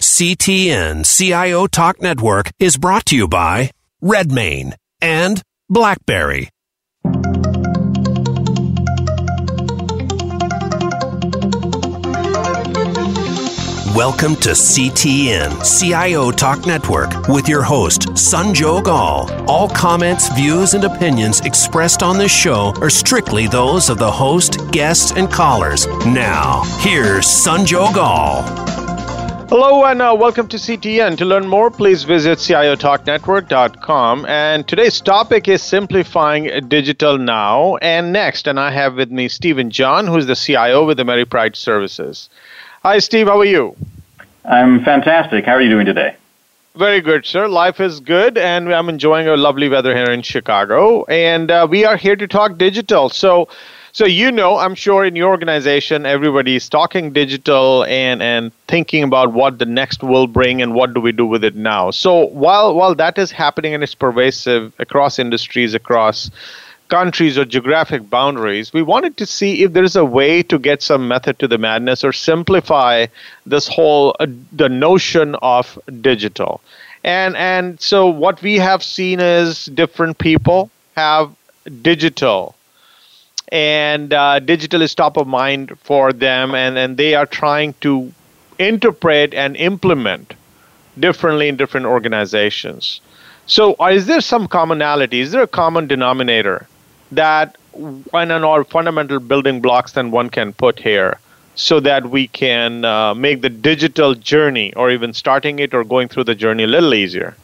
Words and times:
CTN 0.00 1.04
CIO 1.04 1.66
Talk 1.66 2.00
Network 2.00 2.52
is 2.60 2.76
brought 2.76 3.04
to 3.06 3.16
you 3.16 3.26
by 3.26 3.72
Redmane 4.00 4.74
and 5.00 5.42
BlackBerry. 5.68 6.50
Welcome 13.92 14.36
to 14.36 14.50
CTN 14.50 15.80
CIO 15.80 16.30
Talk 16.30 16.64
Network 16.64 17.26
with 17.26 17.48
your 17.48 17.62
host, 17.62 18.02
Sanjog 18.10 18.86
Aul. 18.86 19.28
All 19.50 19.68
comments, 19.68 20.32
views, 20.36 20.74
and 20.74 20.84
opinions 20.84 21.40
expressed 21.40 22.04
on 22.04 22.18
this 22.18 22.30
show 22.30 22.72
are 22.80 22.90
strictly 22.90 23.48
those 23.48 23.90
of 23.90 23.98
the 23.98 24.12
host, 24.12 24.70
guests, 24.70 25.10
and 25.10 25.28
callers. 25.28 25.88
Now, 26.06 26.62
here's 26.78 27.26
Sanjog 27.26 27.96
Aul. 27.96 28.87
Hello 29.50 29.86
and 29.86 30.02
uh, 30.02 30.14
welcome 30.14 30.46
to 30.48 30.58
CTN. 30.58 31.16
To 31.16 31.24
learn 31.24 31.48
more, 31.48 31.70
please 31.70 32.04
visit 32.04 32.36
CIOTalkNetwork.com. 32.36 34.26
And 34.26 34.68
today's 34.68 35.00
topic 35.00 35.48
is 35.48 35.62
simplifying 35.62 36.68
digital 36.68 37.16
now 37.16 37.76
and 37.76 38.12
next. 38.12 38.46
And 38.46 38.60
I 38.60 38.70
have 38.70 38.96
with 38.96 39.10
me 39.10 39.26
Steven 39.28 39.70
John, 39.70 40.06
who 40.06 40.18
is 40.18 40.26
the 40.26 40.36
CIO 40.36 40.84
with 40.84 40.98
the 40.98 41.04
AmeriPride 41.04 41.56
Services. 41.56 42.28
Hi, 42.82 42.98
Steve. 42.98 43.28
How 43.28 43.40
are 43.40 43.44
you? 43.46 43.74
I'm 44.44 44.84
fantastic. 44.84 45.46
How 45.46 45.52
are 45.52 45.62
you 45.62 45.70
doing 45.70 45.86
today? 45.86 46.14
Very 46.76 47.00
good, 47.00 47.24
sir. 47.24 47.48
Life 47.48 47.80
is 47.80 48.00
good, 48.00 48.36
and 48.36 48.70
I'm 48.70 48.90
enjoying 48.90 49.28
a 49.28 49.36
lovely 49.38 49.70
weather 49.70 49.96
here 49.96 50.10
in 50.10 50.20
Chicago. 50.20 51.04
And 51.04 51.50
uh, 51.50 51.66
we 51.68 51.86
are 51.86 51.96
here 51.96 52.16
to 52.16 52.28
talk 52.28 52.58
digital. 52.58 53.08
So, 53.08 53.48
so 53.98 54.06
you 54.06 54.30
know, 54.30 54.58
I'm 54.58 54.76
sure 54.76 55.04
in 55.04 55.16
your 55.16 55.28
organization, 55.28 56.06
everybody's 56.06 56.68
talking 56.68 57.12
digital 57.12 57.82
and 57.86 58.22
and 58.22 58.52
thinking 58.68 59.02
about 59.02 59.32
what 59.32 59.58
the 59.58 59.66
next 59.66 60.04
will 60.04 60.28
bring 60.28 60.62
and 60.62 60.72
what 60.72 60.94
do 60.94 61.00
we 61.00 61.10
do 61.10 61.26
with 61.26 61.42
it 61.42 61.56
now. 61.56 61.90
So 61.90 62.26
while 62.26 62.76
while 62.76 62.94
that 62.94 63.18
is 63.18 63.32
happening 63.32 63.74
and 63.74 63.82
it's 63.82 63.96
pervasive 63.96 64.72
across 64.78 65.18
industries, 65.18 65.74
across 65.74 66.30
countries 66.88 67.36
or 67.36 67.44
geographic 67.44 68.08
boundaries, 68.08 68.72
we 68.72 68.82
wanted 68.82 69.16
to 69.16 69.26
see 69.26 69.64
if 69.64 69.72
there 69.72 69.82
is 69.82 69.96
a 69.96 70.04
way 70.04 70.44
to 70.44 70.60
get 70.60 70.80
some 70.80 71.08
method 71.08 71.40
to 71.40 71.48
the 71.48 71.58
madness 71.58 72.04
or 72.04 72.12
simplify 72.12 73.06
this 73.46 73.66
whole 73.66 74.14
uh, 74.20 74.28
the 74.52 74.68
notion 74.68 75.34
of 75.42 75.76
digital. 76.00 76.60
And 77.02 77.36
and 77.36 77.80
so 77.80 78.06
what 78.06 78.40
we 78.42 78.58
have 78.58 78.84
seen 78.84 79.18
is 79.18 79.64
different 79.64 80.18
people 80.18 80.70
have 80.94 81.34
digital 81.82 82.54
and 83.50 84.12
uh, 84.12 84.38
digital 84.40 84.82
is 84.82 84.94
top 84.94 85.16
of 85.16 85.26
mind 85.26 85.78
for 85.80 86.12
them 86.12 86.54
and, 86.54 86.76
and 86.76 86.96
they 86.96 87.14
are 87.14 87.26
trying 87.26 87.74
to 87.80 88.12
interpret 88.58 89.32
and 89.34 89.56
implement 89.56 90.34
differently 90.98 91.48
in 91.48 91.56
different 91.56 91.86
organizations. 91.86 93.00
So 93.46 93.76
uh, 93.80 93.86
is 93.86 94.06
there 94.06 94.20
some 94.20 94.46
commonality? 94.48 95.20
Is 95.20 95.32
there 95.32 95.42
a 95.42 95.46
common 95.48 95.86
denominator 95.86 96.66
that 97.12 97.56
one 97.72 98.30
and 98.30 98.44
all 98.44 98.64
fundamental 98.64 99.20
building 99.20 99.60
blocks 99.60 99.92
that 99.92 100.04
one 100.06 100.28
can 100.28 100.52
put 100.52 100.78
here 100.78 101.18
so 101.54 101.80
that 101.80 102.10
we 102.10 102.28
can 102.28 102.84
uh, 102.84 103.14
make 103.14 103.40
the 103.40 103.48
digital 103.48 104.14
journey 104.14 104.72
or 104.74 104.90
even 104.90 105.12
starting 105.12 105.58
it 105.58 105.72
or 105.74 105.84
going 105.84 106.08
through 106.08 106.24
the 106.24 106.34
journey 106.34 106.64
a 106.64 106.66
little 106.66 106.92
easier? 106.92 107.34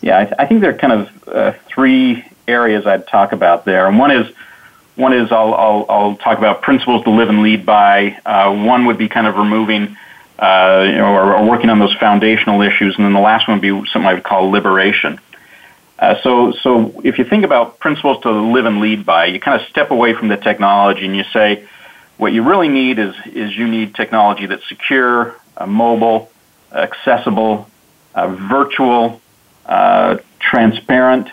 Yeah 0.00 0.18
i, 0.18 0.24
th- 0.24 0.36
I 0.38 0.46
think 0.46 0.60
there 0.60 0.70
are 0.70 0.78
kind 0.78 0.92
of 0.92 1.28
uh, 1.28 1.52
three 1.66 2.24
areas 2.46 2.86
i'd 2.86 3.06
talk 3.08 3.32
about 3.32 3.64
there. 3.64 3.86
And 3.86 3.98
one 3.98 4.10
is 4.10 4.32
one 4.98 5.12
is 5.12 5.30
I'll, 5.30 5.54
I'll, 5.54 5.86
I'll 5.88 6.16
talk 6.16 6.38
about 6.38 6.60
principles 6.60 7.04
to 7.04 7.10
live 7.10 7.28
and 7.28 7.42
lead 7.42 7.64
by. 7.64 8.18
Uh, 8.26 8.52
one 8.52 8.86
would 8.86 8.98
be 8.98 9.08
kind 9.08 9.28
of 9.28 9.36
removing 9.36 9.96
uh, 10.38 10.84
you 10.86 10.96
know, 10.96 11.14
or, 11.14 11.34
or, 11.34 11.48
working 11.48 11.70
on 11.70 11.78
those 11.78 11.94
foundational 11.94 12.62
issues, 12.62 12.96
and 12.96 13.04
then 13.04 13.12
the 13.12 13.20
last 13.20 13.48
one 13.48 13.56
would 13.56 13.62
be 13.62 13.70
something 13.90 14.06
I 14.06 14.14
would 14.14 14.22
call 14.22 14.50
liberation. 14.50 15.20
Uh, 15.98 16.14
so, 16.22 16.52
so 16.52 17.00
if 17.02 17.18
you 17.18 17.24
think 17.24 17.44
about 17.44 17.80
principles 17.80 18.22
to 18.22 18.30
live 18.30 18.64
and 18.64 18.80
lead 18.80 19.04
by, 19.04 19.26
you 19.26 19.40
kind 19.40 19.60
of 19.60 19.66
step 19.68 19.90
away 19.90 20.14
from 20.14 20.28
the 20.28 20.36
technology 20.36 21.04
and 21.06 21.16
you 21.16 21.24
say, 21.32 21.64
what 22.18 22.32
you 22.32 22.42
really 22.42 22.68
need 22.68 22.98
is 22.98 23.14
is 23.26 23.56
you 23.56 23.68
need 23.68 23.94
technology 23.94 24.46
that's 24.46 24.68
secure, 24.68 25.36
uh, 25.56 25.66
mobile, 25.66 26.30
accessible, 26.72 27.68
uh, 28.14 28.28
virtual, 28.28 29.20
uh, 29.66 30.18
transparent, 30.38 31.28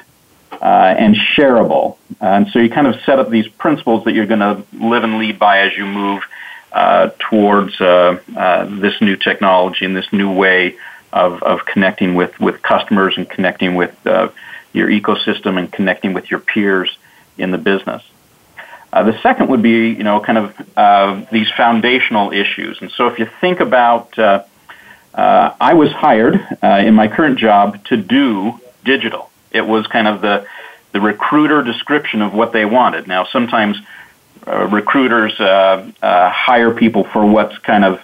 uh, 0.61 0.95
and 0.97 1.15
shareable. 1.15 1.97
And 2.19 2.47
so 2.49 2.59
you 2.59 2.69
kind 2.69 2.87
of 2.87 2.95
set 3.05 3.19
up 3.19 3.29
these 3.29 3.47
principles 3.47 4.05
that 4.05 4.13
you're 4.13 4.25
going 4.25 4.39
to 4.39 4.63
live 4.73 5.03
and 5.03 5.17
lead 5.17 5.39
by 5.39 5.59
as 5.59 5.77
you 5.77 5.85
move 5.85 6.23
uh, 6.71 7.09
towards 7.19 7.79
uh, 7.79 8.19
uh, 8.35 8.65
this 8.65 8.99
new 8.99 9.15
technology 9.15 9.85
and 9.85 9.95
this 9.95 10.11
new 10.11 10.31
way 10.33 10.75
of, 11.13 11.41
of 11.41 11.65
connecting 11.65 12.15
with, 12.15 12.37
with 12.39 12.61
customers 12.61 13.13
and 13.17 13.29
connecting 13.29 13.75
with 13.75 13.95
uh, 14.05 14.29
your 14.73 14.89
ecosystem 14.89 15.57
and 15.57 15.71
connecting 15.71 16.13
with 16.13 16.29
your 16.29 16.41
peers 16.41 16.97
in 17.37 17.51
the 17.51 17.57
business. 17.57 18.03
Uh, 18.91 19.03
the 19.03 19.17
second 19.21 19.47
would 19.49 19.61
be, 19.61 19.89
you 19.89 20.03
know, 20.03 20.19
kind 20.19 20.37
of 20.37 21.29
these 21.31 21.49
foundational 21.51 22.33
issues. 22.33 22.77
And 22.81 22.91
so 22.91 23.07
if 23.07 23.19
you 23.19 23.29
think 23.39 23.61
about, 23.61 24.17
I 24.17 25.73
was 25.73 25.91
hired 25.91 26.35
in 26.61 26.93
my 26.93 27.07
current 27.07 27.39
job 27.39 27.85
to 27.85 27.97
do 27.97 28.59
digital. 28.83 29.29
It 29.55 29.65
was 29.65 29.87
kind 29.87 30.07
of 30.07 30.21
the 30.21 30.45
the 30.91 31.01
recruiter 31.01 31.61
description 31.61 32.21
of 32.21 32.33
what 32.33 32.53
they 32.53 32.63
wanted. 32.63 33.05
Now, 33.05 33.25
sometimes 33.25 33.77
uh, 34.47 34.65
recruiters 34.67 35.37
uh, 35.41 35.91
uh, 36.01 36.29
hire 36.29 36.73
people 36.73 37.03
for 37.03 37.25
what's 37.25 37.57
kind 37.57 37.83
of 37.83 38.01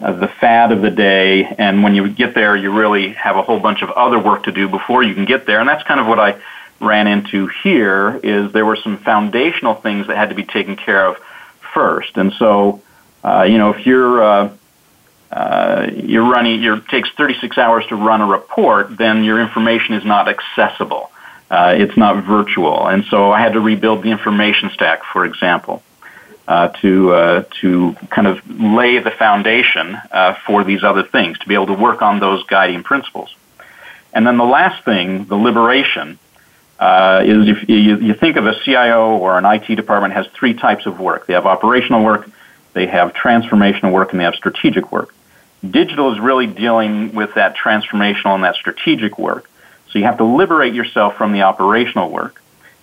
uh, 0.00 0.12
the 0.12 0.28
fad 0.28 0.70
of 0.70 0.80
the 0.80 0.90
day, 0.90 1.44
and 1.44 1.82
when 1.82 1.96
you 1.96 2.08
get 2.08 2.34
there, 2.34 2.54
you 2.54 2.70
really 2.72 3.08
have 3.14 3.36
a 3.36 3.42
whole 3.42 3.58
bunch 3.58 3.82
of 3.82 3.90
other 3.90 4.20
work 4.20 4.44
to 4.44 4.52
do 4.52 4.68
before 4.68 5.02
you 5.02 5.14
can 5.14 5.24
get 5.24 5.46
there. 5.46 5.58
And 5.58 5.68
that's 5.68 5.82
kind 5.82 5.98
of 5.98 6.06
what 6.06 6.20
I 6.20 6.40
ran 6.80 7.08
into 7.08 7.48
here. 7.64 8.20
Is 8.22 8.52
there 8.52 8.64
were 8.64 8.76
some 8.76 8.98
foundational 8.98 9.74
things 9.74 10.06
that 10.06 10.16
had 10.16 10.28
to 10.28 10.36
be 10.36 10.44
taken 10.44 10.76
care 10.76 11.06
of 11.06 11.16
first, 11.74 12.16
and 12.16 12.32
so 12.34 12.82
uh, 13.24 13.42
you 13.42 13.58
know 13.58 13.70
if 13.70 13.84
you're 13.84 14.50
uh, 15.30 15.88
you're 15.92 16.28
running, 16.28 16.62
it 16.62 16.88
takes 16.88 17.10
36 17.10 17.58
hours 17.58 17.84
to 17.86 17.96
run 17.96 18.20
a 18.20 18.26
report, 18.26 18.96
then 18.96 19.24
your 19.24 19.40
information 19.40 19.94
is 19.94 20.04
not 20.04 20.28
accessible. 20.28 21.10
Uh, 21.50 21.74
it's 21.76 21.96
not 21.96 22.24
virtual. 22.24 22.86
And 22.86 23.04
so 23.06 23.30
I 23.30 23.40
had 23.40 23.54
to 23.54 23.60
rebuild 23.60 24.02
the 24.02 24.10
information 24.10 24.70
stack, 24.70 25.02
for 25.04 25.24
example, 25.24 25.82
uh, 26.46 26.68
to, 26.80 27.12
uh, 27.12 27.44
to 27.60 27.94
kind 28.10 28.26
of 28.26 28.40
lay 28.48 28.98
the 28.98 29.10
foundation 29.10 29.98
uh, 30.10 30.34
for 30.46 30.64
these 30.64 30.84
other 30.84 31.02
things, 31.02 31.38
to 31.38 31.48
be 31.48 31.54
able 31.54 31.66
to 31.66 31.74
work 31.74 32.02
on 32.02 32.20
those 32.20 32.44
guiding 32.44 32.82
principles. 32.82 33.34
And 34.12 34.26
then 34.26 34.36
the 34.36 34.44
last 34.44 34.84
thing, 34.84 35.24
the 35.24 35.36
liberation, 35.36 36.18
uh, 36.78 37.22
is 37.24 37.48
if 37.48 37.68
you, 37.68 37.98
you 37.98 38.14
think 38.14 38.36
of 38.36 38.46
a 38.46 38.54
CIO 38.64 39.16
or 39.16 39.36
an 39.36 39.44
IT 39.44 39.74
department 39.74 40.14
has 40.14 40.26
three 40.28 40.54
types 40.54 40.86
of 40.86 41.00
work. 41.00 41.26
They 41.26 41.34
have 41.34 41.46
operational 41.46 42.04
work, 42.04 42.30
they 42.72 42.86
have 42.86 43.12
transformational 43.14 43.92
work, 43.92 44.12
and 44.12 44.20
they 44.20 44.24
have 44.24 44.34
strategic 44.34 44.92
work. 44.92 45.14
Digital 45.68 46.12
is 46.12 46.20
really 46.20 46.46
dealing 46.46 47.14
with 47.14 47.34
that 47.34 47.56
transformational 47.56 48.34
and 48.34 48.44
that 48.44 48.54
strategic 48.54 49.18
work. 49.18 49.48
So 49.90 49.98
you 49.98 50.04
have 50.04 50.18
to 50.18 50.24
liberate 50.24 50.74
yourself 50.74 51.16
from 51.16 51.32
the 51.32 51.42
operational 51.42 52.10
work. 52.10 52.40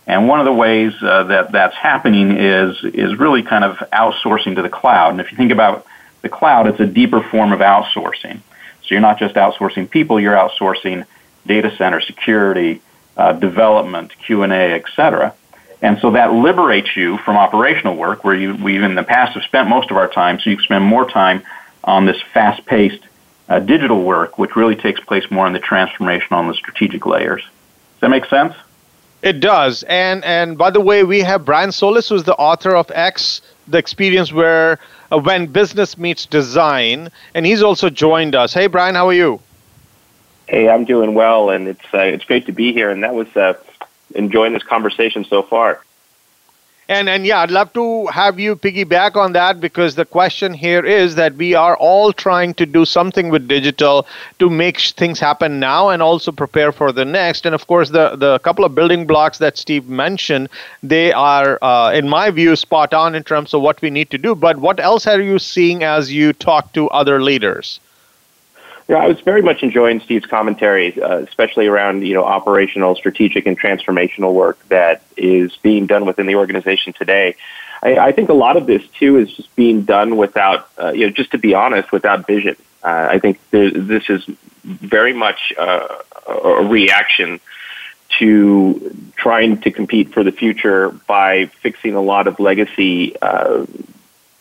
And 0.07 0.27
one 0.27 0.39
of 0.39 0.45
the 0.45 0.53
ways 0.53 0.93
uh, 1.01 1.23
that 1.23 1.51
that's 1.51 1.75
happening 1.75 2.37
is 2.37 2.83
is 2.83 3.17
really 3.17 3.43
kind 3.43 3.63
of 3.63 3.77
outsourcing 3.91 4.55
to 4.55 4.61
the 4.61 4.69
cloud. 4.69 5.11
And 5.11 5.21
if 5.21 5.31
you 5.31 5.37
think 5.37 5.51
about 5.51 5.85
the 6.21 6.29
cloud, 6.29 6.67
it's 6.67 6.79
a 6.79 6.85
deeper 6.85 7.21
form 7.21 7.51
of 7.53 7.59
outsourcing. 7.59 8.39
So 8.81 8.87
you're 8.89 8.99
not 8.99 9.17
just 9.17 9.35
outsourcing 9.35 9.89
people; 9.89 10.19
you're 10.19 10.35
outsourcing 10.35 11.05
data 11.47 11.75
center 11.77 12.01
security, 12.01 12.81
uh, 13.17 13.33
development, 13.33 14.11
Q 14.25 14.43
and 14.43 14.53
A, 14.53 14.73
et 14.73 14.85
cetera. 14.95 15.33
And 15.81 15.99
so 15.99 16.11
that 16.11 16.33
liberates 16.33 16.95
you 16.95 17.17
from 17.19 17.37
operational 17.37 17.95
work, 17.95 18.23
where 18.23 18.35
you 18.35 18.55
we 18.55 18.83
in 18.83 18.95
the 18.95 19.03
past 19.03 19.33
have 19.33 19.43
spent 19.43 19.69
most 19.69 19.91
of 19.91 19.97
our 19.97 20.07
time. 20.07 20.39
So 20.39 20.49
you 20.49 20.59
spend 20.59 20.83
more 20.83 21.09
time 21.09 21.43
on 21.85 22.05
this 22.05 22.21
fast-paced 22.33 23.03
uh, 23.47 23.59
digital 23.59 24.03
work, 24.03 24.37
which 24.37 24.55
really 24.55 24.75
takes 24.75 24.99
place 24.99 25.29
more 25.31 25.47
in 25.47 25.53
the 25.53 25.59
transformational 25.59 26.39
and 26.39 26.49
the 26.49 26.55
strategic 26.55 27.05
layers. 27.05 27.41
Does 27.41 28.01
that 28.01 28.09
make 28.09 28.25
sense? 28.25 28.53
It 29.21 29.39
does. 29.39 29.83
And 29.83 30.23
and 30.23 30.57
by 30.57 30.69
the 30.69 30.81
way, 30.81 31.03
we 31.03 31.21
have 31.21 31.45
Brian 31.45 31.71
Solis, 31.71 32.09
who's 32.09 32.25
the 32.25 32.35
author 32.35 32.75
of 32.75 32.91
X, 32.93 33.41
the 33.67 33.77
experience 33.77 34.31
where 34.31 34.79
uh, 35.11 35.19
when 35.19 35.47
business 35.47 35.97
meets 35.97 36.25
design, 36.25 37.09
and 37.33 37.45
he's 37.45 37.63
also 37.63 37.89
joined 37.89 38.35
us. 38.35 38.53
Hey, 38.53 38.67
Brian, 38.67 38.93
how 38.93 39.07
are 39.07 39.13
you? 39.13 39.39
Hey, 40.47 40.69
I'm 40.69 40.85
doing 40.85 41.15
well, 41.15 41.49
and 41.49 41.67
it's 41.67 41.85
uh, 41.93 41.99
it's 41.99 42.25
great 42.25 42.45
to 42.45 42.51
be 42.51 42.71
here. 42.71 42.91
And 42.91 43.03
that 43.03 43.15
was 43.15 43.27
uh, 43.35 43.53
enjoying 44.13 44.53
this 44.53 44.63
conversation 44.63 45.25
so 45.25 45.41
far. 45.41 45.81
And 46.87 47.07
and 47.09 47.25
yeah, 47.25 47.39
I'd 47.41 47.51
love 47.51 47.73
to 47.73 48.07
have 48.07 48.39
you 48.39 48.55
piggyback 48.55 49.15
on 49.15 49.33
that 49.33 49.59
because 49.61 49.93
the 49.95 50.05
question 50.05 50.53
here 50.53 50.83
is 50.85 51.13
that 51.15 51.35
we 51.35 51.53
are 51.53 51.75
all 51.77 52.11
trying 52.13 52.53
to 52.55 52.65
do 52.65 52.85
something 52.85 53.29
with 53.29 53.47
digital 53.47 54.07
to 54.39 54.49
make 54.49 54.79
things 54.79 55.19
happen 55.19 55.59
now 55.59 55.89
and 55.89 56.01
also 56.01 56.31
prepare 56.31 56.71
for 56.71 56.91
the 56.91 57.05
next. 57.05 57.45
And 57.45 57.53
of 57.55 57.67
course, 57.67 57.89
the 57.91 58.15
the 58.15 58.39
couple 58.39 58.65
of 58.65 58.73
building 58.75 59.05
blocks 59.07 59.37
that 59.39 59.57
Steve 59.57 59.87
mentioned, 59.87 60.49
they 60.83 61.11
are, 61.13 61.59
uh, 61.63 61.91
in 61.91 62.07
my 62.09 62.29
view, 62.31 62.55
spot 62.55 62.93
on 62.93 63.15
in 63.15 63.23
terms 63.23 63.53
of 63.53 63.61
what 63.61 63.81
we 63.81 63.89
need 63.89 64.09
to 64.11 64.17
do. 64.17 64.35
But 64.35 64.57
what 64.57 64.79
else 64.79 65.07
are 65.07 65.21
you 65.21 65.37
seeing 65.39 65.83
as 65.83 66.11
you 66.11 66.33
talk 66.33 66.73
to 66.73 66.89
other 66.89 67.21
leaders? 67.21 67.79
Yeah, 68.87 68.97
I 68.97 69.07
was 69.07 69.19
very 69.21 69.41
much 69.41 69.63
enjoying 69.63 69.99
Steve's 70.01 70.27
commentary, 70.27 71.01
uh, 71.01 71.17
especially 71.19 71.65
around 71.65 72.05
you 72.05 72.13
know 72.13 72.23
operational, 72.23 72.95
strategic, 72.95 73.47
and 73.47 73.59
transformational 73.59 74.33
work 74.33 74.59
that 74.69 75.01
is 75.17 75.55
being 75.57 75.87
done 75.87 76.05
within 76.05 76.27
the 76.27 76.35
organization 76.35 76.93
today. 76.93 77.35
I, 77.81 77.97
I 77.97 78.11
think 78.11 78.29
a 78.29 78.33
lot 78.33 78.57
of 78.57 78.67
this 78.67 78.83
too 78.99 79.17
is 79.17 79.33
just 79.33 79.55
being 79.55 79.83
done 79.83 80.17
without, 80.17 80.69
uh, 80.79 80.91
you 80.91 81.07
know, 81.07 81.11
just 81.11 81.31
to 81.31 81.39
be 81.39 81.55
honest, 81.55 81.91
without 81.91 82.27
vision. 82.27 82.55
Uh, 82.83 83.07
I 83.11 83.19
think 83.19 83.39
th- 83.49 83.73
this 83.75 84.07
is 84.09 84.23
very 84.63 85.13
much 85.13 85.51
uh, 85.57 85.87
a 86.27 86.65
reaction 86.65 87.39
to 88.19 89.11
trying 89.15 89.61
to 89.61 89.71
compete 89.71 90.13
for 90.13 90.23
the 90.23 90.31
future 90.31 90.89
by 91.07 91.47
fixing 91.61 91.95
a 91.95 92.01
lot 92.01 92.27
of 92.27 92.39
legacy 92.39 93.19
uh, 93.19 93.65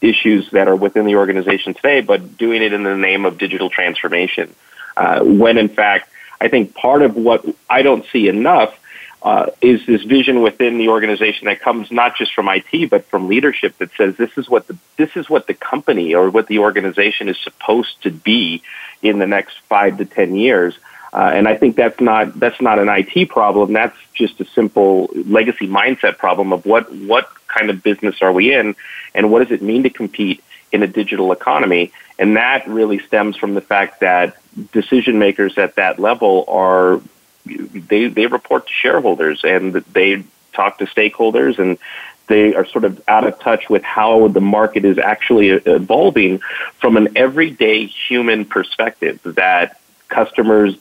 issues 0.04 0.50
that 0.50 0.68
are 0.68 0.76
within 0.76 1.06
the 1.06 1.16
organization 1.16 1.74
today, 1.74 2.00
but 2.00 2.36
doing 2.36 2.62
it 2.62 2.72
in 2.72 2.82
the 2.82 2.96
name 2.96 3.24
of 3.24 3.38
digital 3.38 3.70
transformation. 3.70 4.54
Uh, 4.96 5.24
when 5.24 5.58
in 5.58 5.68
fact, 5.68 6.08
I 6.40 6.48
think 6.48 6.74
part 6.74 7.02
of 7.02 7.16
what 7.16 7.44
I 7.68 7.82
don't 7.82 8.04
see 8.12 8.28
enough 8.28 8.78
uh, 9.22 9.46
is 9.62 9.84
this 9.86 10.02
vision 10.02 10.42
within 10.42 10.76
the 10.76 10.88
organization 10.88 11.46
that 11.46 11.60
comes 11.60 11.90
not 11.90 12.14
just 12.14 12.34
from 12.34 12.46
IT 12.48 12.90
but 12.90 13.06
from 13.06 13.26
leadership 13.26 13.76
that 13.78 13.90
says 13.96 14.14
this 14.16 14.36
is 14.36 14.50
what 14.50 14.66
the 14.66 14.76
this 14.98 15.16
is 15.16 15.30
what 15.30 15.46
the 15.46 15.54
company 15.54 16.14
or 16.14 16.28
what 16.30 16.46
the 16.46 16.58
organization 16.58 17.28
is 17.30 17.38
supposed 17.38 18.02
to 18.02 18.10
be 18.10 18.62
in 19.02 19.18
the 19.18 19.26
next 19.26 19.58
five 19.68 19.96
to 19.98 20.04
ten 20.04 20.34
years. 20.34 20.74
Uh, 21.14 21.30
and 21.32 21.48
I 21.48 21.56
think 21.56 21.76
that's 21.76 22.00
not 22.00 22.38
that's 22.38 22.60
not 22.60 22.78
an 22.78 22.88
IT 22.90 23.30
problem. 23.30 23.72
That's 23.72 23.96
just 24.12 24.40
a 24.40 24.44
simple 24.44 25.08
legacy 25.14 25.68
mindset 25.68 26.18
problem 26.18 26.52
of 26.52 26.66
what 26.66 26.92
what 26.92 27.28
kind 27.56 27.70
of 27.70 27.82
business 27.82 28.20
are 28.22 28.32
we 28.32 28.52
in, 28.52 28.74
and 29.14 29.30
what 29.30 29.40
does 29.46 29.52
it 29.52 29.62
mean 29.62 29.82
to 29.84 29.90
compete 29.90 30.42
in 30.72 30.82
a 30.82 30.86
digital 30.86 31.32
economy? 31.32 31.92
And 32.18 32.36
that 32.36 32.66
really 32.68 32.98
stems 33.00 33.36
from 33.36 33.54
the 33.54 33.60
fact 33.60 34.00
that 34.00 34.36
decision 34.72 35.18
makers 35.18 35.58
at 35.58 35.76
that 35.76 35.98
level 35.98 36.44
are 36.48 37.00
they 37.44 38.08
they 38.08 38.26
report 38.26 38.66
to 38.66 38.72
shareholders 38.72 39.42
and 39.44 39.74
they 39.74 40.24
talk 40.52 40.78
to 40.78 40.86
stakeholders 40.86 41.58
and 41.58 41.78
they 42.26 42.54
are 42.54 42.64
sort 42.64 42.84
of 42.84 43.02
out 43.06 43.26
of 43.26 43.38
touch 43.40 43.68
with 43.68 43.82
how 43.82 44.28
the 44.28 44.40
market 44.40 44.84
is 44.84 44.98
actually 44.98 45.50
evolving 45.50 46.38
from 46.78 46.96
an 46.96 47.08
everyday 47.16 47.86
human 47.86 48.44
perspective 48.44 49.20
that 49.24 49.78
customers 50.08 50.76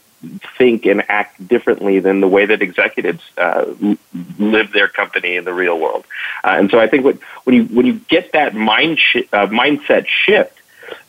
think 0.57 0.85
and 0.85 1.03
act 1.09 1.45
differently 1.47 1.99
than 1.99 2.21
the 2.21 2.27
way 2.27 2.45
that 2.45 2.61
executives 2.61 3.21
uh, 3.37 3.65
live 4.39 4.71
their 4.71 4.87
company 4.87 5.35
in 5.35 5.43
the 5.43 5.53
real 5.53 5.79
world. 5.79 6.05
Uh, 6.43 6.55
and 6.59 6.71
so 6.71 6.79
I 6.79 6.87
think 6.87 7.03
what, 7.03 7.17
when 7.43 7.55
you 7.55 7.63
when 7.65 7.85
you 7.85 7.99
get 8.07 8.31
that 8.33 8.55
mind 8.55 8.99
sh- 8.99 9.27
uh, 9.31 9.47
mindset 9.47 10.07
shift, 10.07 10.57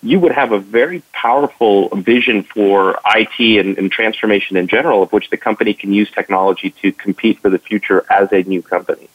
you 0.03 0.21
would 0.21 0.33
have 0.33 0.53
a 0.53 0.59
very 0.59 1.03
powerful 1.13 1.89
vision 1.91 2.43
for 2.43 2.99
IT 3.07 3.39
and, 3.39 3.79
and 3.79 3.91
transformation 3.91 4.57
in 4.57 4.69
general, 4.69 5.03
of 5.03 5.13
which 5.13 5.31
the 5.31 5.37
company 5.37 5.75
can 5.75 5.93
use 5.93 6.11
technology 6.11 6.71
to 6.83 6.93
compete 6.93 7.39
for 7.41 7.51
the 7.51 7.59
future 7.59 8.05
as 8.11 8.33
a 8.33 8.43
new 8.43 8.63
company. 8.63 9.09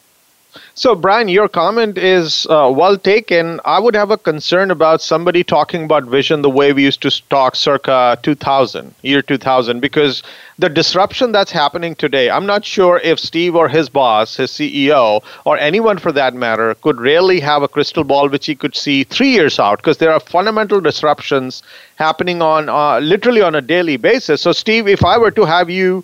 So, 0.73 0.95
Brian, 0.95 1.27
your 1.27 1.47
comment 1.47 1.97
is 1.97 2.47
uh, 2.49 2.71
well 2.75 2.97
taken. 2.97 3.59
I 3.65 3.79
would 3.79 3.95
have 3.95 4.09
a 4.09 4.17
concern 4.17 4.71
about 4.71 4.99
somebody 5.01 5.43
talking 5.43 5.83
about 5.83 6.05
vision 6.05 6.41
the 6.41 6.49
way 6.49 6.73
we 6.73 6.83
used 6.83 7.01
to 7.03 7.11
talk 7.29 7.55
circa 7.55 8.17
2000, 8.23 8.95
year 9.03 9.21
2000, 9.21 9.79
because 9.79 10.23
the 10.57 10.67
disruption 10.69 11.31
that's 11.31 11.51
happening 11.51 11.93
today, 11.95 12.31
I'm 12.31 12.47
not 12.47 12.65
sure 12.65 12.99
if 13.03 13.19
Steve 13.19 13.55
or 13.55 13.69
his 13.69 13.89
boss, 13.89 14.37
his 14.37 14.51
CEO, 14.51 15.21
or 15.45 15.57
anyone 15.59 15.99
for 15.99 16.11
that 16.13 16.33
matter, 16.33 16.73
could 16.75 16.99
really 16.99 17.39
have 17.41 17.61
a 17.61 17.67
crystal 17.67 18.03
ball 18.03 18.27
which 18.27 18.47
he 18.47 18.55
could 18.55 18.75
see 18.75 19.03
three 19.03 19.29
years 19.29 19.59
out, 19.59 19.77
because 19.77 19.97
there 19.99 20.11
are 20.11 20.19
fundamental 20.19 20.81
disruptions 20.81 21.61
happening 21.97 22.41
on 22.41 22.69
uh, 22.69 22.99
literally 22.99 23.41
on 23.43 23.53
a 23.53 23.61
daily 23.61 23.97
basis. 23.97 24.41
So, 24.41 24.51
Steve, 24.51 24.87
if 24.87 25.05
I 25.05 25.17
were 25.19 25.31
to 25.31 25.45
have 25.45 25.69
you 25.69 26.03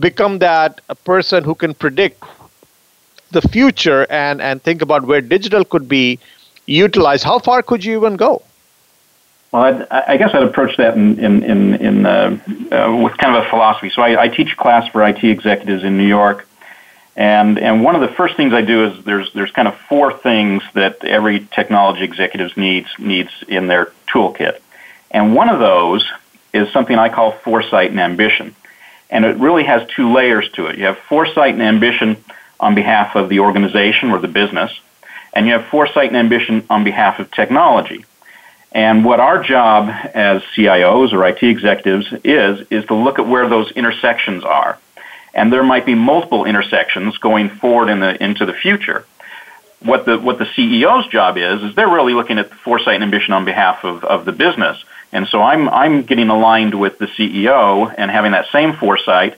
become 0.00 0.38
that 0.38 0.80
person 1.04 1.44
who 1.44 1.54
can 1.54 1.74
predict 1.74 2.22
the 3.32 3.42
future 3.42 4.06
and, 4.10 4.40
and 4.40 4.62
think 4.62 4.82
about 4.82 5.04
where 5.04 5.20
digital 5.20 5.64
could 5.64 5.88
be 5.88 6.18
utilized, 6.66 7.24
how 7.24 7.38
far 7.38 7.62
could 7.62 7.84
you 7.84 7.96
even 7.96 8.16
go? 8.16 8.42
Well, 9.52 9.64
I'd, 9.64 9.86
i 9.90 10.16
guess 10.16 10.34
I'd 10.34 10.42
approach 10.42 10.76
that 10.78 10.96
in, 10.96 11.18
in, 11.18 11.42
in, 11.42 11.74
in 11.74 12.06
uh, 12.06 12.38
uh, 12.72 13.00
with 13.02 13.16
kind 13.18 13.36
of 13.36 13.44
a 13.44 13.50
philosophy. 13.50 13.90
So 13.90 14.00
I, 14.00 14.22
I, 14.22 14.28
teach 14.28 14.54
a 14.54 14.56
class 14.56 14.88
for 14.88 15.06
IT 15.06 15.22
executives 15.22 15.84
in 15.84 15.98
New 15.98 16.06
York, 16.06 16.48
and 17.16 17.58
and 17.58 17.84
one 17.84 17.94
of 17.94 18.00
the 18.00 18.08
first 18.08 18.34
things 18.36 18.54
I 18.54 18.62
do 18.62 18.86
is 18.86 19.04
there's 19.04 19.30
there's 19.34 19.50
kind 19.50 19.68
of 19.68 19.76
four 19.90 20.10
things 20.10 20.62
that 20.72 21.04
every 21.04 21.46
technology 21.54 22.02
executive 22.02 22.56
needs 22.56 22.88
needs 22.98 23.30
in 23.46 23.66
their 23.66 23.92
toolkit, 24.08 24.58
and 25.10 25.34
one 25.34 25.50
of 25.50 25.58
those 25.58 26.10
is 26.54 26.72
something 26.72 26.98
I 26.98 27.10
call 27.10 27.32
foresight 27.32 27.90
and 27.90 28.00
ambition, 28.00 28.54
and 29.10 29.26
it 29.26 29.36
really 29.36 29.64
has 29.64 29.86
two 29.90 30.14
layers 30.14 30.50
to 30.52 30.68
it. 30.68 30.78
You 30.78 30.86
have 30.86 30.96
foresight 30.96 31.52
and 31.52 31.62
ambition 31.62 32.16
on 32.62 32.74
behalf 32.74 33.16
of 33.16 33.28
the 33.28 33.40
organization 33.40 34.10
or 34.10 34.18
the 34.18 34.28
business, 34.28 34.72
and 35.32 35.46
you 35.46 35.52
have 35.52 35.66
foresight 35.66 36.08
and 36.08 36.16
ambition 36.16 36.64
on 36.70 36.84
behalf 36.84 37.18
of 37.18 37.30
technology. 37.30 38.04
And 38.74 39.04
what 39.04 39.20
our 39.20 39.42
job 39.42 39.88
as 40.14 40.42
CIOs 40.56 41.12
or 41.12 41.26
IT 41.26 41.42
executives 41.42 42.06
is, 42.24 42.66
is 42.70 42.86
to 42.86 42.94
look 42.94 43.18
at 43.18 43.26
where 43.26 43.48
those 43.48 43.70
intersections 43.72 44.44
are. 44.44 44.78
And 45.34 45.52
there 45.52 45.62
might 45.62 45.86
be 45.86 45.94
multiple 45.94 46.44
intersections 46.44 47.18
going 47.18 47.48
forward 47.48 47.88
in 47.88 48.00
the, 48.00 48.22
into 48.22 48.46
the 48.46 48.52
future. 48.52 49.06
What 49.80 50.06
the, 50.06 50.18
what 50.18 50.38
the 50.38 50.44
CEO's 50.44 51.08
job 51.08 51.36
is, 51.36 51.62
is 51.62 51.74
they're 51.74 51.88
really 51.88 52.14
looking 52.14 52.38
at 52.38 52.48
the 52.48 52.54
foresight 52.56 52.94
and 52.94 53.04
ambition 53.04 53.34
on 53.34 53.44
behalf 53.44 53.84
of, 53.84 54.04
of 54.04 54.24
the 54.24 54.32
business. 54.32 54.82
And 55.10 55.26
so 55.26 55.42
I'm, 55.42 55.68
I'm 55.68 56.02
getting 56.02 56.28
aligned 56.28 56.78
with 56.78 56.98
the 56.98 57.06
CEO 57.06 57.92
and 57.96 58.10
having 58.10 58.32
that 58.32 58.46
same 58.52 58.74
foresight, 58.74 59.36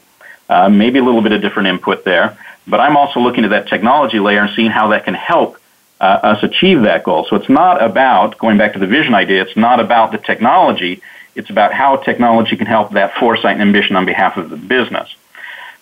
uh, 0.49 0.69
maybe 0.69 0.99
a 0.99 1.03
little 1.03 1.23
bit 1.23 1.33
of 1.33 1.41
different 1.41 1.69
input 1.69 2.05
there, 2.05 2.39
but 2.67 2.81
I'm 2.81 2.97
also 2.97 3.21
looking 3.21 3.45
at 3.45 3.51
that 3.51 3.69
technology 3.69 4.19
layer 4.19 4.41
and 4.41 4.55
seeing 4.55 4.71
how 4.71 4.89
that 4.89 5.05
can 5.05 5.15
help 5.15 5.59
uh, 6.01 6.05
us 6.23 6.43
achieve 6.43 6.83
that 6.83 7.05
goal. 7.05 7.27
So 7.29 7.37
it's 7.37 7.49
not 7.49 7.83
about, 7.83 8.39
going 8.39 8.59
back 8.59 8.73
to 8.75 8.79
the 8.79 8.87
vision 8.87 9.15
idea, 9.15 9.43
it's 9.43 9.57
not 9.57 9.81
about 9.81 10.13
the 10.13 10.19
technology, 10.19 11.03
it's 11.35 11.51
about 11.51 11.73
how 11.73 11.97
technology 11.97 12.57
can 12.57 12.67
help 12.67 12.93
that 12.93 13.15
foresight 13.15 13.53
and 13.53 13.63
ambition 13.63 13.97
on 13.97 14.07
behalf 14.07 14.37
of 14.37 14.51
the 14.51 14.57
business. 14.57 15.15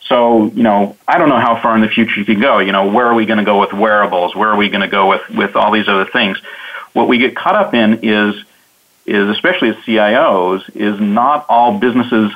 So, 0.00 0.46
you 0.46 0.62
know, 0.62 0.96
I 1.06 1.18
don't 1.18 1.28
know 1.28 1.38
how 1.38 1.60
far 1.60 1.74
in 1.74 1.80
the 1.80 1.88
future 1.88 2.18
you 2.18 2.26
can 2.26 2.40
go. 2.40 2.58
You 2.58 2.72
know, 2.72 2.90
where 2.90 3.06
are 3.06 3.14
we 3.14 3.24
going 3.24 3.38
to 3.38 3.44
go 3.44 3.60
with 3.60 3.72
wearables? 3.72 4.34
Where 4.34 4.48
are 4.48 4.56
we 4.56 4.68
going 4.68 4.82
to 4.82 4.88
go 4.88 5.08
with, 5.08 5.22
with 5.30 5.56
all 5.56 5.70
these 5.70 5.88
other 5.88 6.04
things? 6.04 6.38
What 6.92 7.08
we 7.08 7.18
get 7.18 7.36
caught 7.36 7.54
up 7.54 7.72
in 7.74 8.00
is, 8.02 8.34
is 9.06 9.28
especially 9.28 9.70
as 9.70 9.76
CIOs, 9.76 10.76
is 10.76 11.00
not 11.00 11.46
all 11.48 11.78
businesses 11.78 12.32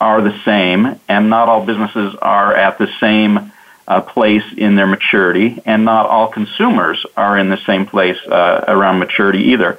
are 0.00 0.22
the 0.22 0.38
same 0.44 0.98
and 1.08 1.28
not 1.28 1.48
all 1.48 1.64
businesses 1.66 2.14
are 2.22 2.54
at 2.54 2.78
the 2.78 2.88
same 3.00 3.52
uh, 3.88 4.00
place 4.00 4.44
in 4.56 4.76
their 4.76 4.86
maturity, 4.86 5.60
and 5.64 5.84
not 5.84 6.06
all 6.06 6.28
consumers 6.28 7.04
are 7.16 7.38
in 7.38 7.48
the 7.48 7.58
same 7.58 7.86
place 7.86 8.18
uh, 8.26 8.64
around 8.68 8.98
maturity 8.98 9.50
either. 9.52 9.78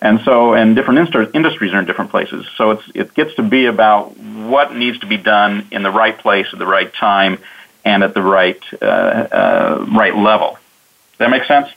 And 0.00 0.20
so, 0.24 0.54
and 0.54 0.74
different 0.74 1.34
industries 1.34 1.72
are 1.72 1.78
in 1.78 1.84
different 1.84 2.10
places. 2.10 2.44
So 2.56 2.72
it's, 2.72 2.82
it 2.92 3.14
gets 3.14 3.34
to 3.36 3.42
be 3.42 3.66
about 3.66 4.16
what 4.16 4.74
needs 4.74 4.98
to 4.98 5.06
be 5.06 5.16
done 5.16 5.68
in 5.70 5.84
the 5.84 5.92
right 5.92 6.18
place 6.18 6.48
at 6.52 6.58
the 6.58 6.66
right 6.66 6.92
time 6.92 7.38
and 7.84 8.02
at 8.02 8.12
the 8.12 8.22
right, 8.22 8.60
uh, 8.82 8.84
uh 8.84 9.86
right 9.88 10.16
level. 10.16 10.58
Does 11.12 11.18
that 11.18 11.30
make 11.30 11.44
sense? 11.44 11.68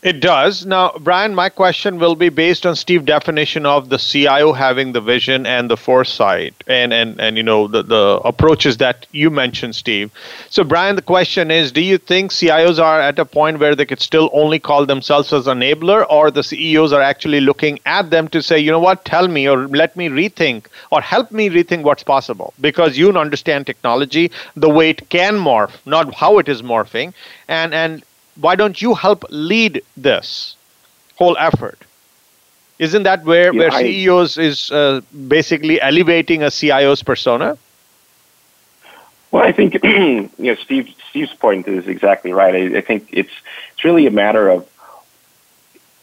It 0.00 0.20
does. 0.20 0.64
Now, 0.64 0.92
Brian, 1.00 1.34
my 1.34 1.48
question 1.48 1.98
will 1.98 2.14
be 2.14 2.28
based 2.28 2.64
on 2.64 2.76
Steve's 2.76 3.04
definition 3.04 3.66
of 3.66 3.88
the 3.88 3.98
CIO 3.98 4.52
having 4.52 4.92
the 4.92 5.00
vision 5.00 5.44
and 5.44 5.68
the 5.68 5.76
foresight 5.76 6.54
and, 6.68 6.92
and, 6.92 7.20
and 7.20 7.36
you 7.36 7.42
know 7.42 7.66
the, 7.66 7.82
the 7.82 8.20
approaches 8.24 8.76
that 8.76 9.06
you 9.10 9.28
mentioned, 9.28 9.74
Steve. 9.74 10.12
So, 10.50 10.62
Brian, 10.62 10.94
the 10.94 11.02
question 11.02 11.50
is 11.50 11.72
do 11.72 11.80
you 11.80 11.98
think 11.98 12.30
CIOs 12.30 12.80
are 12.80 13.00
at 13.00 13.18
a 13.18 13.24
point 13.24 13.58
where 13.58 13.74
they 13.74 13.84
could 13.84 14.00
still 14.00 14.30
only 14.32 14.60
call 14.60 14.86
themselves 14.86 15.32
as 15.32 15.46
enabler, 15.46 16.06
or 16.08 16.30
the 16.30 16.44
CEOs 16.44 16.92
are 16.92 17.02
actually 17.02 17.40
looking 17.40 17.80
at 17.84 18.10
them 18.10 18.28
to 18.28 18.40
say, 18.40 18.56
you 18.56 18.70
know 18.70 18.78
what, 18.78 19.04
tell 19.04 19.26
me 19.26 19.48
or 19.48 19.66
let 19.66 19.96
me 19.96 20.08
rethink 20.08 20.66
or 20.92 21.00
help 21.00 21.32
me 21.32 21.50
rethink 21.50 21.82
what's 21.82 22.04
possible? 22.04 22.54
Because 22.60 22.96
you 22.96 23.10
understand 23.18 23.66
technology, 23.66 24.30
the 24.54 24.70
way 24.70 24.90
it 24.90 25.08
can 25.08 25.34
morph, 25.34 25.72
not 25.86 26.14
how 26.14 26.38
it 26.38 26.48
is 26.48 26.62
morphing. 26.62 27.12
And, 27.48 27.74
and 27.74 28.04
why 28.40 28.54
don't 28.54 28.80
you 28.80 28.94
help 28.94 29.24
lead 29.30 29.82
this 29.96 30.56
whole 31.16 31.36
effort? 31.38 31.78
Isn't 32.78 33.02
that 33.02 33.24
where, 33.24 33.52
yeah, 33.52 33.58
where 33.58 33.72
I, 33.72 33.82
CEOs 33.82 34.38
is 34.38 34.70
uh, 34.70 35.00
basically 35.26 35.80
elevating 35.80 36.42
a 36.44 36.50
CIO's 36.50 37.02
persona? 37.02 37.58
Well, 39.30 39.42
I 39.44 39.52
think 39.52 39.74
you 39.84 40.30
know 40.38 40.54
Steve 40.54 40.94
Steve's 41.10 41.34
point 41.34 41.68
is 41.68 41.86
exactly 41.86 42.32
right. 42.32 42.54
I, 42.54 42.78
I, 42.78 42.80
think 42.80 43.08
it's 43.12 43.32
it's 43.72 43.84
really 43.84 44.06
a 44.06 44.10
matter 44.10 44.48
of 44.48 44.66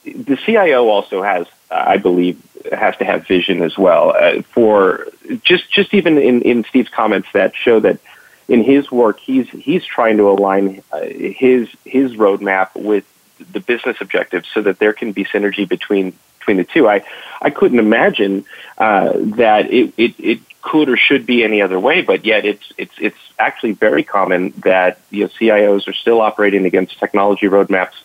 the 0.04 0.38
CIO 0.46 0.88
also 0.88 1.24
has, 1.24 1.48
I 1.72 1.98
believe, 1.98 2.39
has 2.72 2.96
to 2.98 3.06
have 3.06 3.25
vision 3.25 3.63
as 3.63 3.77
well. 3.77 4.15
Uh, 4.15 4.42
for 4.44 5.08
just 5.44 5.72
just 5.72 5.94
even 5.94 6.18
in, 6.18 6.42
in 6.44 6.63
Steve's 6.65 6.89
comments 6.89 7.30
that 7.34 7.56
show 7.56 7.80
that 7.80 8.00
in 8.48 8.64
his 8.64 8.92
work 8.92 9.20
he's 9.20 9.50
he's 9.50 9.86
trying 9.86 10.18
to 10.18 10.30
align 10.30 10.84
uh, 10.92 11.02
his 11.02 11.70
his 11.84 12.14
roadmap 12.14 12.75
with 12.75 13.06
the 13.52 13.60
business 13.60 13.98
objectives 14.00 14.48
so 14.54 14.62
that 14.62 14.80
there 14.80 14.94
can 14.94 15.12
be 15.12 15.25
synergy 15.25 15.68
between 15.68 16.14
between 16.46 16.58
the 16.58 16.64
two. 16.64 16.88
I, 16.88 17.04
I 17.42 17.50
couldn't 17.50 17.80
imagine 17.80 18.46
uh, 18.78 19.14
that 19.16 19.72
it, 19.72 19.94
it, 19.98 20.16
it 20.20 20.40
could 20.62 20.90
or 20.90 20.98
should 20.98 21.25
be 21.25 21.44
any 21.44 21.62
other 21.62 21.80
way, 21.80 22.02
but 22.02 22.25
yet 22.25 22.46
it's 22.46 22.72
it's 22.78 22.94
it's 23.00 23.18
actually 23.40 23.74
very 23.74 24.04
common 24.04 24.54
that 24.64 25.00
you 25.10 25.24
know, 25.24 25.30
CIOs 25.30 25.88
are 25.88 25.94
still 25.94 26.22
operating 26.22 26.66
against 26.66 27.00
technology 27.00 27.48
roadmaps 27.48 27.96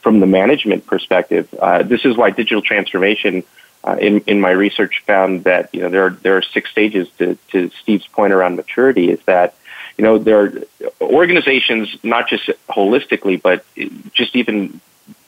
from 0.00 0.20
the 0.20 0.26
management 0.26 0.86
perspective. 0.86 1.52
Uh, 1.60 1.82
this 1.82 2.04
is 2.04 2.16
why 2.16 2.30
digital 2.30 2.62
transformation. 2.62 3.42
Uh, 3.84 3.96
in 4.00 4.18
in 4.26 4.40
my 4.40 4.50
research, 4.50 5.04
found 5.06 5.44
that 5.44 5.72
you 5.72 5.80
know 5.80 5.88
there 5.88 6.06
are 6.06 6.10
there 6.10 6.36
are 6.36 6.42
six 6.42 6.68
stages 6.70 7.08
to 7.16 7.38
to 7.52 7.70
Steve's 7.80 8.06
point 8.08 8.32
around 8.32 8.56
maturity. 8.56 9.08
Is 9.08 9.20
that 9.26 9.54
you 9.98 10.04
know 10.04 10.18
there 10.18 10.40
are 10.40 10.52
organizations 11.00 11.94
not 12.02 12.28
just 12.28 12.48
holistically, 12.70 13.40
but 13.40 13.64
just 14.12 14.34
even 14.36 14.80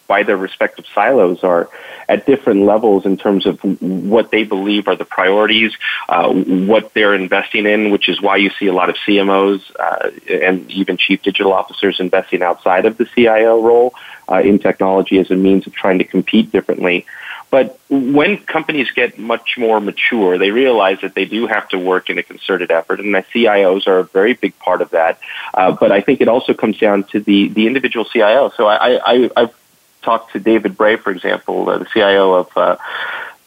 by 0.07 0.25
their 0.25 0.37
respective 0.37 0.85
silos 0.93 1.45
are 1.45 1.69
at 2.09 2.27
different 2.27 2.63
levels 2.63 3.07
in 3.07 3.17
terms 3.17 3.47
of 3.47 3.61
what 3.81 4.33
they 4.33 4.43
believe 4.43 4.89
are 4.89 4.97
the 4.97 5.05
priorities, 5.05 5.73
uh, 6.09 6.29
what 6.33 6.93
they're 6.95 7.15
investing 7.15 7.65
in, 7.65 7.93
which 7.93 8.09
is 8.09 8.21
why 8.21 8.37
you 8.37 8.51
see 8.59 8.67
a 8.67 8.73
lot 8.73 8.89
of 8.89 8.97
CMOs 9.07 9.63
uh, 9.79 10.11
and 10.29 10.69
even 10.73 10.97
chief 10.97 11.23
digital 11.23 11.53
officers 11.53 12.01
investing 12.01 12.43
outside 12.43 12.87
of 12.87 12.97
the 12.97 13.07
CIO 13.15 13.63
role 13.63 13.95
uh, 14.29 14.41
in 14.41 14.59
technology 14.59 15.19
as 15.21 15.31
a 15.31 15.37
means 15.37 15.69
of 15.69 15.73
trying 15.75 15.99
to 15.99 16.05
compete 16.05 16.51
differently. 16.51 17.07
But 17.51 17.79
when 17.89 18.39
companies 18.39 18.91
get 18.93 19.19
much 19.19 19.59
more 19.59 19.81
mature, 19.81 20.39
they 20.39 20.53
realize 20.53 21.01
that 21.01 21.15
they 21.17 21.25
do 21.25 21.49
have 21.49 21.69
to 21.71 21.79
work 21.79 22.09
in 22.09 22.17
a 22.17 22.23
concerted 22.23 22.71
effort, 22.71 23.01
and 23.01 23.13
the 23.13 23.25
CIOs 23.35 23.89
are 23.89 23.99
a 23.99 24.05
very 24.05 24.35
big 24.35 24.57
part 24.61 24.81
of 24.83 24.91
that. 24.91 25.19
Uh, 25.53 25.73
but 25.73 25.91
I 25.91 26.01
think 26.01 26.21
it 26.21 26.29
also 26.29 26.55
comes 26.55 26.79
down 26.79 27.05
to 27.05 27.19
the 27.19 27.49
the 27.49 27.67
individual 27.67 28.05
CIO. 28.05 28.51
So 28.57 28.69
I, 28.69 29.01
I 29.05 29.31
I've 29.37 29.55
talked 30.03 30.33
to 30.33 30.41
David 30.41 30.77
Bray, 30.77 30.97
for 30.97 31.11
example, 31.11 31.69
uh, 31.69 31.79
the 31.79 31.87
CIO 31.87 32.35
of 32.35 32.57
uh, 32.57 32.77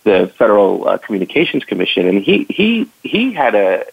the 0.03 0.31
Federal 0.37 0.87
uh, 0.87 0.97
Communications 0.97 1.63
Commission, 1.63 2.07
and 2.07 2.21
he 2.21 2.45
he 2.49 2.89
he 3.03 3.33
had 3.33 3.55
a. 3.55 3.85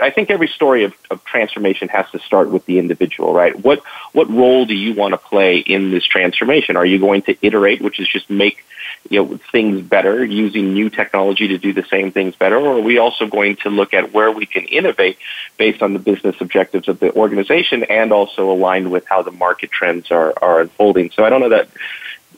I 0.00 0.10
think 0.10 0.30
every 0.30 0.48
story 0.48 0.84
of, 0.84 0.94
of 1.10 1.24
transformation 1.24 1.88
has 1.88 2.10
to 2.10 2.18
start 2.18 2.50
with 2.50 2.64
the 2.66 2.78
individual, 2.78 3.32
right? 3.32 3.58
What 3.58 3.82
what 4.12 4.30
role 4.30 4.64
do 4.66 4.74
you 4.74 4.94
want 4.94 5.12
to 5.12 5.18
play 5.18 5.58
in 5.58 5.90
this 5.90 6.04
transformation? 6.04 6.76
Are 6.76 6.86
you 6.86 6.98
going 6.98 7.22
to 7.22 7.36
iterate, 7.42 7.80
which 7.80 8.00
is 8.00 8.08
just 8.08 8.28
make 8.30 8.64
you 9.08 9.22
know 9.22 9.38
things 9.52 9.82
better 9.82 10.24
using 10.24 10.72
new 10.72 10.90
technology 10.90 11.48
to 11.48 11.58
do 11.58 11.72
the 11.72 11.84
same 11.84 12.10
things 12.10 12.34
better 12.34 12.56
or 12.56 12.78
are 12.78 12.80
we 12.80 12.98
also 12.98 13.26
going 13.26 13.56
to 13.56 13.70
look 13.70 13.94
at 13.94 14.12
where 14.12 14.30
we 14.30 14.44
can 14.46 14.64
innovate 14.64 15.18
based 15.56 15.82
on 15.82 15.92
the 15.92 15.98
business 15.98 16.36
objectives 16.40 16.88
of 16.88 16.98
the 16.98 17.12
organization 17.14 17.84
and 17.84 18.12
also 18.12 18.50
aligned 18.50 18.90
with 18.90 19.06
how 19.06 19.22
the 19.22 19.30
market 19.30 19.70
trends 19.70 20.10
are, 20.10 20.32
are 20.42 20.60
unfolding 20.60 21.10
so 21.10 21.24
i 21.24 21.30
don't 21.30 21.40
know 21.40 21.50
that 21.50 21.68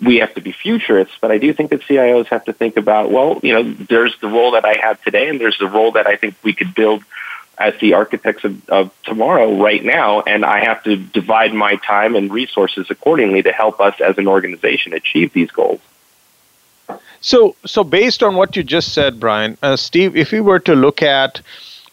we 0.03 0.17
have 0.17 0.35
to 0.35 0.41
be 0.41 0.53
futurists, 0.53 1.15
but 1.21 1.31
I 1.31 1.39
do 1.39 1.53
think 1.53 1.71
that 1.71 1.83
CIOs 1.83 2.27
have 2.29 2.45
to 2.47 2.53
think 2.53 2.77
about, 2.77 3.11
well, 3.11 3.39
you 3.43 3.53
know, 3.53 3.63
there's 3.63 4.19
the 4.21 4.29
role 4.29 4.53
that 4.53 4.65
I 4.65 4.79
have 4.81 5.03
today 5.03 5.29
and 5.29 5.41
there's 5.41 5.59
the 5.59 5.69
role 5.69 5.93
that 5.93 6.07
I 6.07 6.17
think 6.17 6.37
we 6.43 6.55
could 6.55 6.75
build 6.75 7.05
as 7.61 7.79
the 7.79 7.93
architects 7.93 8.43
of, 8.43 8.69
of 8.71 9.03
tomorrow 9.05 9.55
right 9.63 9.85
now, 9.85 10.23
and 10.23 10.45
I 10.45 10.65
have 10.65 10.83
to 10.85 10.97
divide 10.97 11.53
my 11.53 11.77
time 11.77 12.17
and 12.17 12.33
resources 12.33 12.91
accordingly 12.91 13.43
to 13.43 13.53
help 13.53 13.81
us 13.81 14.01
as 14.01 14.17
an 14.17 14.27
organization 14.27 14.95
achieve 14.95 15.35
these 15.35 15.51
goals. 15.51 15.81
So, 17.21 17.55
so 17.67 17.85
based 17.85 18.23
on 18.23 18.35
what 18.35 18.57
you 18.57 18.63
just 18.63 18.95
said, 18.95 19.21
Brian, 19.21 19.59
uh, 19.63 19.77
Steve, 19.77 20.17
if 20.17 20.33
we 20.33 20.41
were 20.41 20.59
to 20.61 20.75
look 20.75 21.03
at 21.03 21.43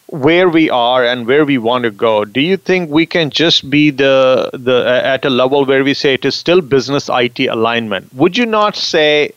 where 0.08 0.48
we 0.48 0.70
are 0.70 1.04
and 1.04 1.28
where 1.28 1.44
we 1.44 1.58
want 1.58 1.84
to 1.84 1.92
go, 1.92 2.24
do 2.24 2.40
you 2.40 2.56
think 2.56 2.90
we 2.90 3.06
can 3.06 3.30
just 3.30 3.70
be 3.70 3.90
the 3.90 4.50
the 4.54 4.86
at 5.04 5.26
a 5.26 5.30
level 5.30 5.66
where 5.66 5.84
we 5.84 5.94
say 5.94 6.14
it 6.14 6.24
is 6.24 6.34
still 6.34 6.62
business 6.62 7.10
IT 7.12 7.40
alignment? 7.40 8.14
Would 8.14 8.38
you 8.38 8.46
not 8.46 8.78
say 8.78 9.34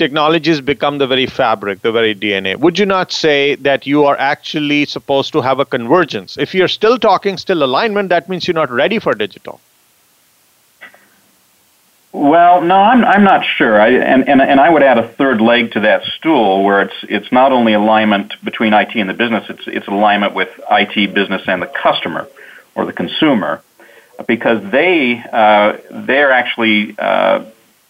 technologies 0.00 0.60
become 0.62 0.98
the 0.98 1.06
very 1.06 1.26
fabric, 1.26 1.82
the 1.82 1.92
very 1.92 2.14
DNA? 2.14 2.56
Would 2.56 2.78
you 2.78 2.86
not 2.86 3.12
say 3.12 3.54
that 3.56 3.86
you 3.86 4.04
are 4.06 4.18
actually 4.18 4.86
supposed 4.86 5.32
to 5.34 5.42
have 5.42 5.60
a 5.60 5.66
convergence? 5.66 6.38
If 6.38 6.54
you're 6.54 6.74
still 6.80 6.98
talking 6.98 7.36
still 7.36 7.62
alignment, 7.62 8.08
that 8.08 8.28
means 8.28 8.48
you're 8.48 8.62
not 8.62 8.70
ready 8.70 8.98
for 8.98 9.14
digital. 9.14 9.60
Well, 12.12 12.62
no, 12.62 12.74
I'm 12.74 13.04
I'm 13.04 13.22
not 13.22 13.44
sure. 13.44 13.80
I, 13.80 13.88
and, 14.12 14.28
and 14.28 14.40
and 14.42 14.58
I 14.58 14.68
would 14.68 14.82
add 14.82 14.98
a 14.98 15.06
third 15.06 15.40
leg 15.40 15.72
to 15.72 15.80
that 15.80 16.02
stool, 16.16 16.64
where 16.64 16.80
it's 16.82 16.98
it's 17.16 17.30
not 17.30 17.52
only 17.52 17.72
alignment 17.72 18.34
between 18.42 18.72
IT 18.72 18.96
and 18.96 19.08
the 19.08 19.14
business; 19.14 19.44
it's 19.48 19.66
it's 19.68 19.86
alignment 19.86 20.34
with 20.34 20.50
IT, 20.70 21.14
business, 21.14 21.42
and 21.46 21.62
the 21.62 21.70
customer 21.86 22.26
or 22.74 22.84
the 22.84 22.92
consumer, 22.92 23.62
because 24.26 24.60
they 24.72 25.22
uh, 25.32 25.76
they're 26.08 26.32
actually 26.32 26.96
uh, 26.98 27.44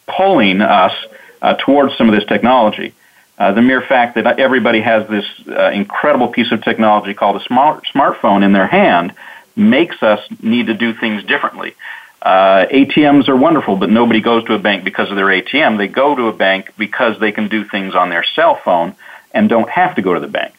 pulling 0.07 0.61
us 0.61 0.95
uh, 1.43 1.55
towards 1.55 1.97
some 1.97 2.09
of 2.09 2.15
this 2.15 2.25
technology. 2.25 2.95
Uh, 3.39 3.53
the 3.53 3.63
mere 3.63 3.81
fact 3.81 4.17
that 4.17 4.39
everybody 4.39 4.81
has 4.81 5.09
this 5.09 5.25
uh, 5.49 5.71
incredible 5.71 6.29
piece 6.29 6.53
of 6.53 6.63
technology 6.63 7.15
called 7.15 7.41
a 7.41 7.45
smart 7.45 7.85
smartphone 7.87 8.45
in 8.45 8.53
their 8.53 8.67
hand 8.67 9.15
makes 9.57 10.03
us 10.03 10.21
need 10.43 10.67
to 10.67 10.75
do 10.75 10.93
things 10.93 11.25
differently. 11.25 11.75
Uh, 12.21 12.67
ATMs 12.67 13.29
are 13.29 13.37
wonderful, 13.37 13.77
but 13.77 13.89
nobody 13.89 14.21
goes 14.21 14.45
to 14.45 14.55
a 14.55 14.59
bank 14.59 14.85
because 14.85 15.11
of 15.11 15.17
their 15.17 15.27
ATM. 15.27 15.79
They 15.79 15.89
go 15.89 16.15
to 16.15 16.27
a 16.27 16.33
bank 16.33 16.73
because 16.77 17.19
they 17.19 17.33
can 17.33 17.49
do 17.49 17.65
things 17.65 17.95
on 17.95 18.11
their 18.11 18.25
cell 18.25 18.57
phone 18.57 18.95
and 19.33 19.49
don't 19.49 19.71
have 19.71 19.95
to 19.95 20.03
go 20.03 20.13
to 20.13 20.21
the 20.21 20.29
bank. 20.29 20.55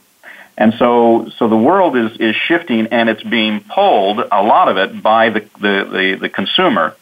And 0.58 0.74
so, 0.80 1.30
so 1.38 1.48
the 1.48 1.58
world 1.58 1.96
is, 1.96 2.18
is 2.18 2.36
shifting 2.36 2.88
and 2.88 3.10
it's 3.10 3.24
being 3.24 3.62
pulled, 3.62 4.20
a 4.20 4.44
lot 4.44 4.70
of 4.70 4.78
it, 4.78 5.02
by 5.02 5.30
the, 5.30 5.40
the, 5.60 5.90
the, 5.92 6.18
the 6.22 6.30
consumer. 6.30 6.96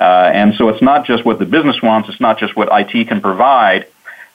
Uh, 0.00 0.30
and 0.32 0.54
so 0.54 0.70
it's 0.70 0.80
not 0.80 1.04
just 1.04 1.26
what 1.26 1.38
the 1.38 1.44
business 1.44 1.82
wants, 1.82 2.08
it's 2.08 2.20
not 2.20 2.38
just 2.38 2.56
what 2.56 2.68
IT 2.72 3.06
can 3.08 3.20
provide, 3.20 3.86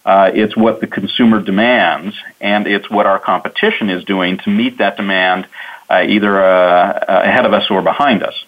uh, 0.05 0.29
it's 0.33 0.55
what 0.55 0.79
the 0.79 0.85
consumer 0.85 1.41
demands, 1.41 2.15
and 2.39 2.67
it's 2.67 2.87
what 2.87 3.07
our 3.07 3.17
competition 3.17 3.89
is 3.89 4.03
doing 4.03 4.37
to 4.37 4.51
meet 4.51 4.77
that 4.77 4.95
demand, 4.95 5.47
uh, 5.89 6.05
either 6.07 6.39
uh, 6.39 7.03
ahead 7.07 7.47
of 7.47 7.53
us 7.53 7.69
or 7.71 7.81
behind 7.81 8.21
us. 8.21 8.45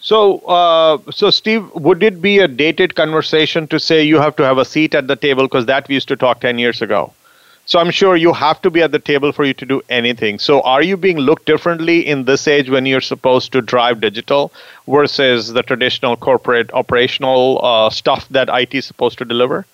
So, 0.00 0.38
uh, 0.38 0.98
so 1.10 1.28
Steve, 1.28 1.70
would 1.74 2.02
it 2.02 2.22
be 2.22 2.38
a 2.38 2.48
dated 2.48 2.94
conversation 2.94 3.68
to 3.68 3.78
say 3.78 4.02
you 4.02 4.16
have 4.16 4.34
to 4.36 4.42
have 4.42 4.56
a 4.56 4.64
seat 4.64 4.94
at 4.94 5.06
the 5.06 5.16
table 5.16 5.42
because 5.42 5.66
that 5.66 5.86
we 5.88 5.94
used 5.94 6.08
to 6.08 6.16
talk 6.16 6.40
ten 6.40 6.58
years 6.58 6.80
ago? 6.80 7.12
So 7.66 7.78
I'm 7.78 7.90
sure 7.90 8.16
you 8.16 8.32
have 8.32 8.60
to 8.62 8.70
be 8.70 8.82
at 8.82 8.90
the 8.90 8.98
table 8.98 9.30
for 9.30 9.44
you 9.44 9.54
to 9.54 9.66
do 9.66 9.80
anything. 9.88 10.38
So 10.40 10.60
are 10.62 10.82
you 10.82 10.96
being 10.96 11.18
looked 11.18 11.46
differently 11.46 12.06
in 12.06 12.24
this 12.24 12.48
age 12.48 12.68
when 12.68 12.84
you're 12.84 13.00
supposed 13.00 13.52
to 13.52 13.62
drive 13.62 14.00
digital 14.00 14.52
versus 14.88 15.52
the 15.52 15.62
traditional 15.62 16.16
corporate 16.16 16.72
operational 16.72 17.60
uh, 17.62 17.90
stuff 17.90 18.28
that 18.30 18.48
IT 18.48 18.74
is 18.74 18.86
supposed 18.86 19.18
to 19.18 19.24
deliver? 19.24 19.66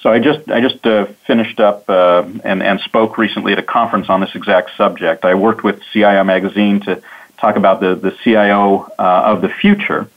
So 0.00 0.10
I 0.10 0.18
just 0.18 0.50
I 0.50 0.60
just 0.60 0.84
uh, 0.86 1.06
finished 1.26 1.60
up 1.60 1.88
uh, 1.88 2.24
and 2.42 2.62
and 2.62 2.80
spoke 2.80 3.18
recently 3.18 3.52
at 3.52 3.58
a 3.58 3.62
conference 3.62 4.08
on 4.08 4.20
this 4.20 4.34
exact 4.34 4.74
subject. 4.76 5.24
I 5.24 5.34
worked 5.34 5.62
with 5.62 5.82
CIO 5.92 6.24
Magazine 6.24 6.80
to 6.80 7.02
talk 7.40 7.56
about 7.56 7.80
the, 7.80 7.94
the 7.94 8.14
CIO 8.22 8.90
uh, 8.98 9.22
of 9.26 9.40
the 9.40 9.48
future. 9.48 10.08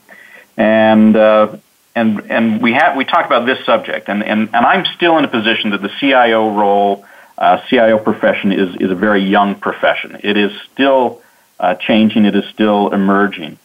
And, 0.56 1.16
uh, 1.16 1.56
and, 1.94 2.30
and 2.30 2.62
we, 2.62 2.72
have, 2.72 2.96
we 2.96 3.04
talk 3.04 3.26
about 3.26 3.46
this 3.46 3.64
subject, 3.64 4.08
and, 4.08 4.22
and, 4.22 4.48
and 4.52 4.66
I'm 4.66 4.84
still 4.96 5.16
in 5.18 5.24
a 5.24 5.28
position 5.28 5.70
that 5.70 5.82
the 5.82 5.90
CIO 6.00 6.54
role, 6.54 7.04
uh, 7.38 7.60
CIO 7.68 7.98
profession, 7.98 8.52
is, 8.52 8.76
is 8.76 8.90
a 8.90 8.94
very 8.94 9.22
young 9.22 9.54
profession. 9.54 10.20
It 10.24 10.36
is 10.36 10.52
still 10.72 11.22
uh, 11.60 11.74
changing, 11.76 12.24
it 12.24 12.34
is 12.34 12.44
still 12.46 12.92
emerging. 12.92 13.58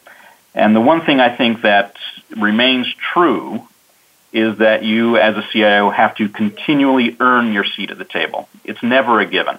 And 0.54 0.76
the 0.76 0.82
one 0.82 1.06
thing 1.06 1.20
I 1.20 1.36
think 1.36 1.62
that 1.62 1.96
remains 2.38 2.94
true 3.14 3.68
is 4.32 4.60
that 4.60 4.84
you, 4.84 5.18
as 5.18 5.36
a 5.36 5.48
CIO, 5.52 5.90
have 5.90 6.16
to 6.18 6.30
continually 6.30 7.18
earn 7.20 7.52
your 7.52 7.66
seat 7.66 7.90
at 7.90 7.98
the 7.98 8.06
table. 8.06 8.48
It's 8.64 8.84
never 8.84 9.20
a 9.20 9.26
given. 9.26 9.58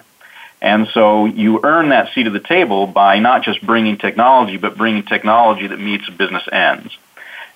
And 0.61 0.87
so 0.93 1.25
you 1.25 1.59
earn 1.63 1.89
that 1.89 2.13
seat 2.13 2.27
at 2.27 2.33
the 2.33 2.39
table 2.39 2.87
by 2.87 3.19
not 3.19 3.43
just 3.43 3.65
bringing 3.65 3.97
technology, 3.97 4.57
but 4.57 4.77
bringing 4.77 5.03
technology 5.03 5.67
that 5.67 5.79
meets 5.79 6.07
business 6.09 6.43
ends. 6.51 6.95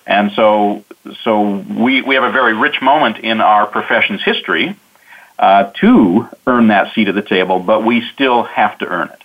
And 0.06 0.30
so, 0.32 0.84
so 1.22 1.56
we, 1.56 2.02
we 2.02 2.14
have 2.14 2.24
a 2.24 2.30
very 2.30 2.54
rich 2.54 2.80
moment 2.80 3.18
in 3.18 3.40
our 3.40 3.66
profession's 3.66 4.22
history 4.22 4.76
uh, 5.38 5.70
to 5.80 6.28
earn 6.46 6.68
that 6.68 6.94
seat 6.94 7.08
at 7.08 7.14
the 7.14 7.22
table, 7.22 7.58
but 7.58 7.84
we 7.84 8.06
still 8.14 8.44
have 8.44 8.78
to 8.78 8.86
earn 8.86 9.08
it. 9.08 9.22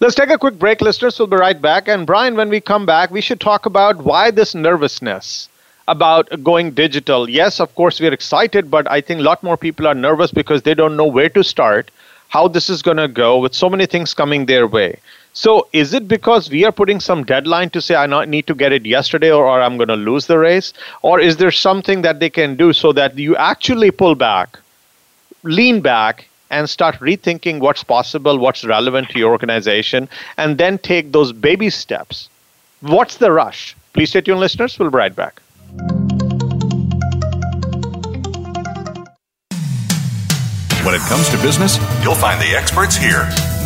Let's 0.00 0.14
take 0.14 0.30
a 0.30 0.38
quick 0.38 0.58
break, 0.58 0.80
listeners. 0.80 1.18
We'll 1.18 1.28
be 1.28 1.36
right 1.36 1.60
back. 1.60 1.88
And 1.88 2.06
Brian, 2.06 2.34
when 2.36 2.48
we 2.48 2.60
come 2.60 2.86
back, 2.86 3.10
we 3.10 3.20
should 3.20 3.40
talk 3.40 3.66
about 3.66 3.98
why 3.98 4.30
this 4.30 4.54
nervousness 4.54 5.48
about 5.88 6.42
going 6.42 6.70
digital. 6.70 7.28
Yes, 7.28 7.60
of 7.60 7.74
course, 7.74 8.00
we're 8.00 8.12
excited, 8.12 8.70
but 8.70 8.90
I 8.90 9.00
think 9.00 9.20
a 9.20 9.24
lot 9.24 9.42
more 9.42 9.56
people 9.56 9.86
are 9.86 9.94
nervous 9.94 10.30
because 10.30 10.62
they 10.62 10.74
don't 10.74 10.96
know 10.96 11.06
where 11.06 11.28
to 11.30 11.42
start, 11.42 11.90
how 12.28 12.48
this 12.48 12.70
is 12.70 12.82
going 12.82 12.96
to 12.96 13.08
go 13.08 13.38
with 13.38 13.54
so 13.54 13.68
many 13.68 13.86
things 13.86 14.14
coming 14.14 14.46
their 14.46 14.66
way. 14.66 15.00
So, 15.34 15.66
is 15.72 15.94
it 15.94 16.08
because 16.08 16.50
we 16.50 16.64
are 16.66 16.72
putting 16.72 17.00
some 17.00 17.24
deadline 17.24 17.70
to 17.70 17.80
say, 17.80 17.94
I 17.94 18.06
not 18.06 18.28
need 18.28 18.46
to 18.48 18.54
get 18.54 18.70
it 18.72 18.84
yesterday 18.84 19.30
or, 19.30 19.46
or 19.46 19.62
I'm 19.62 19.78
going 19.78 19.88
to 19.88 19.96
lose 19.96 20.26
the 20.26 20.38
race? 20.38 20.74
Or 21.00 21.20
is 21.20 21.38
there 21.38 21.50
something 21.50 22.02
that 22.02 22.20
they 22.20 22.28
can 22.28 22.54
do 22.54 22.74
so 22.74 22.92
that 22.92 23.16
you 23.16 23.34
actually 23.36 23.90
pull 23.90 24.14
back, 24.14 24.58
lean 25.42 25.80
back, 25.80 26.28
and 26.50 26.68
start 26.68 26.96
rethinking 26.96 27.60
what's 27.60 27.82
possible, 27.82 28.38
what's 28.38 28.62
relevant 28.62 29.08
to 29.10 29.18
your 29.18 29.32
organization, 29.32 30.06
and 30.36 30.58
then 30.58 30.76
take 30.76 31.12
those 31.12 31.32
baby 31.32 31.70
steps? 31.70 32.28
What's 32.80 33.16
the 33.16 33.32
rush? 33.32 33.74
Please 33.94 34.10
stay 34.10 34.20
tuned, 34.20 34.40
listeners. 34.40 34.78
We'll 34.78 34.90
be 34.90 34.96
right 34.98 35.16
back. 35.16 35.40
When 40.84 40.94
it 40.94 41.00
comes 41.08 41.30
to 41.30 41.38
business, 41.38 41.78
you'll 42.02 42.16
find 42.16 42.38
the 42.38 42.54
experts 42.54 42.96
here. 42.96 43.30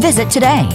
Visit 0.00 0.30
today. 0.30 0.68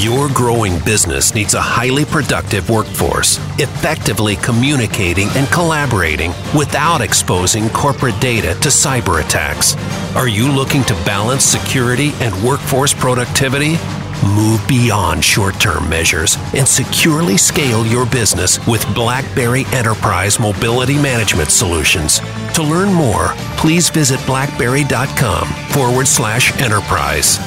Your 0.00 0.28
growing 0.30 0.78
business 0.84 1.34
needs 1.34 1.54
a 1.54 1.60
highly 1.60 2.04
productive 2.04 2.70
workforce, 2.70 3.38
effectively 3.58 4.36
communicating 4.36 5.28
and 5.36 5.46
collaborating 5.48 6.30
without 6.56 7.00
exposing 7.00 7.68
corporate 7.70 8.18
data 8.20 8.54
to 8.60 8.68
cyber 8.68 9.24
attacks. 9.24 9.76
Are 10.16 10.28
you 10.28 10.50
looking 10.50 10.82
to 10.84 10.94
balance 11.04 11.44
security 11.44 12.12
and 12.20 12.34
workforce 12.42 12.94
productivity? 12.94 13.76
Move 14.24 14.66
beyond 14.66 15.24
short 15.24 15.60
term 15.60 15.88
measures 15.88 16.36
and 16.54 16.66
securely 16.66 17.36
scale 17.36 17.86
your 17.86 18.04
business 18.06 18.64
with 18.66 18.84
BlackBerry 18.94 19.64
Enterprise 19.72 20.40
Mobility 20.40 20.94
Management 20.94 21.50
Solutions. 21.50 22.20
To 22.54 22.62
learn 22.62 22.92
more, 22.92 23.28
please 23.56 23.90
visit 23.90 24.24
blackberry.com 24.26 25.46
forward 25.70 26.08
slash 26.08 26.52
enterprise. 26.60 27.38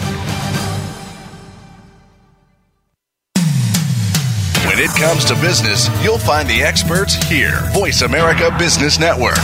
When 4.65 4.79
it 4.79 4.91
comes 4.91 5.25
to 5.25 5.35
business, 5.35 5.89
you'll 6.01 6.17
find 6.17 6.47
the 6.49 6.63
experts 6.63 7.15
here. 7.15 7.59
Voice 7.73 8.03
America 8.03 8.55
Business 8.57 8.97
Network. 8.99 9.35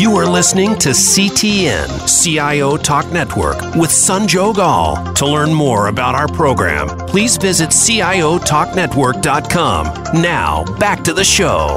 You 0.00 0.16
are 0.16 0.24
listening 0.24 0.76
to 0.76 0.94
CTN, 0.94 2.08
CIO 2.08 2.78
Talk 2.78 3.12
Network, 3.12 3.60
with 3.74 3.90
Sanjog 3.90 4.56
Aul. 4.56 5.12
To 5.12 5.26
learn 5.26 5.52
more 5.52 5.88
about 5.88 6.14
our 6.14 6.26
program, 6.26 6.88
please 7.06 7.36
visit 7.36 7.68
CIOTalkNetwork.com. 7.68 10.22
Now, 10.22 10.64
back 10.78 11.04
to 11.04 11.12
the 11.12 11.22
show. 11.22 11.76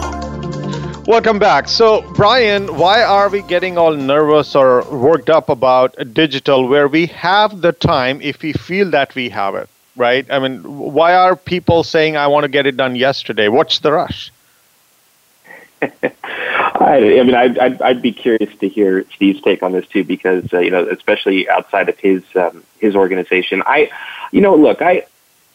Welcome 1.05 1.37
back. 1.37 1.67
So, 1.67 2.09
Brian, 2.13 2.77
why 2.77 3.03
are 3.03 3.27
we 3.27 3.41
getting 3.41 3.77
all 3.77 3.93
nervous 3.93 4.55
or 4.55 4.89
worked 4.89 5.29
up 5.29 5.49
about 5.49 5.93
digital 6.13 6.69
where 6.69 6.87
we 6.87 7.07
have 7.07 7.59
the 7.59 7.73
time 7.73 8.21
if 8.21 8.41
we 8.41 8.53
feel 8.53 8.89
that 8.91 9.13
we 9.15 9.27
have 9.27 9.55
it, 9.55 9.67
right? 9.97 10.25
I 10.31 10.39
mean, 10.39 10.63
why 10.63 11.13
are 11.13 11.35
people 11.35 11.83
saying, 11.83 12.15
I 12.15 12.27
want 12.27 12.45
to 12.45 12.47
get 12.47 12.65
it 12.67 12.77
done 12.77 12.95
yesterday? 12.95 13.49
What's 13.49 13.79
the 13.79 13.91
rush? 13.91 14.31
I, 16.83 17.19
I 17.19 17.23
mean, 17.23 17.35
I'd, 17.35 17.57
I'd, 17.57 17.81
I'd, 17.81 18.01
be 18.01 18.11
curious 18.11 18.53
to 18.59 18.67
hear 18.67 19.05
Steve's 19.15 19.41
take 19.41 19.63
on 19.63 19.71
this 19.71 19.87
too, 19.87 20.03
because 20.03 20.51
uh, 20.53 20.59
you 20.59 20.71
know, 20.71 20.87
especially 20.87 21.49
outside 21.49 21.89
of 21.89 21.97
his 21.97 22.23
um, 22.35 22.63
his 22.79 22.95
organization, 22.95 23.63
I, 23.65 23.89
you 24.31 24.41
know, 24.41 24.55
look, 24.55 24.81
I 24.81 25.05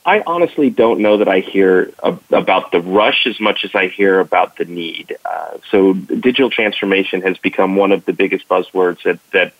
I 0.08 0.22
honestly 0.26 0.70
don't 0.70 1.00
know 1.00 1.18
that 1.18 1.28
I 1.28 1.40
hear 1.40 1.92
about 2.30 2.72
the 2.72 2.80
rush 2.80 3.26
as 3.26 3.38
much 3.40 3.64
as 3.64 3.74
I 3.74 3.88
hear 3.88 4.20
about 4.20 4.56
the 4.56 4.64
need. 4.64 5.16
Uh, 5.22 5.58
so, 5.70 5.92
digital 5.92 6.48
transformation 6.48 7.20
has 7.22 7.36
become 7.36 7.76
one 7.76 7.92
of 7.92 8.06
the 8.06 8.14
biggest 8.14 8.48
buzzwords 8.48 9.02
that 9.02 9.20
that 9.32 9.52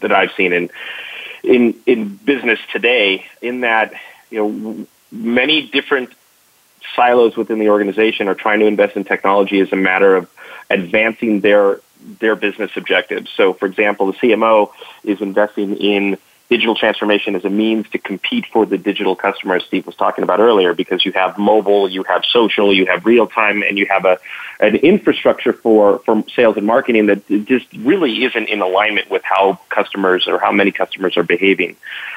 that 0.00 0.12
I've 0.12 0.30
seen 0.36 0.52
in 0.52 0.70
in 1.42 1.74
in 1.86 2.14
business 2.16 2.60
today. 2.72 3.26
In 3.42 3.62
that, 3.62 3.94
you 4.30 4.38
know, 4.38 4.86
many 5.10 5.68
different 5.68 6.12
silos 6.94 7.36
within 7.36 7.58
the 7.58 7.68
organization 7.68 8.28
are 8.28 8.34
trying 8.34 8.60
to 8.60 8.66
invest 8.66 8.96
in 8.96 9.04
technology 9.04 9.60
as 9.60 9.72
a 9.72 9.76
matter 9.76 10.16
of 10.16 10.30
advancing 10.70 11.40
their 11.40 11.80
their 12.20 12.36
business 12.36 12.70
objectives. 12.76 13.30
So, 13.36 13.52
for 13.52 13.66
example, 13.66 14.06
the 14.06 14.12
CMO 14.18 14.70
is 15.02 15.20
investing 15.20 15.76
in 15.76 16.18
digital 16.48 16.76
transformation 16.76 17.34
as 17.34 17.44
a 17.44 17.50
means 17.50 17.88
to 17.90 17.98
compete 17.98 18.46
for 18.46 18.64
the 18.66 18.78
digital 18.78 19.16
customer, 19.16 19.56
as 19.56 19.64
Steve 19.64 19.84
was 19.84 19.96
talking 19.96 20.22
about 20.22 20.38
earlier, 20.38 20.74
because 20.74 21.04
you 21.04 21.12
have 21.12 21.36
mobile, 21.38 21.88
you 21.88 22.04
have 22.04 22.24
social, 22.24 22.72
you 22.72 22.86
have 22.86 23.04
real 23.04 23.26
time, 23.26 23.62
and 23.62 23.78
you 23.78 23.86
have 23.86 24.04
a 24.04 24.18
an 24.58 24.76
infrastructure 24.76 25.52
for, 25.52 25.98
for 26.00 26.24
sales 26.34 26.56
and 26.56 26.66
marketing 26.66 27.06
that 27.06 27.26
just 27.44 27.66
really 27.78 28.24
isn't 28.24 28.48
in 28.48 28.62
alignment 28.62 29.10
with 29.10 29.22
how 29.22 29.58
customers 29.68 30.26
or 30.26 30.38
how 30.38 30.50
many 30.50 30.70
customers 30.70 31.16
are 31.16 31.22
behaving. 31.22 31.76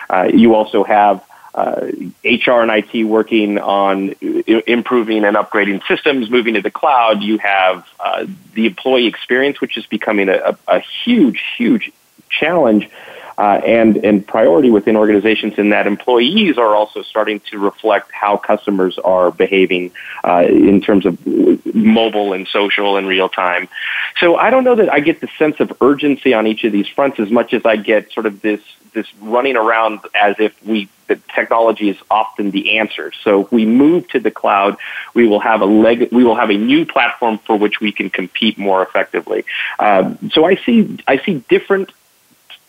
Uh, 0.10 0.30
you 0.34 0.56
also 0.56 0.84
have 0.84 1.22
uh, 1.54 1.88
HR 2.24 2.62
and 2.62 2.72
IT 2.72 3.04
working 3.04 3.60
on 3.60 4.16
improving 4.22 5.26
and 5.26 5.36
upgrading 5.36 5.86
systems, 5.88 6.30
moving 6.30 6.54
to 6.54 6.62
the 6.62 6.72
cloud. 6.72 7.22
You 7.22 7.38
have 7.40 7.88
uh, 8.00 8.26
the 8.54 8.68
employee 8.68 9.08
experience, 9.08 9.60
which 9.60 9.78
is 9.78 9.86
becoming 9.86 10.30
a, 10.30 10.58
a 10.68 10.80
huge, 10.80 11.44
huge 11.58 11.92
challenge 12.30 12.90
uh, 13.40 13.62
and 13.66 13.98
and 14.04 14.28
priority 14.28 14.70
within 14.70 14.98
organizations. 14.98 15.58
In 15.58 15.70
that 15.70 15.88
employees 15.88 16.58
are 16.58 16.76
also 16.76 17.02
starting 17.04 17.40
to 17.52 17.58
reflect 17.58 18.12
how 18.12 18.36
customers 18.36 19.00
are 19.00 19.32
behaving 19.32 19.92
uh, 20.26 20.46
in 20.48 20.82
terms 20.82 21.06
of 21.06 21.26
mobile 21.74 22.34
and 22.34 22.48
social 22.48 22.98
and 22.98 23.08
real 23.08 23.30
time. 23.30 23.70
So 24.18 24.36
I 24.36 24.50
don't 24.50 24.66
know 24.66 24.76
that 24.76 24.92
I 24.92 25.00
get 25.00 25.22
the 25.22 25.30
sense 25.38 25.62
of 25.62 25.72
urgency 25.82 26.34
on 26.34 26.48
each 26.48 26.66
of 26.66 26.74
these 26.74 26.88
fronts 26.90 27.20
as 27.20 27.32
much 27.32 27.54
as 27.54 27.66
I 27.66 27.78
get 27.78 28.12
sort 28.12 28.26
of 28.26 28.42
this 28.42 28.62
this 28.94 29.08
running 29.22 29.56
around 29.56 30.02
as 30.14 30.36
if 30.40 30.54
we 30.66 30.90
the 31.08 31.16
technology 31.34 31.90
is 31.90 31.98
often 32.12 32.52
the 32.52 32.78
answer. 32.78 33.12
So 33.24 33.42
if 33.42 33.52
we 33.52 33.66
move 33.66 34.08
to 34.10 34.20
the 34.20 34.32
cloud, 34.32 34.78
we 35.14 35.28
will 35.28 35.40
have 35.40 35.62
a 35.62 35.66
leg, 35.66 36.10
we 36.12 36.24
will 36.24 36.36
have 36.36 36.52
a 36.52 36.58
new 36.58 36.86
platform 36.86 37.40
for 37.40 37.58
which 37.58 37.80
we 37.82 37.92
can 37.92 38.10
compete 38.10 38.58
more 38.58 38.84
effectively. 38.84 39.44
Um, 39.80 40.20
so 40.32 40.46
I 40.46 40.56
see 40.56 41.00
I 41.08 41.18
see 41.18 41.44
different 41.50 41.92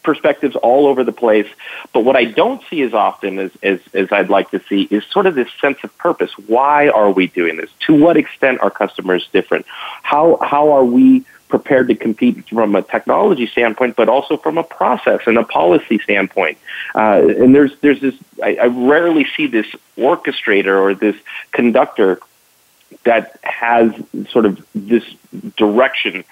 perspectives 0.02 0.56
all 0.56 0.86
over 0.86 1.04
the 1.04 1.12
place. 1.12 1.46
But 1.92 2.04
what 2.04 2.16
I 2.16 2.24
don't 2.24 2.62
see 2.70 2.82
as 2.82 2.94
often 2.94 3.38
as, 3.38 3.50
as, 3.62 3.80
as 3.94 4.12
I'd 4.12 4.30
like 4.30 4.50
to 4.50 4.60
see 4.68 4.82
is 4.90 5.04
sort 5.06 5.26
of 5.26 5.34
this 5.34 5.48
sense 5.60 5.78
of 5.84 5.96
purpose. 5.98 6.30
Why 6.46 6.88
are 6.88 7.10
we 7.10 7.26
doing 7.26 7.56
this? 7.56 7.70
To 7.86 7.94
what 7.94 8.16
extent 8.16 8.60
are 8.60 8.70
customers 8.70 9.28
different? 9.32 9.66
How, 9.68 10.38
how 10.42 10.72
are 10.72 10.84
we 10.84 11.24
prepared 11.50 11.88
to 11.88 11.94
compete 11.94 12.48
from 12.48 12.74
a 12.74 12.82
technology 12.82 13.46
standpoint, 13.46 13.96
but 13.96 14.08
also 14.08 14.38
from 14.38 14.56
a 14.56 14.62
process 14.62 15.20
and 15.26 15.36
a 15.36 15.44
policy 15.44 15.98
standpoint. 15.98 16.56
Uh, 16.94 17.26
and 17.26 17.54
there's 17.54 17.72
there's 17.80 18.00
this 18.00 18.14
I, 18.42 18.56
I 18.56 18.66
rarely 18.66 19.26
see 19.36 19.48
this 19.48 19.66
orchestrator 19.98 20.80
or 20.80 20.94
this 20.94 21.16
conductor 21.52 22.20
that 23.04 23.38
has 23.42 23.92
sort 24.30 24.46
of 24.46 24.64
this 24.74 25.04
direction 25.56 26.24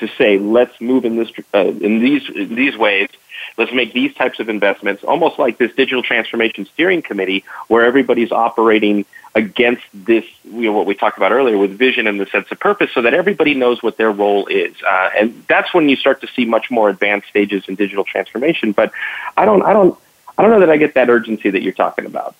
to 0.00 0.08
say, 0.18 0.38
let's 0.38 0.80
move 0.80 1.04
in 1.04 1.16
this 1.16 1.30
uh, 1.54 1.58
in 1.58 2.00
these 2.00 2.28
in 2.28 2.54
these 2.54 2.76
ways. 2.76 3.08
Let's 3.56 3.72
make 3.72 3.92
these 3.92 4.14
types 4.14 4.40
of 4.40 4.48
investments, 4.48 5.02
almost 5.04 5.38
like 5.38 5.58
this 5.58 5.72
digital 5.74 6.02
transformation 6.02 6.66
steering 6.66 7.02
committee, 7.02 7.44
where 7.68 7.84
everybody's 7.84 8.30
operating 8.30 9.04
against 9.34 9.84
this, 9.92 10.24
you 10.44 10.62
know, 10.62 10.72
what 10.72 10.86
we 10.86 10.94
talked 10.94 11.16
about 11.16 11.32
earlier 11.32 11.56
with 11.56 11.76
vision 11.76 12.06
and 12.06 12.20
the 12.20 12.26
sense 12.26 12.50
of 12.50 12.58
purpose, 12.58 12.90
so 12.92 13.02
that 13.02 13.14
everybody 13.14 13.54
knows 13.54 13.82
what 13.82 13.96
their 13.96 14.10
role 14.10 14.46
is. 14.46 14.74
Uh, 14.82 15.10
and 15.16 15.44
that's 15.48 15.72
when 15.72 15.88
you 15.88 15.96
start 15.96 16.20
to 16.20 16.26
see 16.28 16.44
much 16.44 16.70
more 16.70 16.88
advanced 16.88 17.28
stages 17.28 17.64
in 17.68 17.74
digital 17.74 18.04
transformation. 18.04 18.72
But 18.72 18.92
I 19.36 19.44
don't, 19.44 19.62
I 19.62 19.72
don't, 19.72 19.98
I 20.36 20.42
don't 20.42 20.50
know 20.50 20.60
that 20.60 20.70
I 20.70 20.76
get 20.76 20.94
that 20.94 21.08
urgency 21.08 21.50
that 21.50 21.62
you're 21.62 21.72
talking 21.72 22.06
about. 22.06 22.34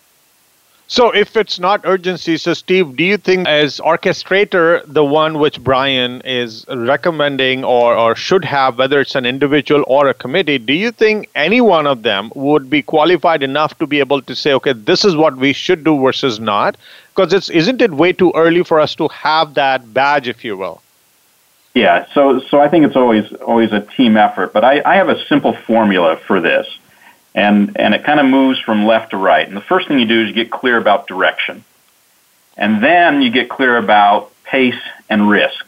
So, 0.91 1.11
if 1.11 1.37
it's 1.37 1.59
not 1.59 1.83
urgency, 1.85 2.39
so 2.39 2.55
Steve, 2.55 2.97
do 2.97 3.05
you 3.05 3.19
think 3.19 3.47
as 3.47 3.79
orchestrator, 3.79 4.83
the 4.87 5.05
one 5.05 5.39
which 5.39 5.63
Brian 5.63 6.23
is 6.23 6.65
recommending 6.67 7.63
or, 7.63 7.95
or 7.95 8.17
should 8.17 8.43
have, 8.47 8.79
whether 8.79 8.99
it's 8.99 9.15
an 9.15 9.27
individual 9.27 9.85
or 9.87 10.09
a 10.09 10.15
committee, 10.15 10.57
do 10.57 10.73
you 10.73 10.91
think 10.91 11.29
any 11.35 11.61
one 11.61 11.87
of 11.87 12.05
them 12.05 12.33
would 12.35 12.71
be 12.71 12.81
qualified 12.81 13.43
enough 13.43 13.79
to 13.81 13.87
be 13.87 14.01
able 14.01 14.23
to 14.23 14.35
say, 14.35 14.55
okay, 14.55 14.73
this 14.73 15.05
is 15.05 15.15
what 15.15 15.37
we 15.37 15.53
should 15.53 15.85
do 15.85 16.01
versus 16.01 16.41
not? 16.41 16.79
Because 17.15 17.35
it's 17.35 17.51
isn't 17.51 17.83
it 17.83 17.93
way 17.93 18.15
too 18.15 18.33
early 18.35 18.65
for 18.65 18.81
us 18.81 18.95
to 18.95 19.09
have 19.09 19.53
that 19.55 19.93
badge, 19.93 20.27
if 20.27 20.43
you 20.43 20.57
will? 20.57 20.81
Yeah, 21.75 22.07
so 22.15 22.41
so 22.41 22.61
I 22.63 22.69
think 22.71 22.87
it's 22.87 22.97
always 22.97 23.31
always 23.35 23.73
a 23.75 23.83
team 23.83 24.17
effort, 24.17 24.55
but 24.55 24.65
I, 24.65 24.81
I 24.87 24.97
have 24.97 25.11
a 25.11 25.23
simple 25.27 25.53
formula 25.53 26.17
for 26.17 26.41
this 26.41 26.67
and 27.39 27.79
and 27.79 27.95
it 27.95 28.03
kind 28.05 28.19
of 28.19 28.27
moves 28.27 28.59
from 28.59 28.85
left 28.85 29.11
to 29.13 29.17
right. 29.17 29.47
And 29.47 29.57
the 29.57 29.67
first 29.73 29.87
thing 29.87 29.99
you 29.99 30.07
do 30.07 30.23
is 30.23 30.29
you 30.29 30.35
get 30.35 30.51
clear 30.51 30.77
about 30.77 31.07
direction, 31.07 31.65
and 32.57 32.83
then 32.83 33.23
you 33.23 33.31
get 33.31 33.49
clear 33.49 33.77
about 33.77 34.33
pace 34.45 34.83
and 35.09 35.31
risk. 35.31 35.65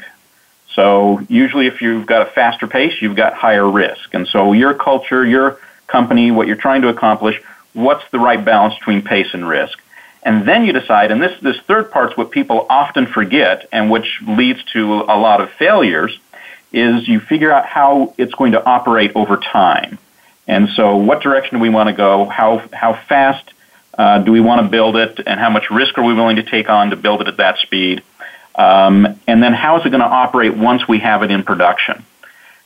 So 0.74 1.20
usually, 1.28 1.66
if 1.66 1.80
you've 1.80 2.06
got 2.06 2.22
a 2.22 2.30
faster 2.30 2.66
pace, 2.66 3.00
you've 3.00 3.16
got 3.16 3.34
higher 3.34 3.68
risk. 3.68 4.14
And 4.14 4.26
so 4.26 4.52
your 4.52 4.74
culture, 4.74 5.24
your 5.24 5.58
company, 5.86 6.30
what 6.30 6.46
you're 6.46 6.56
trying 6.56 6.82
to 6.82 6.88
accomplish, 6.88 7.40
what's 7.72 8.08
the 8.10 8.18
right 8.18 8.42
balance 8.44 8.74
between 8.74 9.02
pace 9.02 9.34
and 9.34 9.48
risk? 9.48 9.80
And 10.22 10.46
then 10.46 10.64
you 10.64 10.72
decide, 10.72 11.10
and 11.10 11.20
this, 11.22 11.38
this 11.40 11.58
third 11.66 11.90
part's 11.90 12.16
what 12.16 12.30
people 12.30 12.66
often 12.68 13.06
forget 13.06 13.68
and 13.72 13.90
which 13.90 14.20
leads 14.26 14.62
to 14.74 15.02
a 15.02 15.18
lot 15.26 15.40
of 15.40 15.50
failures, 15.50 16.18
is 16.72 17.08
you 17.08 17.18
figure 17.20 17.50
out 17.50 17.66
how 17.66 18.14
it's 18.16 18.34
going 18.34 18.52
to 18.52 18.64
operate 18.64 19.12
over 19.16 19.36
time. 19.36 19.98
And 20.50 20.68
so, 20.70 20.96
what 20.96 21.22
direction 21.22 21.58
do 21.58 21.62
we 21.62 21.68
want 21.68 21.90
to 21.90 21.92
go? 21.92 22.24
How 22.24 22.58
how 22.72 22.94
fast 23.08 23.52
uh, 23.96 24.18
do 24.18 24.32
we 24.32 24.40
want 24.40 24.62
to 24.62 24.68
build 24.68 24.96
it? 24.96 25.20
And 25.24 25.38
how 25.38 25.48
much 25.48 25.70
risk 25.70 25.96
are 25.96 26.02
we 26.02 26.12
willing 26.12 26.36
to 26.36 26.42
take 26.42 26.68
on 26.68 26.90
to 26.90 26.96
build 26.96 27.20
it 27.20 27.28
at 27.28 27.36
that 27.36 27.58
speed? 27.58 28.02
Um, 28.56 29.20
and 29.28 29.40
then, 29.40 29.52
how 29.52 29.78
is 29.78 29.86
it 29.86 29.90
going 29.90 30.00
to 30.00 30.08
operate 30.08 30.56
once 30.56 30.88
we 30.88 30.98
have 30.98 31.22
it 31.22 31.30
in 31.30 31.44
production? 31.44 32.04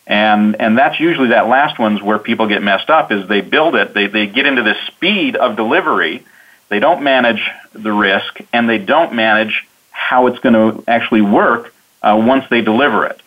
And 0.06 0.56
and 0.58 0.78
that's 0.78 0.98
usually 0.98 1.28
that 1.28 1.46
last 1.46 1.78
one's 1.78 2.02
where 2.02 2.18
people 2.18 2.46
get 2.48 2.62
messed 2.62 2.88
up 2.88 3.12
is 3.12 3.28
they 3.28 3.42
build 3.42 3.74
it, 3.74 3.92
they 3.92 4.06
they 4.06 4.28
get 4.28 4.46
into 4.46 4.62
the 4.62 4.76
speed 4.86 5.36
of 5.36 5.54
delivery, 5.54 6.24
they 6.70 6.78
don't 6.78 7.02
manage 7.02 7.42
the 7.74 7.92
risk, 7.92 8.40
and 8.50 8.66
they 8.66 8.78
don't 8.78 9.12
manage 9.12 9.68
how 9.90 10.28
it's 10.28 10.38
going 10.38 10.54
to 10.54 10.82
actually 10.88 11.20
work 11.20 11.74
uh, 12.02 12.16
once 12.26 12.46
they 12.48 12.62
deliver 12.62 13.04
it. 13.04 13.20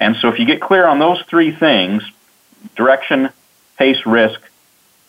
And 0.00 0.16
so, 0.16 0.30
if 0.30 0.40
you 0.40 0.46
get 0.46 0.60
clear 0.60 0.84
on 0.84 0.98
those 0.98 1.22
three 1.28 1.52
things, 1.54 2.02
direction, 2.74 3.30
pace 3.80 4.04
risk, 4.04 4.40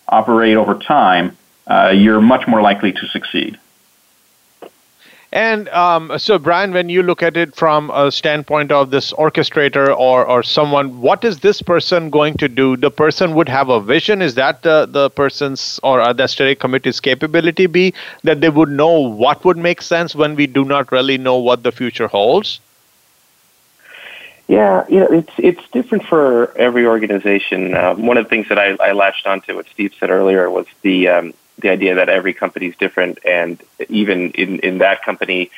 operate 0.07 0.55
over 0.55 0.75
time, 0.75 1.37
uh, 1.67 1.91
you're 1.93 2.21
much 2.21 2.47
more 2.47 2.61
likely 2.61 2.93
to 2.93 3.05
succeed. 3.07 3.59
And 5.33 5.67
um, 5.69 6.17
so, 6.17 6.37
Brian, 6.37 6.71
when 6.73 6.87
you 6.89 7.03
look 7.03 7.21
at 7.23 7.35
it 7.37 7.55
from 7.55 7.89
a 7.91 8.11
standpoint 8.11 8.71
of 8.71 8.89
this 8.89 9.13
orchestrator 9.13 9.87
or, 9.97 10.25
or 10.25 10.43
someone, 10.43 11.01
what 11.01 11.23
is 11.23 11.39
this 11.39 11.61
person 11.61 12.09
going 12.09 12.35
to 12.35 12.47
do? 12.47 12.75
The 12.77 12.91
person 12.91 13.33
would 13.35 13.49
have 13.49 13.69
a 13.69 13.79
vision. 13.81 14.21
Is 14.21 14.35
that 14.35 14.63
the, 14.63 14.87
the 14.89 15.09
person's 15.09 15.79
or 15.83 16.13
the 16.13 16.27
steering 16.27 16.57
committee's 16.57 16.99
capability 16.99 17.65
be 17.65 17.93
that 18.23 18.41
they 18.41 18.49
would 18.49 18.69
know 18.69 18.99
what 18.99 19.45
would 19.45 19.57
make 19.57 19.81
sense 19.81 20.15
when 20.15 20.35
we 20.35 20.47
do 20.47 20.65
not 20.65 20.91
really 20.91 21.17
know 21.17 21.37
what 21.37 21.63
the 21.63 21.71
future 21.71 22.07
holds? 22.07 22.59
Yeah, 24.51 24.85
you 24.89 24.99
know, 24.99 25.07
it's 25.09 25.31
it's 25.37 25.65
different 25.69 26.03
for 26.07 26.51
every 26.57 26.85
organization. 26.85 27.73
Uh, 27.73 27.95
one 27.95 28.17
of 28.17 28.25
the 28.25 28.29
things 28.29 28.49
that 28.49 28.59
I, 28.59 28.75
I 28.81 28.91
latched 28.91 29.25
onto 29.25 29.55
what 29.55 29.65
Steve 29.69 29.93
said 29.97 30.09
earlier 30.09 30.49
was 30.49 30.65
the 30.81 31.07
um, 31.07 31.33
the 31.59 31.69
idea 31.69 31.95
that 31.95 32.09
every 32.09 32.33
company 32.33 32.65
is 32.65 32.75
different, 32.75 33.19
and 33.25 33.63
even 33.87 34.31
in 34.31 34.59
in 34.59 34.79
that 34.79 35.03
company, 35.03 35.51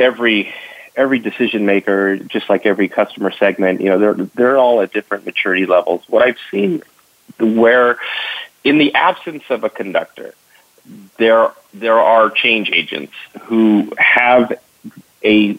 every 0.00 0.52
every 0.96 1.20
decision 1.20 1.64
maker, 1.64 2.16
just 2.16 2.50
like 2.50 2.66
every 2.66 2.88
customer 2.88 3.30
segment, 3.30 3.80
you 3.80 3.88
know, 3.88 4.00
they're 4.00 4.14
they're 4.14 4.58
all 4.58 4.80
at 4.80 4.92
different 4.92 5.24
maturity 5.24 5.66
levels. 5.66 6.02
What 6.08 6.22
I've 6.22 6.38
seen, 6.50 6.82
where 7.38 7.98
in 8.64 8.78
the 8.78 8.96
absence 8.96 9.44
of 9.48 9.62
a 9.62 9.70
conductor, 9.70 10.34
there 11.18 11.52
there 11.72 12.00
are 12.00 12.30
change 12.30 12.68
agents 12.70 13.12
who 13.42 13.92
have 13.96 14.60
a 15.22 15.56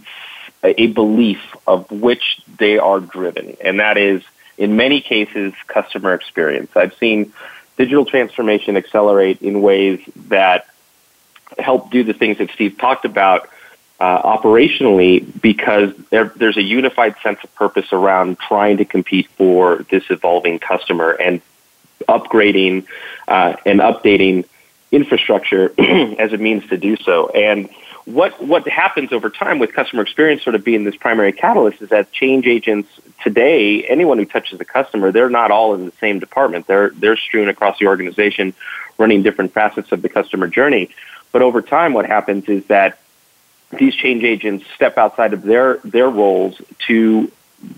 a 0.61 0.87
belief 0.87 1.39
of 1.69 1.91
which 1.91 2.41
they 2.57 2.79
are 2.79 2.99
driven, 2.99 3.55
and 3.63 3.79
that 3.79 3.97
is, 3.97 4.23
in 4.57 4.75
many 4.75 5.01
cases, 5.01 5.53
customer 5.67 6.13
experience. 6.13 6.71
I've 6.75 6.95
seen 6.95 7.31
digital 7.77 8.05
transformation 8.05 8.75
accelerate 8.75 9.41
in 9.41 9.61
ways 9.61 10.01
that 10.27 10.65
help 11.57 11.91
do 11.91 12.03
the 12.03 12.13
things 12.13 12.39
that 12.39 12.49
Steve 12.51 12.77
talked 12.77 13.05
about 13.05 13.49
uh, 13.99 14.37
operationally 14.37 15.25
because 15.41 15.93
there, 16.09 16.31
there's 16.35 16.57
a 16.57 16.63
unified 16.63 17.15
sense 17.21 17.39
of 17.43 17.53
purpose 17.55 17.93
around 17.93 18.39
trying 18.39 18.77
to 18.77 18.85
compete 18.85 19.27
for 19.37 19.85
this 19.91 20.03
evolving 20.09 20.57
customer 20.57 21.11
and 21.11 21.41
upgrading 22.07 22.85
uh, 23.27 23.55
and 23.65 23.79
updating 23.79 24.45
infrastructure 24.91 25.73
as 25.77 26.33
a 26.33 26.37
means 26.37 26.67
to 26.69 26.77
do 26.77 26.97
so. 26.97 27.29
And 27.29 27.69
what 28.09 28.43
what 28.43 28.67
happens 28.67 29.13
over 29.13 29.29
time 29.29 29.59
with 29.59 29.73
customer 29.73 30.01
experience 30.01 30.43
sort 30.43 30.55
of 30.55 30.63
being 30.63 30.83
this 30.83 30.95
primary 30.95 31.31
catalyst 31.31 31.81
is 31.81 31.89
that 31.89 32.11
change 32.11 32.47
agents 32.47 32.89
today, 33.23 33.83
anyone 33.83 34.17
who 34.17 34.25
touches 34.25 34.57
the 34.57 34.65
customer, 34.65 35.11
they're 35.11 35.29
not 35.29 35.51
all 35.51 35.75
in 35.75 35.85
the 35.85 35.91
same 35.99 36.17
department. 36.19 36.65
They're 36.65 36.89
they're 36.89 37.17
strewn 37.17 37.49
across 37.49 37.77
the 37.77 37.85
organization, 37.85 38.53
running 38.97 39.21
different 39.21 39.53
facets 39.53 39.91
of 39.91 40.01
the 40.01 40.09
customer 40.09 40.47
journey. 40.47 40.89
But 41.31 41.43
over 41.43 41.61
time, 41.61 41.93
what 41.93 42.07
happens 42.07 42.45
is 42.49 42.65
that 42.65 42.99
these 43.77 43.93
change 43.93 44.23
agents 44.23 44.65
step 44.73 44.97
outside 44.97 45.33
of 45.33 45.43
their 45.43 45.77
their 45.83 46.09
roles 46.09 46.59
to 46.87 47.31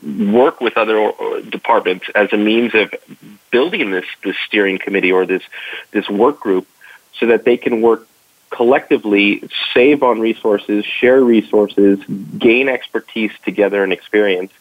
work 0.03 0.61
with 0.61 0.77
other 0.77 0.97
uh, 0.97 1.41
departments 1.41 2.05
as 2.15 2.31
a 2.31 2.37
means 2.37 2.73
of 2.73 2.93
building 3.51 3.91
this 3.91 4.05
this 4.23 4.37
steering 4.47 4.77
committee 4.77 5.11
or 5.11 5.25
this 5.25 5.43
this 5.91 6.09
work 6.09 6.39
group 6.39 6.67
so 7.19 7.25
that 7.25 7.43
they 7.43 7.57
can 7.57 7.81
work 7.81 8.07
collectively 8.51 9.43
save 9.73 10.03
on 10.03 10.19
resources, 10.19 10.85
share 10.85 11.21
resources, 11.21 11.99
gain 12.37 12.69
expertise 12.69 13.31
together 13.43 13.83
and 13.83 13.91
experience. 13.91 14.51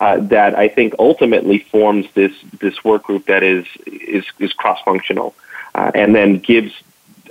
Uh, 0.00 0.18
that 0.18 0.56
I 0.56 0.68
think 0.68 0.94
ultimately 1.00 1.58
forms 1.58 2.06
this 2.14 2.32
this 2.60 2.84
work 2.84 3.02
group 3.02 3.26
that 3.26 3.42
is 3.42 3.66
is, 3.86 4.24
is 4.38 4.52
cross 4.52 4.80
functional, 4.84 5.34
uh, 5.74 5.90
and 5.92 6.14
then 6.14 6.38
gives 6.38 6.72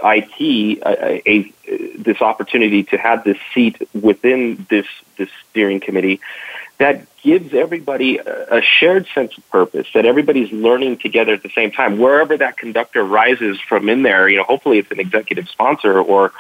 IT 0.04 0.80
a, 0.86 1.30
a, 1.30 1.54
a, 1.66 1.98
this 1.98 2.22
opportunity 2.22 2.84
to 2.84 2.98
have 2.98 3.24
this 3.24 3.38
seat 3.54 3.78
within 3.94 4.66
this 4.70 4.88
this 5.16 5.30
steering 5.50 5.80
committee 5.80 6.20
that 6.78 7.06
gives 7.22 7.54
everybody 7.54 8.20
a 8.20 8.62
shared 8.62 9.08
sense 9.14 9.36
of 9.38 9.50
purpose 9.50 9.88
that 9.94 10.06
everybody's 10.06 10.52
learning 10.52 10.98
together 10.98 11.34
at 11.34 11.42
the 11.44 11.50
same 11.50 11.72
time. 11.72 11.98
Wherever 11.98 12.38
that 12.38 12.58
conductor 12.58 13.04
rises 13.04 13.60
from 13.60 13.90
in 13.90 14.04
there 14.04 14.30
you 14.30 14.38
know 14.38 14.44
hopefully 14.44 14.78
it's 14.78 14.92
an 14.92 15.00
executive 15.00 15.50
sponsor 15.50 16.00
or 16.00 16.32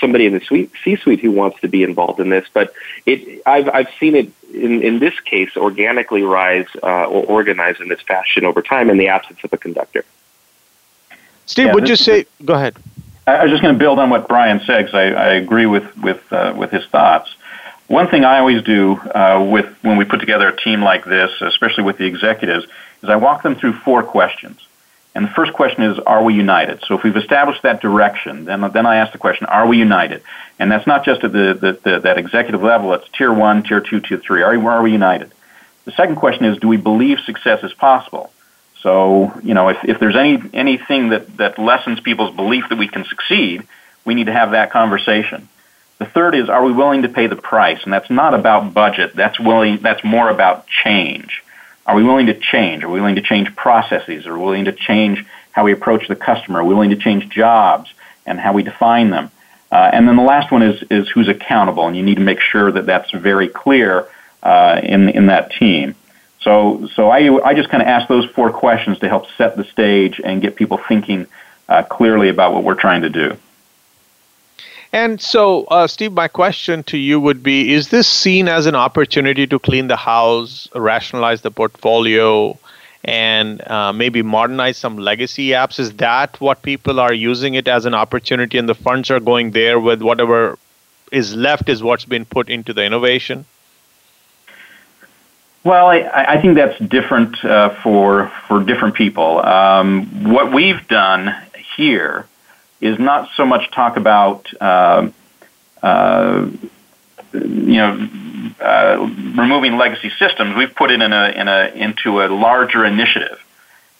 somebody 0.00 0.26
in 0.26 0.34
the 0.34 0.68
c-suite 0.84 1.20
who 1.20 1.30
wants 1.30 1.60
to 1.60 1.68
be 1.68 1.82
involved 1.82 2.20
in 2.20 2.28
this. 2.30 2.46
But 2.52 2.72
it 3.06 3.42
i've 3.46 3.68
i've 3.68 3.88
seen 4.00 4.16
it 4.16 4.32
in 4.52 4.82
in 4.82 4.98
this 4.98 5.18
case 5.20 5.56
organically 5.56 6.22
rise 6.22 6.66
uh, 6.82 7.04
or 7.04 7.24
organize 7.24 7.80
in 7.80 7.88
this 7.88 8.00
fashion 8.02 8.44
over 8.44 8.62
time 8.62 8.90
in 8.90 8.98
the 8.98 9.08
absence 9.08 9.38
of 9.44 9.52
a 9.52 9.58
conductor. 9.58 10.04
Steve 11.46 11.66
yeah, 11.66 11.74
would 11.74 11.88
you 11.88 11.96
say 11.96 12.26
go 12.44 12.54
ahead. 12.54 12.76
I 13.28 13.42
was 13.42 13.50
just 13.50 13.62
going 13.62 13.74
to 13.74 13.78
build 13.78 13.98
on 13.98 14.10
what 14.10 14.28
Brian 14.28 14.60
said 14.60 14.86
because 14.86 14.94
I, 14.94 15.06
I 15.10 15.26
agree 15.34 15.66
with 15.66 15.96
with 15.96 16.20
uh, 16.32 16.54
with 16.56 16.70
his 16.70 16.86
thoughts. 16.86 17.34
One 17.88 18.08
thing 18.08 18.24
I 18.24 18.40
always 18.40 18.62
do 18.62 18.96
uh, 18.96 19.46
with 19.48 19.66
when 19.82 19.96
we 19.96 20.04
put 20.04 20.20
together 20.20 20.48
a 20.48 20.56
team 20.56 20.82
like 20.82 21.04
this, 21.04 21.30
especially 21.40 21.84
with 21.84 21.98
the 21.98 22.04
executives, 22.06 22.66
is 23.02 23.08
I 23.08 23.16
walk 23.16 23.42
them 23.42 23.54
through 23.54 23.74
four 23.74 24.02
questions. 24.02 24.60
And 25.14 25.24
the 25.24 25.30
first 25.30 25.54
question 25.54 25.84
is, 25.84 25.98
are 26.00 26.22
we 26.22 26.34
united? 26.34 26.82
So 26.86 26.94
if 26.94 27.02
we've 27.02 27.16
established 27.16 27.62
that 27.62 27.80
direction, 27.80 28.44
then 28.44 28.60
then 28.72 28.86
I 28.86 28.96
ask 28.96 29.12
the 29.12 29.18
question, 29.18 29.46
are 29.46 29.66
we 29.66 29.78
united? 29.78 30.22
And 30.58 30.70
that's 30.70 30.86
not 30.86 31.04
just 31.04 31.24
at 31.24 31.32
the, 31.32 31.54
the, 31.54 31.72
the 31.90 32.00
that 32.00 32.18
executive 32.18 32.62
level. 32.62 32.92
It's 32.92 33.08
tier 33.16 33.32
one, 33.32 33.62
tier 33.62 33.80
two, 33.80 34.00
tier 34.00 34.18
three. 34.18 34.42
Are, 34.42 34.54
are 34.68 34.82
we 34.82 34.92
united? 34.92 35.32
The 35.84 35.92
second 35.92 36.16
question 36.16 36.44
is, 36.44 36.58
do 36.58 36.68
we 36.68 36.76
believe 36.76 37.20
success 37.20 37.62
is 37.62 37.72
possible? 37.72 38.30
So 38.82 39.32
you 39.42 39.54
know, 39.54 39.68
if, 39.68 39.78
if 39.84 39.98
there's 40.00 40.16
any 40.16 40.42
anything 40.52 41.10
that 41.10 41.36
that 41.38 41.58
lessens 41.58 42.00
people's 42.00 42.34
belief 42.34 42.68
that 42.68 42.76
we 42.76 42.88
can 42.88 43.04
succeed, 43.04 43.66
we 44.04 44.14
need 44.14 44.26
to 44.26 44.32
have 44.32 44.50
that 44.50 44.70
conversation. 44.70 45.48
The 45.98 46.06
third 46.06 46.34
is, 46.34 46.48
are 46.48 46.62
we 46.62 46.72
willing 46.72 47.02
to 47.02 47.08
pay 47.08 47.26
the 47.26 47.36
price? 47.36 47.82
And 47.84 47.92
that's 47.92 48.10
not 48.10 48.34
about 48.34 48.74
budget. 48.74 49.14
That's 49.14 49.40
willing. 49.40 49.78
That's 49.78 50.04
more 50.04 50.28
about 50.28 50.66
change. 50.66 51.42
Are 51.86 51.94
we 51.94 52.02
willing 52.02 52.26
to 52.26 52.34
change? 52.34 52.84
Are 52.84 52.88
we 52.88 53.00
willing 53.00 53.14
to 53.14 53.22
change 53.22 53.54
processes? 53.56 54.26
Are 54.26 54.36
we 54.36 54.44
willing 54.44 54.64
to 54.66 54.72
change 54.72 55.24
how 55.52 55.64
we 55.64 55.72
approach 55.72 56.08
the 56.08 56.16
customer? 56.16 56.60
Are 56.60 56.64
we 56.64 56.74
willing 56.74 56.90
to 56.90 56.96
change 56.96 57.28
jobs 57.28 57.92
and 58.26 58.38
how 58.38 58.52
we 58.52 58.62
define 58.62 59.10
them? 59.10 59.30
Uh, 59.70 59.90
and 59.92 60.06
then 60.06 60.16
the 60.16 60.22
last 60.22 60.52
one 60.52 60.62
is 60.62 60.82
is 60.90 61.08
who's 61.08 61.28
accountable, 61.28 61.86
and 61.86 61.96
you 61.96 62.02
need 62.02 62.16
to 62.16 62.22
make 62.22 62.40
sure 62.40 62.70
that 62.70 62.86
that's 62.86 63.10
very 63.10 63.48
clear 63.48 64.06
uh, 64.42 64.80
in 64.82 65.08
in 65.08 65.26
that 65.26 65.52
team. 65.52 65.94
So 66.40 66.88
so 66.94 67.10
I 67.10 67.44
I 67.44 67.54
just 67.54 67.68
kind 67.68 67.82
of 67.82 67.88
ask 67.88 68.06
those 68.06 68.26
four 68.30 68.52
questions 68.52 68.98
to 69.00 69.08
help 69.08 69.26
set 69.36 69.56
the 69.56 69.64
stage 69.64 70.20
and 70.22 70.40
get 70.40 70.54
people 70.56 70.78
thinking 70.88 71.26
uh, 71.68 71.82
clearly 71.82 72.28
about 72.28 72.52
what 72.54 72.62
we're 72.62 72.74
trying 72.74 73.02
to 73.02 73.10
do. 73.10 73.36
And 74.96 75.20
so, 75.20 75.64
uh, 75.64 75.86
Steve, 75.86 76.14
my 76.14 76.26
question 76.26 76.82
to 76.84 76.96
you 76.96 77.20
would 77.20 77.42
be 77.42 77.74
Is 77.74 77.90
this 77.90 78.08
seen 78.08 78.48
as 78.48 78.64
an 78.64 78.74
opportunity 78.74 79.46
to 79.46 79.58
clean 79.58 79.88
the 79.88 79.96
house, 79.96 80.70
rationalize 80.74 81.42
the 81.42 81.50
portfolio, 81.50 82.58
and 83.04 83.60
uh, 83.68 83.92
maybe 83.92 84.22
modernize 84.22 84.78
some 84.78 84.96
legacy 84.96 85.48
apps? 85.48 85.78
Is 85.78 85.92
that 85.96 86.40
what 86.40 86.62
people 86.62 86.98
are 86.98 87.12
using 87.12 87.52
it 87.52 87.68
as 87.68 87.84
an 87.84 87.92
opportunity, 87.92 88.56
and 88.56 88.66
the 88.66 88.74
funds 88.74 89.10
are 89.10 89.20
going 89.20 89.50
there 89.50 89.78
with 89.78 90.00
whatever 90.00 90.58
is 91.12 91.36
left 91.36 91.68
is 91.68 91.82
what's 91.82 92.06
been 92.06 92.24
put 92.24 92.48
into 92.48 92.72
the 92.72 92.82
innovation? 92.82 93.44
Well, 95.62 95.88
I, 95.88 96.08
I 96.36 96.40
think 96.40 96.54
that's 96.54 96.78
different 96.78 97.44
uh, 97.44 97.68
for 97.82 98.32
for 98.48 98.64
different 98.64 98.94
people. 98.94 99.44
Um, 99.44 100.32
what 100.32 100.54
we've 100.54 100.88
done 100.88 101.36
here 101.76 102.24
is 102.80 102.98
not 102.98 103.28
so 103.36 103.46
much 103.46 103.70
talk 103.70 103.96
about 103.96 104.46
uh, 104.60 105.08
uh, 105.82 106.48
you 107.32 107.76
know 107.76 108.08
uh, 108.60 108.96
removing 109.36 109.76
legacy 109.76 110.10
systems. 110.18 110.56
We've 110.56 110.74
put 110.74 110.90
it 110.90 111.00
in 111.00 111.12
a 111.12 111.28
in 111.30 111.48
a 111.48 111.72
into 111.74 112.22
a 112.22 112.26
larger 112.28 112.84
initiative, 112.84 113.38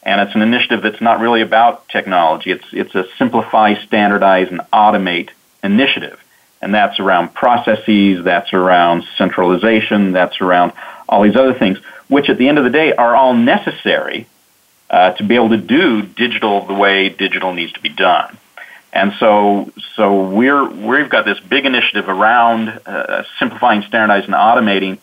and 0.02 0.20
it's 0.20 0.34
an 0.34 0.42
initiative 0.42 0.82
that's 0.82 1.00
not 1.00 1.20
really 1.20 1.42
about 1.42 1.88
technology. 1.88 2.50
It's 2.50 2.66
it's 2.72 2.94
a 2.94 3.06
simplify, 3.18 3.74
standardize, 3.84 4.48
and 4.50 4.60
automate 4.72 5.30
initiative, 5.62 6.22
and 6.60 6.74
that's 6.74 7.00
around 7.00 7.34
processes. 7.34 8.24
That's 8.24 8.52
around 8.52 9.04
centralization. 9.16 10.12
That's 10.12 10.40
around 10.40 10.72
all 11.08 11.22
these 11.22 11.36
other 11.36 11.54
things, 11.54 11.78
which 12.08 12.28
at 12.28 12.38
the 12.38 12.48
end 12.48 12.58
of 12.58 12.64
the 12.64 12.70
day 12.70 12.92
are 12.92 13.14
all 13.14 13.34
necessary 13.34 14.26
uh, 14.90 15.12
to 15.12 15.24
be 15.24 15.34
able 15.34 15.50
to 15.50 15.56
do 15.56 16.02
digital 16.02 16.66
the 16.66 16.74
way 16.74 17.08
digital 17.08 17.52
needs 17.52 17.72
to 17.72 17.80
be 17.80 17.88
done. 17.88 18.36
And 18.92 19.12
so, 19.20 19.70
so 19.94 20.28
we're 20.30 20.68
we've 20.68 21.10
got 21.10 21.24
this 21.24 21.38
big 21.40 21.66
initiative 21.66 22.08
around 22.08 22.80
uh, 22.86 23.24
simplifying, 23.38 23.82
standardizing, 23.82 24.32
and 24.32 24.34
automating, 24.34 24.98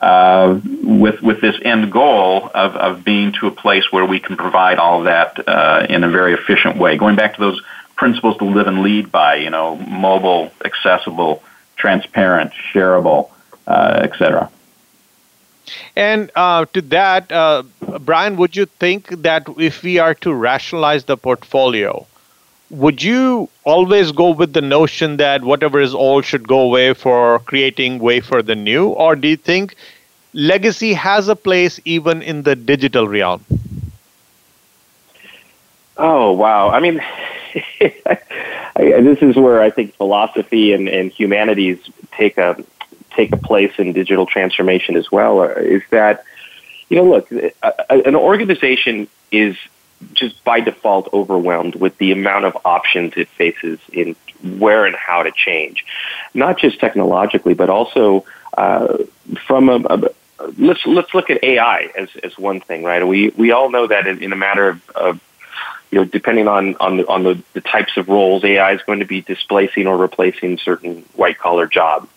uh, 0.00 0.58
with 0.82 1.20
with 1.22 1.40
this 1.40 1.56
end 1.62 1.92
goal 1.92 2.50
of 2.54 2.76
of 2.76 3.04
being 3.04 3.32
to 3.32 3.46
a 3.46 3.50
place 3.50 3.90
where 3.90 4.06
we 4.06 4.20
can 4.20 4.36
provide 4.36 4.78
all 4.78 5.00
of 5.00 5.04
that 5.04 5.46
uh, 5.46 5.86
in 5.88 6.02
a 6.02 6.08
very 6.08 6.32
efficient 6.32 6.78
way. 6.78 6.96
Going 6.96 7.16
back 7.16 7.34
to 7.34 7.40
those 7.40 7.60
principles 7.96 8.36
to 8.38 8.44
live 8.44 8.66
and 8.66 8.82
lead 8.82 9.10
by, 9.10 9.36
you 9.36 9.50
know, 9.50 9.76
mobile, 9.76 10.52
accessible, 10.64 11.42
transparent, 11.76 12.52
shareable, 12.72 13.30
uh, 13.66 14.00
etc. 14.02 14.50
And 15.96 16.30
uh, 16.36 16.66
to 16.74 16.82
that, 16.82 17.32
uh, 17.32 17.64
Brian, 18.00 18.36
would 18.36 18.54
you 18.54 18.66
think 18.66 19.08
that 19.22 19.48
if 19.58 19.82
we 19.82 19.98
are 19.98 20.14
to 20.14 20.32
rationalize 20.32 21.04
the 21.04 21.16
portfolio, 21.16 22.06
would 22.70 23.02
you 23.02 23.48
always 23.64 24.12
go 24.12 24.30
with 24.30 24.52
the 24.52 24.60
notion 24.62 25.16
that 25.16 25.42
whatever 25.42 25.80
is 25.80 25.94
old 25.94 26.24
should 26.24 26.46
go 26.46 26.60
away 26.60 26.92
for 26.94 27.38
creating 27.40 27.98
way 27.98 28.20
for 28.20 28.42
the 28.42 28.54
new? 28.54 28.88
Or 28.88 29.14
do 29.16 29.28
you 29.28 29.36
think 29.36 29.74
legacy 30.32 30.92
has 30.94 31.28
a 31.28 31.36
place 31.36 31.80
even 31.84 32.22
in 32.22 32.42
the 32.42 32.54
digital 32.56 33.06
realm? 33.08 33.44
Oh 35.96 36.32
wow. 36.32 36.70
I 36.70 36.80
mean 36.80 37.00
this 38.76 39.18
is 39.22 39.36
where 39.36 39.62
i 39.62 39.70
think 39.70 39.94
philosophy 39.94 40.72
and, 40.72 40.88
and 40.88 41.10
humanities 41.10 41.78
take 42.12 42.36
a 42.38 42.56
take 43.10 43.32
a 43.32 43.36
place 43.36 43.72
in 43.78 43.92
digital 43.92 44.26
transformation 44.26 44.96
as 44.96 45.10
well 45.10 45.40
uh, 45.40 45.46
is 45.48 45.82
that 45.90 46.22
you 46.88 46.96
know 46.96 47.04
look 47.04 47.32
uh, 47.32 47.50
uh, 47.62 48.00
an 48.04 48.14
organization 48.14 49.08
is 49.30 49.56
just 50.12 50.42
by 50.44 50.60
default 50.60 51.08
overwhelmed 51.12 51.74
with 51.74 51.96
the 51.98 52.12
amount 52.12 52.44
of 52.44 52.56
options 52.64 53.14
it 53.16 53.28
faces 53.28 53.78
in 53.92 54.14
where 54.58 54.84
and 54.84 54.96
how 54.96 55.22
to 55.22 55.30
change, 55.32 55.84
not 56.34 56.58
just 56.58 56.78
technologically, 56.78 57.54
but 57.54 57.70
also 57.70 58.24
uh, 58.56 58.98
from 59.46 59.68
a, 59.68 59.76
a, 59.76 60.08
let's 60.58 60.84
let's 60.86 61.14
look 61.14 61.30
at 61.30 61.42
AI 61.42 61.90
as 61.96 62.08
as 62.22 62.38
one 62.38 62.60
thing, 62.60 62.82
right? 62.82 63.06
We 63.06 63.30
we 63.30 63.52
all 63.52 63.70
know 63.70 63.86
that 63.86 64.06
in, 64.06 64.22
in 64.22 64.32
a 64.32 64.36
matter 64.36 64.68
of, 64.68 64.90
of 64.90 65.20
you 65.96 66.02
know, 66.02 66.08
depending 66.10 66.46
on 66.46 66.76
on 66.76 66.98
the 66.98 67.08
on 67.08 67.22
the, 67.22 67.42
the 67.54 67.62
types 67.62 67.96
of 67.96 68.10
roles, 68.10 68.44
AI 68.44 68.72
is 68.72 68.82
going 68.82 68.98
to 68.98 69.06
be 69.06 69.22
displacing 69.22 69.86
or 69.86 69.96
replacing 69.96 70.58
certain 70.58 71.06
white 71.14 71.38
collar 71.38 71.66
jobs. 71.66 72.10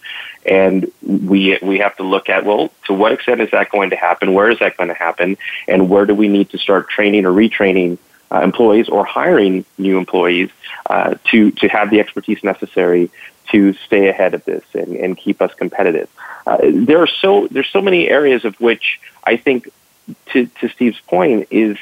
And 0.45 0.91
we 1.01 1.57
we 1.61 1.77
have 1.79 1.95
to 1.95 2.03
look 2.03 2.27
at 2.27 2.43
well, 2.43 2.71
to 2.87 2.93
what 2.93 3.13
extent 3.13 3.39
is 3.39 3.51
that 3.51 3.69
going 3.69 3.91
to 3.91 3.95
happen? 3.95 4.33
Where 4.33 4.51
is 4.51 4.59
that 4.59 4.75
going 4.75 4.89
to 4.89 4.93
happen? 4.93 5.37
And 5.65 5.89
where 5.89 6.05
do 6.05 6.13
we 6.13 6.27
need 6.27 6.49
to 6.49 6.57
start 6.57 6.89
training 6.89 7.25
or 7.25 7.31
retraining 7.31 7.99
uh, 8.29 8.41
employees 8.41 8.89
or 8.89 9.05
hiring 9.05 9.63
new 9.77 9.97
employees 9.97 10.49
uh, 10.89 11.15
to 11.31 11.51
to 11.51 11.69
have 11.69 11.89
the 11.89 12.01
expertise 12.01 12.43
necessary 12.43 13.09
to 13.51 13.71
stay 13.85 14.09
ahead 14.09 14.33
of 14.33 14.43
this 14.43 14.65
and, 14.73 14.93
and 14.97 15.17
keep 15.17 15.41
us 15.41 15.53
competitive? 15.53 16.09
Uh, 16.45 16.57
there 16.63 17.01
are 17.01 17.07
so 17.07 17.47
there's 17.49 17.69
so 17.69 17.81
many 17.81 18.09
areas 18.09 18.43
of 18.43 18.59
which 18.59 18.99
I 19.23 19.37
think, 19.37 19.69
to 20.33 20.47
to 20.59 20.67
Steve's 20.67 20.99
point, 20.99 21.47
is 21.49 21.77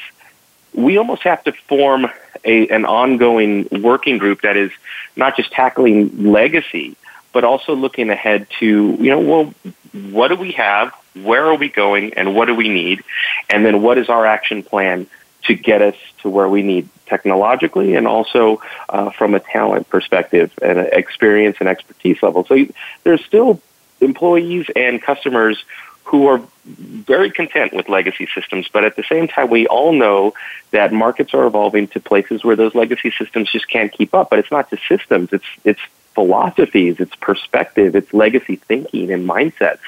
we 0.78 0.96
almost 0.96 1.22
have 1.22 1.42
to 1.44 1.52
form 1.52 2.06
a, 2.44 2.68
an 2.68 2.84
ongoing 2.84 3.68
working 3.82 4.16
group 4.16 4.42
that 4.42 4.56
is 4.56 4.70
not 5.16 5.36
just 5.36 5.50
tackling 5.50 6.30
legacy, 6.30 6.96
but 7.32 7.42
also 7.42 7.74
looking 7.74 8.10
ahead 8.10 8.46
to, 8.60 8.96
you 9.00 9.10
know, 9.10 9.18
well, 9.18 9.54
what 10.12 10.28
do 10.28 10.36
we 10.36 10.52
have? 10.52 10.94
Where 11.14 11.46
are 11.46 11.56
we 11.56 11.68
going? 11.68 12.14
And 12.14 12.36
what 12.36 12.46
do 12.46 12.54
we 12.54 12.68
need? 12.68 13.02
And 13.50 13.66
then 13.66 13.82
what 13.82 13.98
is 13.98 14.08
our 14.08 14.24
action 14.24 14.62
plan 14.62 15.08
to 15.44 15.54
get 15.54 15.82
us 15.82 15.96
to 16.22 16.28
where 16.28 16.48
we 16.48 16.62
need 16.62 16.88
technologically 17.06 17.96
and 17.96 18.06
also 18.06 18.60
uh, 18.88 19.10
from 19.10 19.34
a 19.34 19.40
talent 19.40 19.88
perspective 19.88 20.52
and 20.62 20.78
experience 20.78 21.56
and 21.58 21.68
expertise 21.68 22.22
level. 22.22 22.44
So 22.44 22.66
there's 23.02 23.24
still 23.24 23.60
employees 24.00 24.66
and 24.76 25.02
customers 25.02 25.64
who 26.08 26.26
are 26.26 26.40
very 26.64 27.30
content 27.30 27.74
with 27.74 27.88
legacy 27.88 28.26
systems, 28.34 28.66
but 28.72 28.82
at 28.82 28.96
the 28.96 29.02
same 29.02 29.28
time, 29.28 29.50
we 29.50 29.66
all 29.66 29.92
know 29.92 30.32
that 30.70 30.90
markets 30.90 31.34
are 31.34 31.44
evolving 31.44 31.86
to 31.88 32.00
places 32.00 32.42
where 32.42 32.56
those 32.56 32.74
legacy 32.74 33.12
systems 33.18 33.50
just 33.50 33.68
can't 33.68 33.92
keep 33.92 34.14
up. 34.14 34.30
But 34.30 34.38
it's 34.38 34.50
not 34.50 34.70
just 34.70 34.82
systems; 34.88 35.28
it's 35.32 35.44
it's 35.64 35.80
philosophies, 36.14 36.96
it's 36.98 37.14
perspective, 37.16 37.94
it's 37.94 38.12
legacy 38.14 38.56
thinking 38.56 39.12
and 39.12 39.28
mindsets 39.28 39.84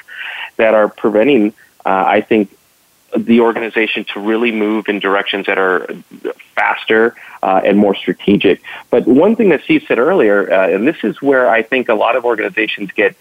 that 0.56 0.74
are 0.74 0.88
preventing, 0.88 1.54
uh, 1.86 2.04
I 2.06 2.20
think, 2.20 2.54
the 3.16 3.40
organization 3.40 4.04
to 4.12 4.20
really 4.20 4.52
move 4.52 4.88
in 4.88 5.00
directions 5.00 5.46
that 5.46 5.58
are 5.58 5.88
faster 6.54 7.16
uh, 7.42 7.62
and 7.64 7.78
more 7.78 7.94
strategic. 7.94 8.60
But 8.90 9.06
one 9.06 9.36
thing 9.36 9.48
that 9.48 9.62
Steve 9.62 9.84
said 9.88 9.98
earlier, 9.98 10.52
uh, 10.52 10.68
and 10.68 10.86
this 10.86 11.02
is 11.02 11.20
where 11.22 11.48
I 11.48 11.62
think 11.62 11.88
a 11.88 11.94
lot 11.94 12.14
of 12.14 12.24
organizations 12.26 12.92
get 12.92 13.16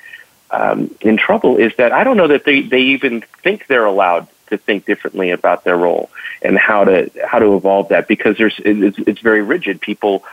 um, 0.52 0.94
in 1.02 1.18
trouble, 1.18 1.58
is 1.58 1.74
that 1.78 1.92
I 1.92 2.04
don't 2.04 2.18
know 2.18 2.28
that 2.28 2.46
they, 2.46 2.62
they 2.62 2.82
even 2.82 3.22
think 3.44 3.68
they're 3.68 3.86
allowed 3.86 4.28
to 4.48 4.58
think 4.58 4.86
differently 4.86 5.32
about 5.32 5.64
their 5.64 5.78
role 5.78 6.10
and 6.42 6.58
how 6.58 6.84
to 6.84 7.12
how 7.26 7.40
to 7.40 7.56
evolve 7.56 7.90
that 7.90 8.08
because 8.08 8.38
there's 8.38 8.60
it's, 8.60 8.98
it's 9.00 9.22
very 9.22 9.42
rigid. 9.42 9.80
People 9.80 10.24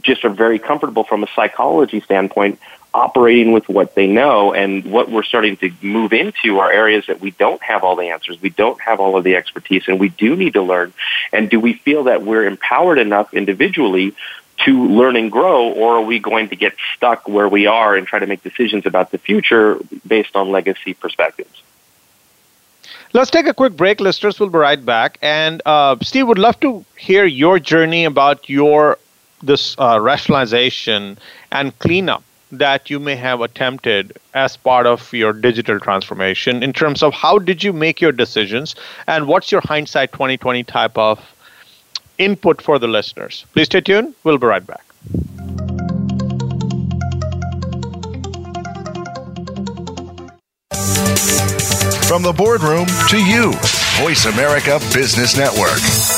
just 0.00 0.24
are 0.24 0.30
very 0.30 0.58
comfortable 0.58 1.04
from 1.04 1.22
a 1.22 1.28
psychology 1.34 2.00
standpoint 2.00 2.58
operating 2.94 3.52
with 3.52 3.68
what 3.68 3.94
they 3.94 4.06
know 4.06 4.54
and 4.54 4.84
what 4.90 5.10
we're 5.10 5.22
starting 5.22 5.56
to 5.58 5.70
move 5.82 6.12
into 6.12 6.58
are 6.58 6.72
areas 6.72 7.04
that 7.06 7.20
we 7.20 7.30
don't 7.32 7.62
have 7.62 7.84
all 7.84 7.96
the 7.96 8.08
answers 8.08 8.40
we 8.40 8.48
don't 8.48 8.80
have 8.80 8.98
all 8.98 9.16
of 9.16 9.24
the 9.24 9.36
expertise 9.36 9.84
and 9.88 10.00
we 10.00 10.08
do 10.08 10.34
need 10.34 10.54
to 10.54 10.62
learn 10.62 10.92
and 11.32 11.50
do 11.50 11.60
we 11.60 11.74
feel 11.74 12.04
that 12.04 12.22
we're 12.22 12.46
empowered 12.46 12.98
enough 12.98 13.34
individually 13.34 14.14
to 14.64 14.88
learn 14.88 15.16
and 15.16 15.30
grow 15.30 15.70
or 15.72 15.96
are 15.96 16.02
we 16.02 16.18
going 16.18 16.48
to 16.48 16.56
get 16.56 16.74
stuck 16.94 17.28
where 17.28 17.48
we 17.48 17.66
are 17.66 17.94
and 17.94 18.06
try 18.06 18.18
to 18.18 18.26
make 18.26 18.42
decisions 18.42 18.86
about 18.86 19.10
the 19.10 19.18
future 19.18 19.78
based 20.06 20.34
on 20.34 20.50
legacy 20.50 20.94
perspectives 20.94 21.62
Let's 23.14 23.30
take 23.30 23.46
a 23.46 23.54
quick 23.54 23.74
break, 23.74 24.00
listeners. 24.00 24.38
We'll 24.38 24.50
be 24.50 24.58
right 24.58 24.84
back. 24.84 25.18
And 25.22 25.62
uh, 25.64 25.96
Steve, 26.02 26.28
would 26.28 26.38
love 26.38 26.60
to 26.60 26.84
hear 26.98 27.24
your 27.24 27.58
journey 27.58 28.04
about 28.04 28.50
your 28.50 28.98
this 29.42 29.76
uh, 29.78 29.98
rationalization 30.00 31.16
and 31.50 31.78
cleanup 31.78 32.22
that 32.50 32.90
you 32.90 32.98
may 32.98 33.14
have 33.14 33.40
attempted 33.40 34.16
as 34.34 34.56
part 34.56 34.86
of 34.86 35.12
your 35.12 35.32
digital 35.32 35.78
transformation 35.78 36.62
in 36.62 36.72
terms 36.72 37.02
of 37.02 37.12
how 37.14 37.38
did 37.38 37.62
you 37.62 37.72
make 37.72 38.00
your 38.00 38.12
decisions 38.12 38.74
and 39.06 39.28
what's 39.28 39.52
your 39.52 39.60
hindsight 39.62 40.12
2020 40.12 40.64
type 40.64 40.96
of 40.96 41.20
input 42.18 42.60
for 42.60 42.78
the 42.78 42.88
listeners. 42.88 43.44
Please 43.52 43.66
stay 43.66 43.80
tuned. 43.80 44.14
We'll 44.24 44.38
be 44.38 44.46
right 44.46 44.66
back. 44.66 44.84
From 52.08 52.22
the 52.22 52.32
boardroom 52.32 52.86
to 53.10 53.22
you, 53.22 53.52
Voice 54.02 54.24
America 54.24 54.80
Business 54.94 55.36
Network. 55.36 56.17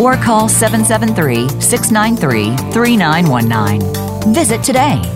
or 0.00 0.16
call 0.16 0.48
773 0.48 1.48
693 1.60 2.56
3919. 2.72 4.34
Visit 4.34 4.62
today. 4.62 5.15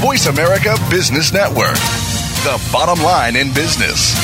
Voice 0.00 0.24
America 0.28 0.76
Business 0.88 1.30
Network, 1.30 1.74
the 1.74 2.70
bottom 2.72 3.04
line 3.04 3.36
in 3.36 3.52
business. 3.52 4.16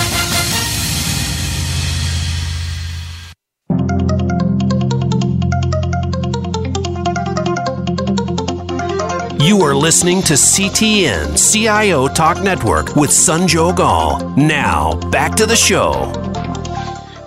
You 9.39 9.61
are 9.61 9.75
listening 9.75 10.23
to 10.23 10.33
CTN 10.33 11.37
CIO 11.37 12.09
Talk 12.09 12.43
Network 12.43 12.97
with 12.97 13.11
Sanjog 13.11 13.79
Aul. 13.79 14.31
Now, 14.31 14.95
back 15.11 15.35
to 15.35 15.45
the 15.45 15.57
show. 15.57 16.11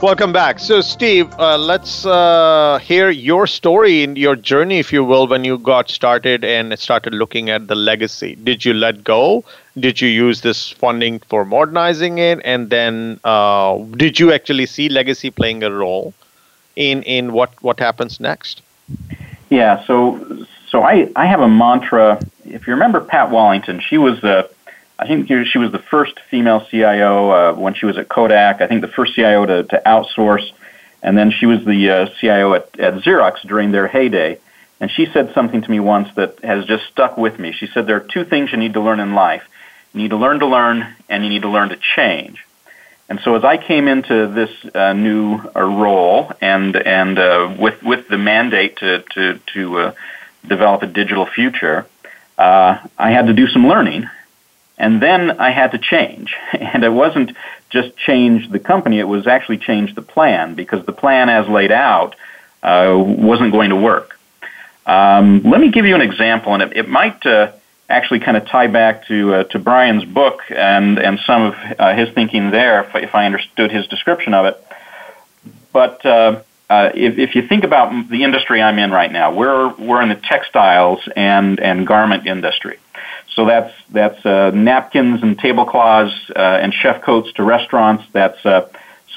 Welcome 0.02 0.32
back. 0.32 0.60
So, 0.60 0.80
Steve, 0.80 1.30
uh, 1.38 1.58
let's 1.58 2.06
uh, 2.06 2.80
hear 2.82 3.10
your 3.10 3.46
story 3.48 4.02
and 4.02 4.18
your 4.18 4.38
journey, 4.38 4.80
if 4.80 4.94
you 4.94 5.04
will, 5.04 5.28
when 5.28 5.44
you 5.44 5.58
got 5.58 5.90
started 5.90 6.46
and 6.46 6.80
started 6.80 7.14
looking 7.14 7.50
at 7.50 7.68
the 7.68 7.76
legacy. 7.76 8.36
Did 8.36 8.64
you 8.64 8.74
let 8.74 9.04
go? 9.04 9.44
Did 9.78 10.00
you 10.00 10.08
use 10.08 10.40
this 10.40 10.70
funding 10.72 11.20
for 11.20 11.44
modernizing 11.44 12.18
it? 12.18 12.40
And 12.46 12.70
then, 12.70 13.20
uh, 13.26 13.80
did 13.98 14.22
you 14.22 14.32
actually 14.32 14.68
see 14.68 14.88
legacy 14.88 15.32
playing 15.32 15.64
a 15.64 15.72
role 15.72 16.14
in 16.78 17.04
in 17.04 17.34
what 17.34 17.52
what 17.62 17.78
happens 17.78 18.22
next? 18.22 18.62
Yeah. 19.50 19.86
So, 19.86 20.46
so 20.70 20.82
I 20.82 21.12
I 21.18 21.26
have 21.26 21.42
a 21.42 21.50
mantra. 21.50 22.22
If 22.46 22.68
you 22.68 22.74
remember 22.74 23.02
Pat 23.02 23.32
Wallington, 23.32 23.82
she 23.82 23.98
was 23.98 24.22
the 24.22 24.50
I 25.00 25.08
think 25.08 25.30
she 25.48 25.58
was 25.58 25.72
the 25.72 25.80
first 25.80 26.20
female 26.30 26.66
CIO 26.70 27.30
uh, 27.30 27.54
when 27.54 27.74
she 27.74 27.86
was 27.86 27.98
at 27.98 28.10
Kodak. 28.10 28.60
I 28.60 28.68
think 28.68 28.82
the 28.82 28.90
first 28.90 29.16
CIO 29.16 29.46
to, 29.46 29.64
to 29.64 29.82
outsource, 29.86 30.52
and 31.02 31.18
then 31.18 31.32
she 31.32 31.46
was 31.46 31.64
the 31.64 31.90
uh, 31.90 32.10
CIO 32.20 32.54
at, 32.54 32.78
at 32.78 32.96
Xerox 32.96 33.42
during 33.48 33.72
their 33.72 33.88
heyday. 33.88 34.40
And 34.82 34.92
she 34.92 35.06
said 35.06 35.34
something 35.34 35.62
to 35.62 35.72
me 35.72 35.80
once 35.80 36.14
that 36.16 36.40
has 36.44 36.66
just 36.66 36.84
stuck 36.92 37.18
with 37.18 37.40
me. 37.40 37.54
She 37.54 37.68
said 37.68 37.88
there 37.88 37.96
are 37.96 38.08
two 38.14 38.26
things 38.26 38.52
you 38.52 38.58
need 38.58 38.74
to 38.74 38.82
learn 38.82 39.00
in 39.00 39.16
life. 39.16 39.48
You 39.94 40.02
need 40.02 40.10
to 40.10 40.18
learn 40.18 40.40
to 40.40 40.48
learn, 40.48 40.86
and 41.08 41.24
you 41.24 41.30
need 41.30 41.44
to 41.44 41.50
learn 41.50 41.70
to 41.70 41.78
change. 41.96 42.46
And 43.08 43.22
so 43.22 43.36
as 43.36 43.46
I 43.46 43.56
came 43.56 43.88
into 43.88 44.28
this 44.28 44.52
uh, 44.76 44.92
new 44.92 45.40
uh, 45.56 45.62
role 45.62 46.32
and 46.42 46.76
and 46.76 47.18
uh, 47.18 47.56
with 47.58 47.82
with 47.84 48.10
the 48.10 48.18
mandate 48.18 48.78
to 48.78 49.02
to 49.14 49.40
to 49.54 49.78
uh, 49.80 49.94
develop 50.46 50.84
a 50.84 50.88
digital 50.88 51.26
future, 51.26 51.88
uh, 52.38 52.86
I 52.98 53.12
had 53.12 53.28
to 53.28 53.34
do 53.34 53.48
some 53.48 53.66
learning 53.66 54.10
and 54.80 55.02
then 55.02 55.32
I 55.39 55.52
had 55.52 55.72
to 55.72 55.78
change. 55.78 56.36
And 56.60 56.84
it 56.84 56.89
wasn't 56.89 57.36
just 57.70 57.96
change 57.98 58.50
the 58.50 58.60
company, 58.60 59.00
it 59.00 59.08
was 59.08 59.28
actually 59.28 59.58
change 59.58 59.96
the 59.96 60.02
plan 60.02 60.56
because 60.56 60.86
the 60.86 60.94
plan 60.94 61.30
as 61.30 61.48
laid 61.48 61.72
out 61.72 62.15
uh, 62.63 62.96
wasn't 62.96 63.52
going 63.52 63.70
to 63.70 63.76
work. 63.76 64.20
Um, 64.86 65.44
let 65.44 65.60
me 65.62 65.70
give 65.70 65.86
you 65.86 65.96
an 65.96 66.02
example, 66.02 66.54
and 66.54 66.63
it, 66.63 66.78
it 66.78 66.89
might 66.89 67.24
uh, 67.26 67.52
actually 67.89 68.20
kind 68.20 68.38
of 68.38 68.48
tie 68.48 68.68
back 68.68 69.06
to 69.08 69.34
uh, 69.36 69.44
to 69.46 69.60
Brian's 69.60 70.06
book 70.06 70.42
and 70.50 70.98
and 70.98 71.20
some 71.26 71.42
of 71.44 71.56
uh, 71.78 71.94
his 71.96 72.10
thinking 72.10 72.52
there, 72.52 72.84
if, 72.84 72.96
if, 72.96 73.15
I 73.15 73.26
understood 73.26 73.72
his 73.72 73.88
description 73.88 74.34
of 74.34 74.46
it. 74.46 74.65
But 75.72 76.06
uh, 76.69 76.91
if, 76.93 77.17
if 77.17 77.36
you 77.36 77.47
think 77.47 77.63
about 77.63 78.10
the 78.10 78.23
industry 78.23 78.62
I'm 78.62 78.77
in 78.77 78.91
right 78.91 79.12
now, 79.12 79.34
we're 79.34 79.73
we're 79.75 80.01
in 80.01 80.10
the 80.10 80.15
textiles 80.15 80.99
and 81.15 81.60
and 81.60 81.88
garment 81.88 82.27
industry. 82.27 82.77
So 83.36 83.45
that's 83.45 83.73
that's 83.89 84.23
uh, 84.25 84.51
napkins 84.53 85.23
and 85.23 85.38
tablecloths 85.38 86.13
uh, 86.36 86.39
and 86.62 86.73
chef 86.73 87.01
coats 87.01 87.32
to 87.34 87.43
restaurants. 87.43 88.03
That's 88.12 88.45
uh, 88.45 88.69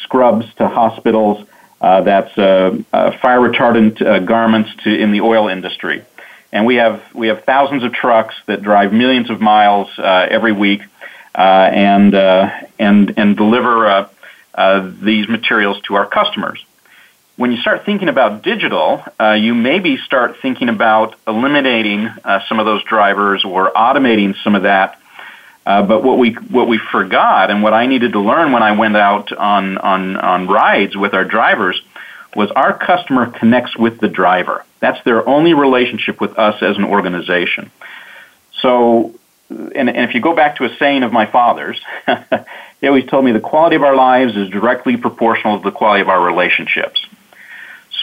scrubs 0.02 0.46
to 0.54 0.68
hospitals. 0.68 1.46
Uh, 1.80 2.00
that's 2.02 2.38
uh, 2.38 2.78
uh, 2.92 3.18
fire 3.18 3.40
retardant 3.40 4.00
uh, 4.00 4.20
garments 4.20 4.70
to 4.84 4.94
in 4.94 5.12
the 5.12 5.20
oil 5.20 5.48
industry. 5.48 6.02
And 6.52 6.64
we 6.64 6.76
have 6.76 7.02
we 7.14 7.28
have 7.28 7.44
thousands 7.44 7.82
of 7.82 7.92
trucks 7.92 8.34
that 8.46 8.62
drive 8.62 8.94
millions 8.94 9.28
of 9.28 9.40
miles 9.40 9.88
uh, 9.98 10.26
every 10.30 10.52
week 10.52 10.82
uh, 11.34 11.70
and 11.72 12.14
uh, 12.14 12.50
and 12.78 13.12
and 13.18 13.36
deliver 13.36 13.86
uh, 13.86 14.08
uh, 14.54 14.90
these 15.02 15.28
materials 15.28 15.80
to 15.82 15.96
our 15.96 16.06
customers 16.06 16.64
when 17.37 17.51
you 17.51 17.59
start 17.59 17.85
thinking 17.85 18.09
about 18.09 18.42
digital, 18.42 19.03
uh, 19.18 19.33
you 19.33 19.55
maybe 19.55 19.97
start 19.97 20.37
thinking 20.42 20.68
about 20.68 21.16
eliminating 21.27 22.07
uh, 22.07 22.40
some 22.49 22.61
of 22.61 22.66
those 22.66 22.85
drivers 22.85 23.45
or 23.45 23.71
automating 23.73 24.35
some 24.42 24.55
of 24.55 24.64
that. 24.64 24.99
Uh, 25.64 25.83
but 25.83 26.03
what 26.03 26.18
we 26.18 26.33
what 26.33 26.66
we 26.66 26.79
forgot 26.79 27.51
and 27.51 27.62
what 27.62 27.73
I 27.73 27.87
needed 27.87 28.12
to 28.12 28.21
learn 28.21 28.51
when 28.51 28.64
I 28.64 28.73
went 28.73 28.97
out 28.97 29.33
on 29.33 29.79
on 29.79 30.16
on 30.16 30.49
rides 30.49 30.97
with 30.97 31.14
our 31.14 31.25
drivers 31.25 31.81
was 32.35 32.51
our 32.51 32.77
customer 32.77 33.27
connects 33.27 33.77
with 33.77 34.01
the 34.01 34.09
driver. 34.09 34.64
That's 34.81 35.03
their 35.05 35.27
only 35.29 35.55
relationship 35.55 36.21
with 36.21 36.38
us 36.38 36.61
as 36.62 36.77
an 36.77 36.85
organization. 36.85 37.71
So, 38.61 39.14
and, 39.51 39.88
and 39.88 40.09
if 40.09 40.14
you 40.14 40.21
go 40.21 40.35
back 40.35 40.57
to 40.57 40.64
a 40.64 40.77
saying 40.77 41.03
of 41.03 41.12
my 41.12 41.27
father's, 41.27 41.81
he 42.81 42.87
always 42.87 43.07
told 43.07 43.25
me 43.25 43.33
the 43.33 43.40
quality 43.40 43.77
of 43.77 43.83
our 43.83 43.95
lives 43.95 44.37
is 44.37 44.49
directly 44.49 44.97
proportional 44.97 45.59
to 45.59 45.64
the 45.64 45.77
quality 45.77 46.01
of 46.01 46.09
our 46.09 46.25
relationships. 46.25 47.07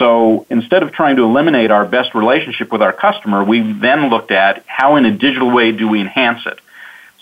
So 0.00 0.46
instead 0.48 0.82
of 0.82 0.92
trying 0.92 1.16
to 1.16 1.24
eliminate 1.24 1.70
our 1.70 1.84
best 1.84 2.14
relationship 2.14 2.72
with 2.72 2.80
our 2.80 2.92
customer, 2.92 3.44
we 3.44 3.60
then 3.60 4.08
looked 4.08 4.30
at 4.30 4.64
how 4.66 4.96
in 4.96 5.04
a 5.04 5.12
digital 5.12 5.50
way 5.50 5.72
do 5.72 5.86
we 5.88 6.00
enhance 6.00 6.46
it. 6.46 6.58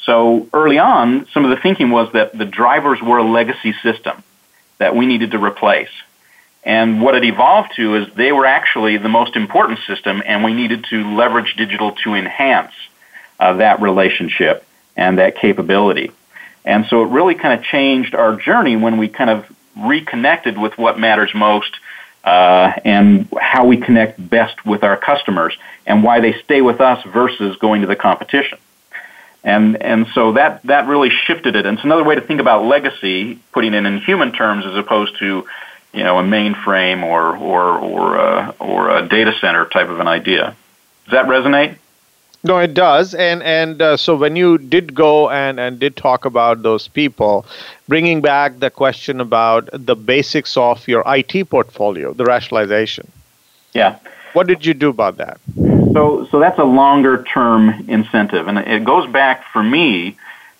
So 0.05 0.49
early 0.55 0.79
on, 0.79 1.27
some 1.35 1.45
of 1.45 1.51
the 1.51 1.57
thinking 1.61 1.91
was 1.91 2.13
that 2.13 2.39
the 2.39 2.45
drivers 2.45 3.03
were 3.03 3.19
a 3.19 3.25
legacy 3.25 3.75
system 3.83 4.23
that 4.79 4.95
we 4.95 5.07
needed 5.07 5.33
to 5.33 5.39
replace. 5.45 5.91
And 6.63 7.03
what 7.03 7.17
it 7.17 7.25
evolved 7.25 7.73
to 7.75 7.97
is 7.97 8.15
they 8.15 8.31
were 8.31 8.47
actually 8.47 8.97
the 8.97 9.09
most 9.09 9.35
important 9.35 9.81
system, 9.81 10.23
and 10.25 10.45
we 10.45 10.55
needed 10.55 10.87
to 10.91 11.17
leverage 11.17 11.57
digital 11.57 11.97
to 12.05 12.15
enhance 12.15 12.73
uh, 13.41 13.55
that 13.55 13.83
relationship 13.83 14.65
and 14.97 15.19
that 15.19 15.35
capability. 15.35 16.13
And 16.65 16.87
so 16.87 17.03
it 17.03 17.09
really 17.09 17.35
kind 17.35 17.59
of 17.59 17.65
changed 17.65 18.15
our 18.15 18.37
journey 18.37 18.77
when 18.77 18.99
we 18.99 19.09
kind 19.09 19.31
of 19.31 19.47
reconnected 19.77 20.57
with 20.57 20.79
what 20.79 20.97
matters 20.97 21.33
most 21.35 21.75
uh, 22.25 22.73
and 22.85 23.29
how 23.41 23.67
we 23.67 23.77
connect 23.77 24.29
best 24.29 24.65
with 24.67 24.85
our 24.85 24.97
customers 24.97 25.57
and 25.87 26.03
why 26.03 26.21
they 26.21 26.35
stay 26.45 26.61
with 26.61 26.81
us 26.81 27.03
versus 27.05 27.57
going 27.57 27.81
to 27.83 27.87
the 27.87 27.97
competition. 27.97 28.59
And, 29.45 29.81
and 29.81 30.07
so 30.15 30.33
that, 30.33 30.63
that 30.65 30.89
really 30.89 31.11
shifted 31.11 31.57
it. 31.57 31.65
And 31.65 31.79
it's 31.79 31.85
another 31.85 32.05
way 32.05 32.17
to 32.17 32.21
think 32.21 32.41
about 32.41 32.65
legacy, 32.65 33.39
putting 33.53 33.73
it 33.73 33.87
in 33.87 34.01
human 34.01 34.33
terms 34.33 34.67
as 34.67 34.75
opposed 34.75 35.19
to, 35.21 35.47
you 35.93 36.05
know, 36.05 36.19
a 36.19 36.23
mainframe 36.23 37.03
or, 37.03 37.37
or, 37.37 37.79
or, 37.79 38.17
a, 38.17 38.55
or 38.59 38.91
a 38.91 39.09
data 39.09 39.33
center 39.41 39.65
type 39.67 39.89
of 39.89 40.01
an 40.01 40.09
idea. 40.09 40.57
Does 41.05 41.13
that 41.13 41.27
resonate? 41.27 41.79
No, 42.45 42.59
it 42.59 42.75
does. 42.75 43.15
And 43.15 43.43
and 43.43 43.83
uh, 43.83 43.97
so 43.97 44.17
when 44.17 44.37
you 44.37 44.59
did 44.59 44.95
go 44.95 45.29
and 45.31 45.59
and 45.59 45.79
did 45.79 45.97
talk 45.97 46.25
about 46.25 46.63
those 46.63 46.87
people, 46.87 47.47
bringing 47.89 48.21
back 48.21 48.61
the 48.61 48.71
question 48.71 49.21
about 49.21 49.69
the 49.73 49.97
basics 49.97 50.57
of 50.57 50.87
your 50.87 51.03
IT 51.07 51.51
portfolio, 51.51 52.13
the 52.13 52.25
rationalization. 52.25 53.11
Yeah. 53.73 53.99
What 54.35 54.47
did 54.47 54.65
you 54.65 54.75
do 54.75 54.89
about 54.89 55.17
that? 55.17 55.41
So 55.93 56.29
so 56.31 56.39
that's 56.39 56.59
a 56.59 56.65
longer 56.65 57.25
term 57.25 57.71
incentive, 57.89 58.47
and 58.47 58.59
it 58.59 58.85
goes 58.85 59.11
back 59.11 59.45
for 59.53 59.63
me 59.63 60.17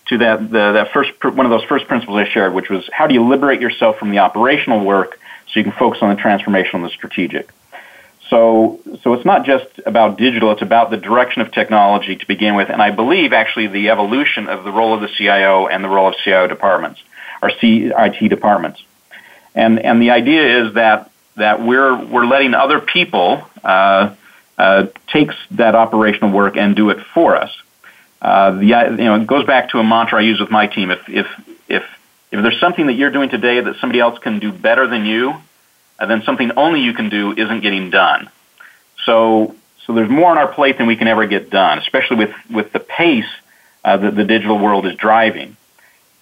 to 0.07 0.17
that 0.17 0.51
the, 0.51 0.73
that 0.73 0.91
first 0.91 1.11
one 1.23 1.45
of 1.45 1.49
those 1.49 1.63
first 1.63 1.87
principles 1.87 2.17
I 2.17 2.27
shared, 2.27 2.53
which 2.53 2.69
was 2.69 2.89
how 2.91 3.07
do 3.07 3.13
you 3.13 3.25
liberate 3.25 3.61
yourself 3.61 3.97
from 3.97 4.11
the 4.11 4.19
operational 4.19 4.83
work 4.83 5.17
so 5.47 5.59
you 5.59 5.63
can 5.63 5.71
focus 5.71 6.01
on 6.01 6.13
the 6.13 6.21
transformational 6.21 6.75
and 6.75 6.85
the 6.85 6.89
strategic. 6.89 7.49
So, 8.29 8.79
so 9.01 9.13
it's 9.13 9.25
not 9.25 9.45
just 9.45 9.65
about 9.85 10.17
digital, 10.17 10.51
it's 10.51 10.61
about 10.61 10.91
the 10.91 10.97
direction 10.97 11.41
of 11.41 11.51
technology 11.51 12.15
to 12.15 12.27
begin 12.27 12.55
with, 12.55 12.69
and 12.69 12.81
I 12.81 12.91
believe 12.91 13.33
actually 13.33 13.67
the 13.67 13.89
evolution 13.89 14.47
of 14.47 14.63
the 14.63 14.71
role 14.71 14.93
of 14.93 15.01
the 15.01 15.07
CIO 15.07 15.67
and 15.67 15.83
the 15.83 15.89
role 15.89 16.09
of 16.09 16.15
CIO 16.23 16.45
departments, 16.45 17.01
or 17.41 17.49
CIT 17.49 18.29
departments. 18.29 18.83
And, 19.55 19.79
and 19.79 19.99
the 19.99 20.11
idea 20.11 20.63
is 20.63 20.75
that, 20.75 21.11
that 21.37 21.61
we're, 21.61 21.95
we're 22.05 22.25
letting 22.25 22.53
other 22.53 22.79
people 22.79 23.43
uh, 23.63 24.13
uh, 24.59 24.87
take 25.07 25.31
that 25.51 25.73
operational 25.73 26.31
work 26.31 26.55
and 26.55 26.75
do 26.75 26.91
it 26.91 26.99
for 27.13 27.35
us. 27.35 27.51
Uh, 28.21 28.51
the, 28.51 28.65
you 28.65 29.05
know, 29.05 29.15
it 29.15 29.25
goes 29.25 29.45
back 29.45 29.69
to 29.69 29.79
a 29.79 29.83
mantra 29.83 30.19
I 30.19 30.21
use 30.21 30.39
with 30.39 30.51
my 30.51 30.67
team. 30.67 30.91
If, 30.91 31.09
if, 31.09 31.27
if, 31.67 31.83
if 32.31 32.41
there's 32.43 32.59
something 32.59 32.87
that 32.87 32.93
you're 32.93 33.09
doing 33.09 33.29
today 33.29 33.59
that 33.59 33.77
somebody 33.77 33.99
else 33.99 34.19
can 34.19 34.37
do 34.37 34.51
better 34.51 34.85
than 34.85 35.05
you, 35.05 35.33
then 36.07 36.21
something 36.23 36.51
only 36.57 36.81
you 36.81 36.93
can 36.93 37.09
do 37.09 37.31
isn't 37.33 37.61
getting 37.61 37.89
done. 37.89 38.29
So, 39.05 39.55
so 39.85 39.93
there's 39.93 40.09
more 40.09 40.29
on 40.29 40.37
our 40.37 40.47
plate 40.47 40.77
than 40.77 40.87
we 40.87 40.95
can 40.95 41.07
ever 41.07 41.25
get 41.25 41.49
done, 41.49 41.79
especially 41.79 42.17
with, 42.17 42.33
with 42.49 42.71
the 42.71 42.79
pace 42.79 43.29
uh, 43.83 43.97
that 43.97 44.15
the 44.15 44.25
digital 44.25 44.59
world 44.59 44.85
is 44.85 44.95
driving. 44.95 45.57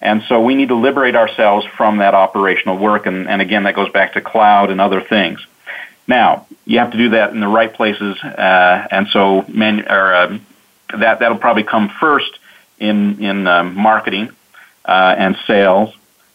And 0.00 0.22
so 0.28 0.40
we 0.40 0.54
need 0.54 0.68
to 0.68 0.76
liberate 0.76 1.16
ourselves 1.16 1.66
from 1.76 1.98
that 1.98 2.14
operational 2.14 2.78
work, 2.78 3.06
and, 3.06 3.28
and 3.28 3.42
again, 3.42 3.64
that 3.64 3.74
goes 3.74 3.90
back 3.90 4.12
to 4.12 4.20
cloud 4.20 4.70
and 4.70 4.80
other 4.80 5.00
things. 5.00 5.44
Now, 6.06 6.46
you 6.64 6.78
have 6.78 6.92
to 6.92 6.98
do 6.98 7.10
that 7.10 7.32
in 7.32 7.40
the 7.40 7.48
right 7.48 7.72
places, 7.72 8.16
uh, 8.22 8.86
and 8.90 9.08
so 9.08 9.40
or, 9.40 10.14
uh, 10.14 10.38
that 10.96 11.18
that'll 11.18 11.38
probably 11.38 11.64
come 11.64 11.90
first 12.00 12.38
in 12.78 13.22
in 13.22 13.46
uh, 13.46 13.64
marketing 13.64 14.30
uh, 14.84 15.14
and 15.18 15.36
sales 15.46 15.94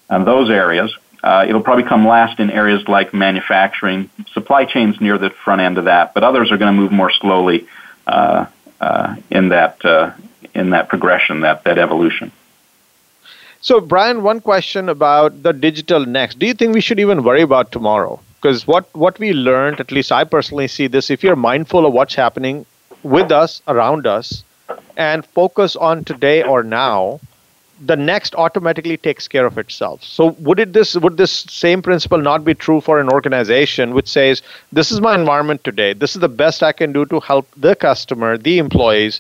and 0.10 0.28
those 0.28 0.50
areas. 0.52 0.96
Uh, 1.24 1.45
it'll 1.47 1.61
probably 1.61 1.86
come 1.86 2.05
last 2.05 2.39
in 2.39 2.49
areas 2.49 2.86
like 2.88 3.13
manufacturing. 3.13 4.09
Supply 4.34 4.65
chains 4.65 4.99
near 4.99 5.17
the 5.17 5.30
front 5.30 5.61
end 5.61 5.78
of 5.78 5.86
that, 5.86 6.13
but 6.13 6.24
others 6.24 6.51
are 6.51 6.57
going 6.57 6.74
to 6.76 6.80
move 6.80 6.91
more 6.91 7.11
slowly 7.11 7.65
uh, 8.07 8.45
uh, 8.82 9.15
in 9.32 9.49
that 9.49 9.84
uh, 9.86 10.11
in 10.53 10.71
that 10.71 10.89
progression, 10.89 11.41
that 11.41 11.63
that 11.63 11.78
evolution. 11.78 12.32
So, 13.61 13.80
Brian, 13.80 14.24
one 14.24 14.41
question 14.41 14.89
about 14.89 15.41
the 15.41 15.53
digital 15.53 16.05
next. 16.05 16.38
Do 16.38 16.45
you 16.45 16.53
think 16.53 16.74
we 16.74 16.82
should 16.82 16.99
even 16.99 17.24
worry 17.24 17.41
about 17.41 17.71
tomorrow? 17.71 18.19
Because 18.36 18.67
what 18.67 18.93
what 18.93 19.17
we 19.19 19.32
learned, 19.32 19.80
at 19.80 19.93
least 19.93 20.11
I 20.11 20.26
personally 20.26 20.67
see 20.67 20.88
this, 20.88 21.09
if 21.09 21.24
you're 21.24 21.38
mindful 21.38 21.86
of 21.86 21.93
what's 21.93 22.15
happening 22.15 22.65
with 23.03 23.32
us, 23.32 23.61
around 23.69 24.05
us, 24.05 24.43
and 24.97 25.26
focus 25.26 25.78
on 25.78 26.03
today 26.03 26.43
or 26.43 26.63
now, 26.63 27.21
the 27.80 27.95
next 27.95 28.36
automatically 28.36 28.97
takes 28.97 29.28
care 29.28 29.45
of 29.45 29.57
itself. 29.57 30.03
So 30.03 30.28
would 30.39 30.59
it 30.59 30.74
this 30.74 30.95
would 30.95 31.17
this 31.17 31.32
same 31.32 31.82
principle 31.82 32.19
not 32.19 32.45
be 32.45 32.53
true 32.53 32.82
for 32.82 32.99
an 32.99 33.09
organization 33.09 33.93
which 33.93 34.07
says 34.07 34.41
this 34.71 34.91
is 34.91 35.01
my 35.01 35.15
environment 35.15 35.63
today. 35.63 35.93
This 35.93 36.15
is 36.15 36.21
the 36.21 36.30
best 36.30 36.63
I 36.63 36.71
can 36.71 36.93
do 36.93 37.05
to 37.07 37.19
help 37.19 37.47
the 37.57 37.76
customer, 37.76 38.38
the 38.38 38.59
employees, 38.59 39.19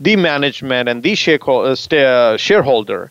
the 0.00 0.16
management 0.16 0.88
and 0.88 1.02
the 1.02 1.12
uh, 1.12 2.36
shareholder. 2.36 3.10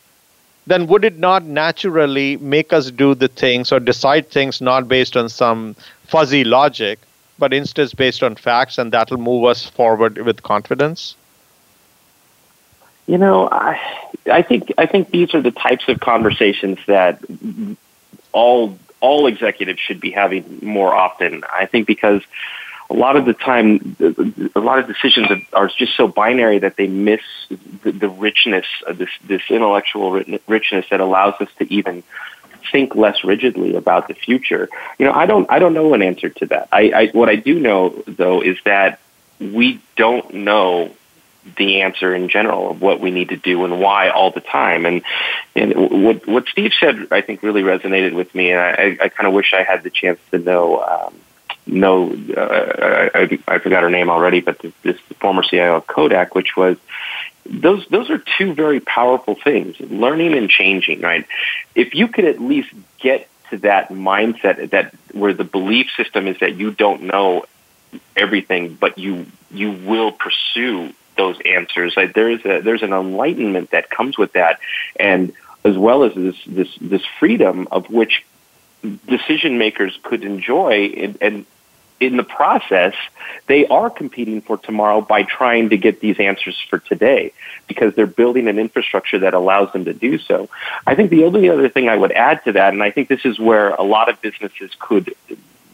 Then 0.66 0.88
would 0.88 1.06
it 1.06 1.18
not 1.18 1.44
naturally 1.44 2.38
make 2.38 2.74
us 2.74 2.92
do 2.92 3.16
the 3.16 3.30
things 3.30 3.72
or 3.72 3.80
decide 3.80 4.30
things 4.30 4.60
not 4.62 4.88
based 4.88 5.16
on 5.16 5.30
some 5.30 5.76
fuzzy 6.06 6.44
logic, 6.44 7.00
but 7.40 7.54
instead 7.54 7.96
based 7.96 8.24
on 8.24 8.36
facts 8.36 8.78
and 8.78 8.92
that'll 8.92 9.18
move 9.18 9.46
us 9.46 9.66
forward 9.66 10.18
with 10.18 10.44
confidence? 10.44 11.16
You 13.08 13.18
know, 13.18 13.48
I 13.50 13.80
I 14.30 14.42
think 14.42 14.74
I 14.78 14.86
think 14.86 15.10
these 15.10 15.34
are 15.34 15.42
the 15.42 15.52
types 15.52 15.88
of 15.88 16.00
conversations 16.00 16.78
that 16.88 17.24
all 18.34 18.78
all 19.00 19.28
executives 19.28 19.80
should 19.80 20.02
be 20.02 20.12
having 20.12 20.60
more 20.62 20.94
often. 20.94 21.44
I 21.52 21.66
think 21.66 21.88
because 21.88 22.22
a 22.90 22.94
lot 22.94 23.16
of 23.16 23.26
the 23.26 23.34
time, 23.34 23.96
a 24.56 24.60
lot 24.60 24.80
of 24.80 24.88
decisions 24.88 25.44
are 25.54 25.68
just 25.68 25.96
so 25.96 26.08
binary 26.08 26.60
that 26.60 26.78
they 26.78 26.88
miss 26.88 27.22
the, 27.84 27.92
the 27.92 28.10
richness 28.10 28.66
of 28.86 28.98
this 28.98 29.10
this 29.26 29.42
intellectual 29.50 30.12
richness 30.48 30.86
that 30.90 31.00
allows 31.00 31.36
us 31.40 31.50
to 31.60 31.74
even 31.74 32.04
think 32.72 32.96
less 32.96 33.24
rigidly 33.24 33.76
about 33.76 34.08
the 34.08 34.14
future. 34.14 34.70
You 35.00 35.06
know, 35.06 35.14
I 35.14 35.26
don't 35.26 35.50
I 35.50 35.60
don't 35.60 35.74
know 35.74 35.94
an 35.94 36.02
answer 36.02 36.30
to 36.30 36.46
that. 36.48 36.70
I, 36.72 36.92
I 36.94 37.08
what 37.08 37.30
I 37.30 37.36
do 37.36 37.60
know 37.60 38.04
though 38.06 38.42
is 38.42 38.58
that 38.66 39.00
we 39.40 39.80
don't 39.96 40.34
know 40.34 40.94
the 41.56 41.82
answer 41.82 42.14
in 42.14 42.30
general 42.30 42.72
of 42.72 42.82
what 42.82 43.00
we 43.00 43.12
need 43.12 43.30
to 43.30 43.38
do 43.38 43.64
and 43.66 43.80
why 43.80 44.10
all 44.10 44.32
the 44.32 44.42
time. 44.42 44.86
And 44.86 45.02
and 45.56 46.06
what 46.06 46.28
what 46.28 46.48
Steve 46.48 46.74
said, 46.80 47.08
I 47.12 47.22
think, 47.22 47.44
really 47.44 47.64
resonated 47.64 48.14
with 48.14 48.34
me. 48.36 48.52
And 48.52 48.60
I, 48.60 48.98
I 49.06 49.10
kind 49.10 49.28
of 49.28 49.34
wish 49.34 49.54
I 49.54 49.64
had 49.64 49.84
the 49.84 49.90
chance 49.90 50.20
to 50.32 50.40
know. 50.40 50.82
Um, 50.84 51.14
know, 51.70 52.14
uh, 52.36 53.10
I, 53.14 53.40
I 53.46 53.60
forgot 53.60 53.84
her 53.84 53.90
name 53.90 54.10
already, 54.10 54.40
but 54.40 54.64
this, 54.84 54.98
former 55.20 55.44
CIO 55.44 55.76
of 55.76 55.88
Kodak, 55.88 56.34
which 56.34 56.56
was 56.56 56.78
those 57.46 57.86
those 57.88 58.10
are 58.10 58.22
two 58.38 58.54
very 58.54 58.80
powerful 58.80 59.36
things: 59.36 59.80
learning 59.80 60.34
and 60.34 60.50
changing. 60.50 61.02
Right? 61.02 61.26
If 61.76 61.94
you 61.94 62.08
could 62.08 62.26
at 62.26 62.42
least 62.42 62.70
get 63.00 63.28
to 63.50 63.58
that 63.60 63.90
mindset 63.90 64.70
that 64.72 64.94
where 65.14 65.34
the 65.34 65.44
belief 65.44 65.88
system 65.96 66.28
is 66.28 66.40
that 66.40 66.56
you 66.56 66.72
don't 66.72 67.04
know 67.04 67.46
everything, 68.16 68.76
but 68.76 68.98
you 68.98 69.26
you 69.52 69.72
will 69.72 70.12
pursue 70.12 70.94
those 71.18 71.40
answers. 71.46 71.96
Like 71.98 72.14
there's 72.14 72.46
a 72.46 72.62
there's 72.62 72.84
an 72.84 72.94
enlightenment 72.94 73.72
that 73.72 73.90
comes 73.90 74.18
with 74.18 74.34
that, 74.34 74.60
and 75.00 75.34
as 75.64 75.78
well 75.78 76.04
as 76.04 76.14
this 76.16 76.36
this 76.46 76.76
this 76.80 77.06
freedom 77.20 77.68
of 77.72 77.90
which 77.90 78.26
decision 79.08 79.58
makers 79.58 79.98
could 80.04 80.24
enjoy, 80.24 80.94
and, 80.96 81.18
and 81.22 81.46
in 82.00 82.16
the 82.16 82.24
process, 82.24 82.94
they 83.48 83.66
are 83.68 83.90
competing 83.90 84.42
for 84.42 84.58
tomorrow 84.58 85.02
by 85.02 85.24
trying 85.24 85.70
to 85.70 85.78
get 85.78 86.00
these 86.00 86.20
answers 86.20 86.56
for 86.70 86.80
today 86.80 87.34
because 87.68 87.96
they're 87.96 88.06
building 88.06 88.48
an 88.48 88.60
infrastructure 88.60 89.20
that 89.20 89.34
allows 89.34 89.72
them 89.74 89.86
to 89.86 89.94
do 89.94 90.20
so. 90.20 90.48
I 90.86 90.96
think 90.96 91.10
the 91.10 91.24
only 91.24 91.50
other 91.50 91.70
thing 91.70 91.90
I 91.90 91.96
would 91.96 92.12
add 92.12 92.44
to 92.46 92.52
that, 92.54 92.74
and 92.74 92.84
I 92.84 92.92
think 92.92 93.10
this 93.10 93.26
is 93.26 93.40
where 93.40 93.70
a 93.70 93.84
lot 93.84 94.10
of 94.10 94.22
businesses 94.22 94.72
could 94.78 95.16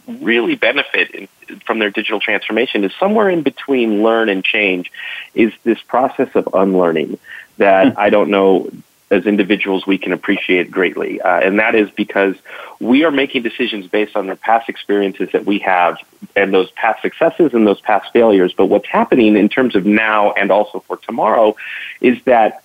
really 0.08 0.56
benefit 0.56 1.12
in, 1.12 1.28
from 1.66 1.80
their 1.80 1.90
digital 1.90 2.20
transformation 2.20 2.84
is 2.84 2.92
somewhere 3.00 3.30
in 3.30 3.42
between 3.42 4.04
learn 4.04 4.30
and 4.30 4.44
change 4.44 4.92
is 5.34 5.54
this 5.64 5.82
process 5.82 6.30
of 6.36 6.50
unlearning 6.54 7.18
that 7.58 7.94
hmm. 7.94 8.00
I 8.00 8.10
don't 8.10 8.30
know 8.30 8.70
as 9.14 9.26
individuals 9.28 9.86
we 9.86 9.98
can 9.98 10.12
appreciate 10.12 10.72
greatly. 10.72 11.22
Uh, 11.22 11.40
and 11.40 11.60
that 11.60 11.76
is 11.76 11.90
because 11.92 12.36
we 12.80 13.04
are 13.04 13.12
making 13.12 13.44
decisions 13.44 13.88
based 13.88 14.16
on 14.16 14.28
the 14.28 14.36
past 14.36 14.68
experiences 14.68 15.30
that 15.34 15.46
we 15.46 15.60
have 15.60 15.98
and 16.36 16.54
those 16.54 16.72
past 16.72 17.02
successes 17.02 17.54
and 17.54 17.68
those 17.68 17.80
past 17.82 18.12
failures. 18.12 18.54
But 18.54 18.66
what's 18.66 18.88
happening 18.88 19.38
in 19.38 19.50
terms 19.50 19.76
of 19.76 19.86
now 19.86 20.32
and 20.32 20.52
also 20.52 20.80
for 20.80 20.98
tomorrow 20.98 21.56
is 22.02 22.22
that 22.24 22.64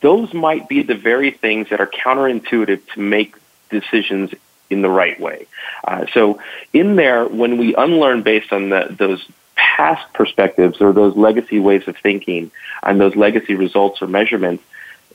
those 0.00 0.32
might 0.32 0.68
be 0.68 0.82
the 0.82 0.94
very 0.94 1.30
things 1.30 1.68
that 1.68 1.80
are 1.80 1.86
counterintuitive 1.86 2.80
to 2.94 3.00
make 3.00 3.34
decisions 3.70 4.32
in 4.70 4.82
the 4.82 4.88
right 4.88 5.18
way. 5.20 5.46
Uh, 5.84 6.06
so 6.12 6.40
in 6.72 6.96
there, 6.96 7.26
when 7.26 7.58
we 7.58 7.74
unlearn 7.74 8.22
based 8.22 8.52
on 8.52 8.70
the, 8.70 8.94
those 8.96 9.26
past 9.54 10.12
perspectives 10.12 10.80
or 10.80 10.92
those 10.92 11.16
legacy 11.16 11.58
ways 11.58 11.86
of 11.88 11.96
thinking 11.96 12.50
and 12.82 13.00
those 13.00 13.16
legacy 13.16 13.54
results 13.54 14.02
or 14.02 14.06
measurements, 14.06 14.62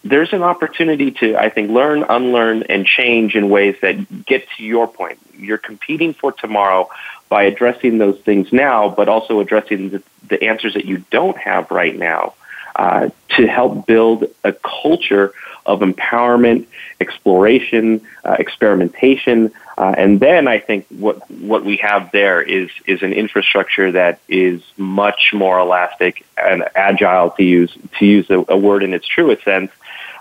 there's 0.04 0.34
an 0.34 0.42
opportunity 0.42 1.12
to, 1.12 1.36
I 1.36 1.50
think, 1.50 1.70
learn, 1.70 2.04
unlearn, 2.04 2.64
and 2.64 2.86
change 2.86 3.36
in 3.36 3.50
ways 3.50 3.76
that 3.82 4.26
get 4.26 4.48
to 4.58 4.64
your 4.64 4.88
point. 4.88 5.20
You're 5.38 5.60
competing 5.60 6.14
for 6.14 6.32
tomorrow 6.32 6.90
by 7.30 7.44
addressing 7.44 8.00
those 8.00 8.20
things 8.22 8.52
now, 8.52 8.90
but 8.90 9.08
also 9.08 9.40
addressing 9.40 9.90
the, 9.90 10.04
the 10.28 10.44
answers 10.44 10.74
that 10.74 10.86
you 10.86 11.04
don't 11.12 11.38
have 11.38 11.70
right 11.70 11.96
now. 11.96 12.34
Uh, 12.82 13.10
to 13.30 13.46
help 13.46 13.86
build 13.86 14.26
a 14.44 14.52
culture 14.54 15.32
of 15.68 15.82
empowerment, 15.82 16.66
exploration, 17.00 18.02
uh, 18.26 18.36
experimentation, 18.40 19.52
uh, 19.78 19.94
and 19.96 20.20
then 20.20 20.48
I 20.48 20.58
think 20.58 20.88
what 20.88 21.30
what 21.30 21.64
we 21.64 21.78
have 21.78 22.12
there 22.12 22.42
is 22.42 22.72
is 22.88 23.04
an 23.04 23.14
infrastructure 23.14 23.92
that 23.92 24.20
is 24.28 24.64
much 24.78 25.30
more 25.32 25.60
elastic 25.60 26.26
and 26.36 26.64
agile 26.74 27.30
to 27.38 27.44
use 27.44 27.72
to 28.00 28.06
use 28.08 28.28
a, 28.32 28.44
a 28.50 28.58
word 28.58 28.82
in 28.82 28.96
its 28.96 29.06
truest 29.06 29.44
sense 29.44 29.70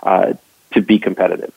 uh, 0.03 0.33
to 0.73 0.81
be 0.81 0.99
competitive. 0.99 1.53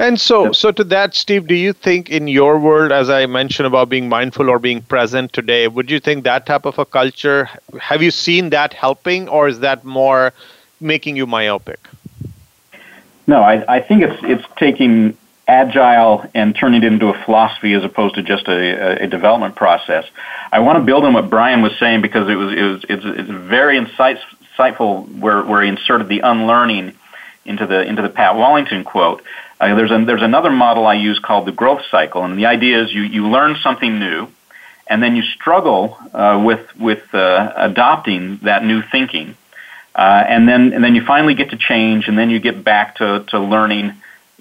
And 0.00 0.20
so, 0.20 0.52
so 0.52 0.70
to 0.70 0.84
that, 0.84 1.14
Steve, 1.14 1.48
do 1.48 1.56
you 1.56 1.72
think 1.72 2.08
in 2.08 2.28
your 2.28 2.58
world, 2.58 2.92
as 2.92 3.10
I 3.10 3.26
mentioned 3.26 3.66
about 3.66 3.88
being 3.88 4.08
mindful 4.08 4.48
or 4.48 4.60
being 4.60 4.80
present 4.80 5.32
today, 5.32 5.66
would 5.66 5.90
you 5.90 5.98
think 5.98 6.22
that 6.22 6.46
type 6.46 6.66
of 6.66 6.78
a 6.78 6.84
culture, 6.84 7.48
have 7.80 8.00
you 8.00 8.12
seen 8.12 8.50
that 8.50 8.72
helping, 8.72 9.28
or 9.28 9.48
is 9.48 9.58
that 9.60 9.84
more 9.84 10.32
making 10.80 11.16
you 11.16 11.26
myopic? 11.26 11.80
No, 13.26 13.42
I, 13.42 13.76
I 13.76 13.80
think 13.80 14.02
it's 14.02 14.20
it's 14.22 14.44
taking 14.56 15.16
agile 15.48 16.24
and 16.34 16.54
turning 16.54 16.82
it 16.82 16.92
into 16.92 17.08
a 17.08 17.24
philosophy 17.24 17.72
as 17.74 17.82
opposed 17.82 18.14
to 18.14 18.22
just 18.22 18.48
a, 18.48 19.02
a, 19.02 19.06
development 19.06 19.56
process. 19.56 20.04
I 20.52 20.60
want 20.60 20.78
to 20.78 20.84
build 20.84 21.04
on 21.04 21.14
what 21.14 21.30
Brian 21.30 21.62
was 21.62 21.76
saying 21.78 22.02
because 22.02 22.28
it 22.28 22.36
was 22.36 22.52
it 22.52 22.62
was 22.62 22.84
it's, 22.88 23.04
it's 23.04 23.30
very 23.30 23.78
insightful 23.78 25.18
where 25.18 25.42
where 25.42 25.62
he 25.62 25.68
inserted 25.68 26.08
the 26.08 26.20
unlearning 26.20 26.94
into 27.44 27.66
the 27.66 27.82
into 27.82 28.02
the 28.02 28.10
Pat 28.10 28.36
Wallington 28.36 28.84
quote. 28.84 29.22
Uh, 29.60 29.74
there's 29.74 29.90
a, 29.90 30.04
there's 30.04 30.22
another 30.22 30.50
model 30.50 30.86
I 30.86 30.94
use 30.94 31.18
called 31.18 31.46
the 31.46 31.52
growth 31.52 31.82
cycle, 31.90 32.24
and 32.24 32.38
the 32.38 32.46
idea 32.46 32.82
is 32.82 32.92
you 32.92 33.02
you 33.02 33.28
learn 33.28 33.56
something 33.62 33.98
new, 33.98 34.28
and 34.86 35.02
then 35.02 35.16
you 35.16 35.22
struggle 35.22 35.98
uh, 36.14 36.40
with 36.44 36.76
with 36.76 37.12
uh, 37.12 37.52
adopting 37.56 38.38
that 38.42 38.64
new 38.64 38.82
thinking, 38.82 39.36
uh, 39.94 40.24
and 40.28 40.48
then 40.48 40.72
and 40.72 40.84
then 40.84 40.94
you 40.94 41.04
finally 41.04 41.34
get 41.34 41.50
to 41.50 41.56
change, 41.56 42.06
and 42.08 42.16
then 42.16 42.30
you 42.30 42.38
get 42.38 42.62
back 42.62 42.96
to 42.96 43.24
to 43.28 43.40
learning 43.40 43.94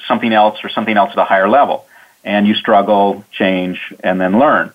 something 0.08 0.32
else 0.32 0.64
or 0.64 0.70
something 0.70 0.96
else 0.96 1.12
at 1.12 1.18
a 1.18 1.26
higher 1.26 1.50
level. 1.50 1.86
And 2.24 2.46
you 2.46 2.56
struggle, 2.56 3.24
change, 3.32 3.94
and 4.04 4.20
then 4.20 4.38
learn. 4.38 4.74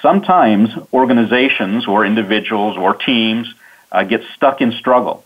Sometimes 0.00 0.70
organizations 0.92 1.86
or 1.86 2.06
individuals 2.06 2.76
or 2.78 2.94
teams 2.94 3.52
uh, 3.92 4.04
get 4.04 4.22
stuck 4.34 4.60
in 4.60 4.72
struggle. 4.72 5.22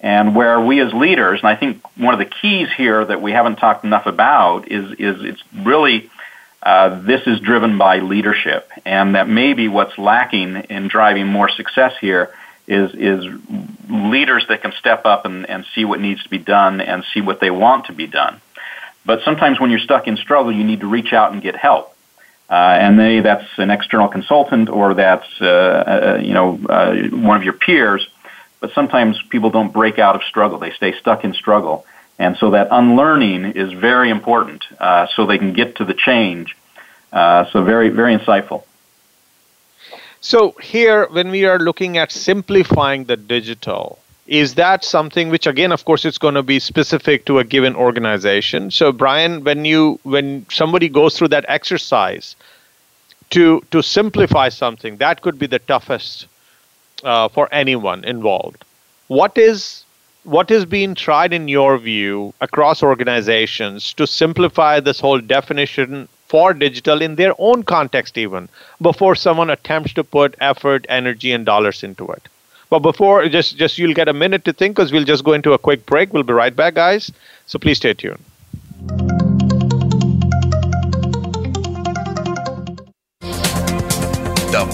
And 0.00 0.36
where 0.36 0.60
we 0.60 0.80
as 0.80 0.92
leaders, 0.92 1.40
and 1.40 1.48
I 1.48 1.56
think 1.56 1.82
one 1.96 2.12
of 2.12 2.18
the 2.18 2.26
keys 2.26 2.68
here 2.76 3.04
that 3.04 3.22
we 3.22 3.32
haven't 3.32 3.56
talked 3.56 3.84
enough 3.84 4.06
about 4.06 4.70
is, 4.70 4.92
is 4.98 5.24
it's 5.24 5.42
really 5.54 6.10
uh, 6.62 7.00
this 7.00 7.26
is 7.26 7.40
driven 7.40 7.78
by 7.78 8.00
leadership, 8.00 8.68
and 8.84 9.14
that 9.14 9.28
maybe 9.28 9.68
what's 9.68 9.96
lacking 9.98 10.56
in 10.56 10.88
driving 10.88 11.26
more 11.26 11.48
success 11.48 11.94
here 12.00 12.34
is 12.66 12.92
is 12.94 13.24
leaders 13.88 14.44
that 14.48 14.62
can 14.62 14.72
step 14.72 15.06
up 15.06 15.24
and, 15.24 15.48
and 15.48 15.64
see 15.74 15.84
what 15.84 16.00
needs 16.00 16.22
to 16.24 16.28
be 16.28 16.38
done 16.38 16.80
and 16.80 17.04
see 17.14 17.20
what 17.20 17.40
they 17.40 17.50
want 17.50 17.86
to 17.86 17.92
be 17.92 18.06
done. 18.06 18.40
But 19.04 19.22
sometimes 19.22 19.60
when 19.60 19.70
you're 19.70 19.78
stuck 19.78 20.08
in 20.08 20.16
struggle, 20.16 20.50
you 20.50 20.64
need 20.64 20.80
to 20.80 20.88
reach 20.88 21.12
out 21.12 21.32
and 21.32 21.40
get 21.40 21.54
help. 21.54 21.94
Uh, 22.50 22.54
and 22.54 23.24
that's 23.24 23.46
an 23.58 23.70
external 23.70 24.08
consultant 24.08 24.68
or 24.68 24.94
that's 24.94 25.28
uh, 25.40 25.46
uh, 25.46 26.20
you 26.22 26.32
know 26.32 26.58
uh, 26.68 26.94
one 27.10 27.36
of 27.36 27.44
your 27.44 27.52
peers. 27.52 28.08
But 28.66 28.74
sometimes 28.74 29.22
people 29.30 29.50
don't 29.50 29.72
break 29.72 30.00
out 30.00 30.16
of 30.16 30.24
struggle; 30.24 30.58
they 30.58 30.72
stay 30.72 30.92
stuck 30.98 31.22
in 31.22 31.34
struggle, 31.34 31.86
and 32.18 32.36
so 32.36 32.50
that 32.50 32.66
unlearning 32.72 33.52
is 33.52 33.72
very 33.72 34.10
important, 34.10 34.64
uh, 34.80 35.06
so 35.14 35.24
they 35.24 35.38
can 35.38 35.52
get 35.52 35.76
to 35.76 35.84
the 35.84 35.94
change. 35.94 36.56
Uh, 37.12 37.44
so 37.52 37.62
very 37.62 37.90
very 37.90 38.18
insightful. 38.18 38.64
So 40.20 40.56
here, 40.60 41.06
when 41.12 41.30
we 41.30 41.44
are 41.44 41.60
looking 41.60 41.96
at 41.96 42.10
simplifying 42.10 43.04
the 43.04 43.16
digital, 43.16 44.00
is 44.26 44.56
that 44.56 44.82
something 44.82 45.30
which 45.30 45.46
again 45.46 45.70
of 45.70 45.84
course 45.84 46.04
it's 46.04 46.18
going 46.18 46.34
to 46.34 46.42
be 46.42 46.58
specific 46.58 47.24
to 47.26 47.38
a 47.38 47.44
given 47.44 47.76
organization 47.76 48.72
so 48.72 48.90
brian 48.90 49.44
when 49.44 49.64
you 49.64 50.00
when 50.02 50.44
somebody 50.50 50.88
goes 50.88 51.16
through 51.16 51.28
that 51.28 51.44
exercise 51.46 52.34
to 53.30 53.62
to 53.70 53.80
simplify 53.80 54.48
something 54.48 54.96
that 54.96 55.22
could 55.22 55.38
be 55.38 55.46
the 55.46 55.60
toughest 55.60 56.26
uh, 57.04 57.28
for 57.28 57.48
anyone 57.52 58.04
involved. 58.04 58.64
What 59.08 59.36
is 59.38 59.84
what 60.24 60.50
is 60.50 60.64
being 60.64 60.94
tried 60.96 61.32
in 61.32 61.46
your 61.46 61.78
view 61.78 62.34
across 62.40 62.82
organizations 62.82 63.92
to 63.92 64.06
simplify 64.06 64.80
this 64.80 64.98
whole 64.98 65.20
definition 65.20 66.08
for 66.26 66.52
digital 66.52 67.00
in 67.00 67.14
their 67.14 67.32
own 67.38 67.62
context 67.62 68.18
even 68.18 68.48
before 68.82 69.14
someone 69.14 69.50
attempts 69.50 69.92
to 69.92 70.02
put 70.02 70.34
effort 70.40 70.84
energy 70.88 71.30
and 71.30 71.46
dollars 71.46 71.84
into 71.84 72.08
it? 72.08 72.22
But 72.70 72.80
before 72.80 73.28
just 73.28 73.56
just 73.56 73.78
you'll 73.78 73.94
get 73.94 74.08
a 74.08 74.12
minute 74.12 74.44
to 74.46 74.52
think 74.52 74.74
because 74.74 74.92
we'll 74.92 75.04
just 75.04 75.24
go 75.24 75.32
into 75.32 75.52
a 75.52 75.58
quick 75.58 75.86
break. 75.86 76.12
We'll 76.12 76.24
be 76.24 76.32
right 76.32 76.54
back 76.54 76.74
guys. 76.74 77.12
So 77.46 77.60
please 77.60 77.76
stay 77.76 77.94
tuned 77.94 79.35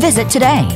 Visit 0.00 0.30
today. 0.30 0.68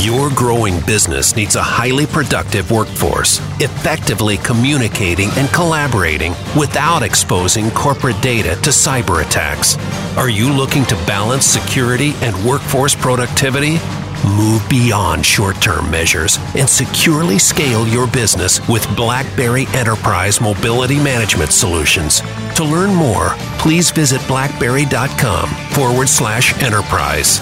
Your 0.00 0.30
growing 0.30 0.80
business 0.86 1.36
needs 1.36 1.56
a 1.56 1.62
highly 1.62 2.06
productive 2.06 2.70
workforce, 2.70 3.38
effectively 3.60 4.38
communicating 4.38 5.28
and 5.36 5.48
collaborating 5.50 6.32
without 6.56 7.02
exposing 7.02 7.70
corporate 7.72 8.20
data 8.22 8.54
to 8.62 8.70
cyber 8.70 9.24
attacks. 9.24 9.76
Are 10.16 10.30
you 10.30 10.50
looking 10.50 10.84
to 10.86 10.94
balance 11.06 11.44
security 11.44 12.12
and 12.22 12.34
workforce 12.46 12.94
productivity? 12.94 13.76
Move 14.24 14.66
beyond 14.68 15.24
short 15.24 15.60
term 15.60 15.90
measures 15.90 16.38
and 16.56 16.68
securely 16.68 17.38
scale 17.38 17.86
your 17.86 18.06
business 18.06 18.66
with 18.68 18.86
BlackBerry 18.96 19.66
Enterprise 19.74 20.40
Mobility 20.40 20.96
Management 20.96 21.52
Solutions. 21.52 22.22
To 22.56 22.64
learn 22.64 22.94
more, 22.94 23.30
please 23.58 23.90
visit 23.90 24.26
blackberry.com 24.28 25.48
forward 25.70 26.08
slash 26.08 26.60
enterprise. 26.62 27.40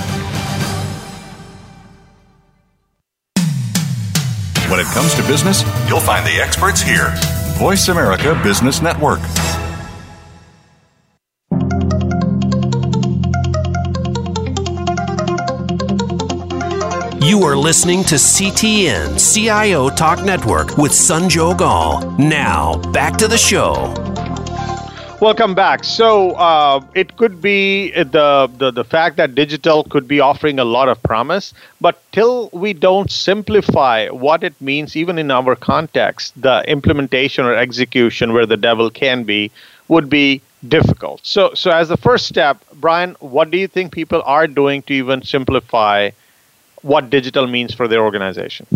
When 4.70 4.80
it 4.80 4.86
comes 4.86 5.14
to 5.14 5.22
business, 5.22 5.62
you'll 5.88 6.00
find 6.00 6.26
the 6.26 6.40
experts 6.42 6.80
here. 6.80 7.14
Voice 7.58 7.88
America 7.88 8.38
Business 8.42 8.82
Network. 8.82 9.20
You 17.24 17.42
are 17.44 17.56
listening 17.56 18.04
to 18.04 18.16
CTN 18.16 19.16
CIO 19.16 19.88
Talk 19.88 20.22
Network 20.22 20.76
with 20.76 20.92
Sanjog 20.92 21.62
Aul. 21.62 22.10
Now, 22.18 22.76
back 22.92 23.16
to 23.16 23.26
the 23.26 23.38
show. 23.38 23.94
Welcome 25.22 25.54
back. 25.54 25.84
So 25.84 26.32
uh, 26.32 26.84
it 26.94 27.16
could 27.16 27.40
be 27.40 27.92
the, 27.92 28.50
the 28.58 28.70
the 28.70 28.84
fact 28.84 29.16
that 29.16 29.34
digital 29.34 29.84
could 29.84 30.06
be 30.06 30.20
offering 30.20 30.58
a 30.58 30.64
lot 30.64 30.90
of 30.90 31.02
promise, 31.02 31.54
but 31.80 31.98
till 32.12 32.50
we 32.52 32.74
don't 32.74 33.10
simplify 33.10 34.08
what 34.08 34.44
it 34.44 34.60
means, 34.60 34.94
even 34.94 35.18
in 35.18 35.30
our 35.30 35.56
context, 35.56 36.34
the 36.38 36.62
implementation 36.68 37.46
or 37.46 37.54
execution 37.54 38.34
where 38.34 38.44
the 38.44 38.58
devil 38.58 38.90
can 38.90 39.24
be 39.24 39.50
would 39.88 40.10
be 40.10 40.42
difficult. 40.68 41.20
So, 41.24 41.54
so 41.54 41.70
as 41.70 41.88
the 41.88 41.96
first 41.96 42.26
step, 42.26 42.62
Brian, 42.74 43.16
what 43.20 43.50
do 43.50 43.56
you 43.56 43.66
think 43.66 43.92
people 43.92 44.22
are 44.26 44.46
doing 44.46 44.82
to 44.82 44.92
even 44.92 45.22
simplify 45.22 46.10
what 46.84 47.08
digital 47.08 47.46
means 47.46 47.74
for 47.74 47.88
their 47.88 48.02
organization? 48.02 48.66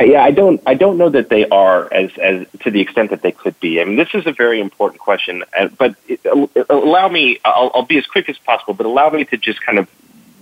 Yeah, 0.00 0.22
I 0.22 0.32
don't. 0.32 0.60
I 0.66 0.74
don't 0.74 0.98
know 0.98 1.08
that 1.08 1.28
they 1.28 1.48
are 1.48 1.92
as 1.92 2.10
as 2.18 2.46
to 2.60 2.70
the 2.70 2.80
extent 2.80 3.10
that 3.10 3.22
they 3.22 3.32
could 3.32 3.58
be. 3.60 3.80
I 3.80 3.84
mean, 3.84 3.96
this 3.96 4.12
is 4.12 4.26
a 4.26 4.32
very 4.32 4.60
important 4.60 5.00
question. 5.00 5.44
Uh, 5.56 5.68
but 5.68 5.94
it, 6.06 6.20
uh, 6.26 6.46
allow 6.68 7.08
me. 7.08 7.38
I'll, 7.44 7.70
I'll 7.74 7.86
be 7.86 7.96
as 7.96 8.06
quick 8.06 8.28
as 8.28 8.36
possible. 8.38 8.74
But 8.74 8.86
allow 8.86 9.08
me 9.10 9.24
to 9.24 9.36
just 9.36 9.62
kind 9.62 9.78
of 9.78 9.88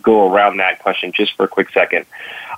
go 0.03 0.33
around 0.33 0.57
that 0.57 0.81
question 0.81 1.12
just 1.12 1.37
for 1.37 1.45
a 1.45 1.49
quick 1.49 1.71
second. 1.71 2.07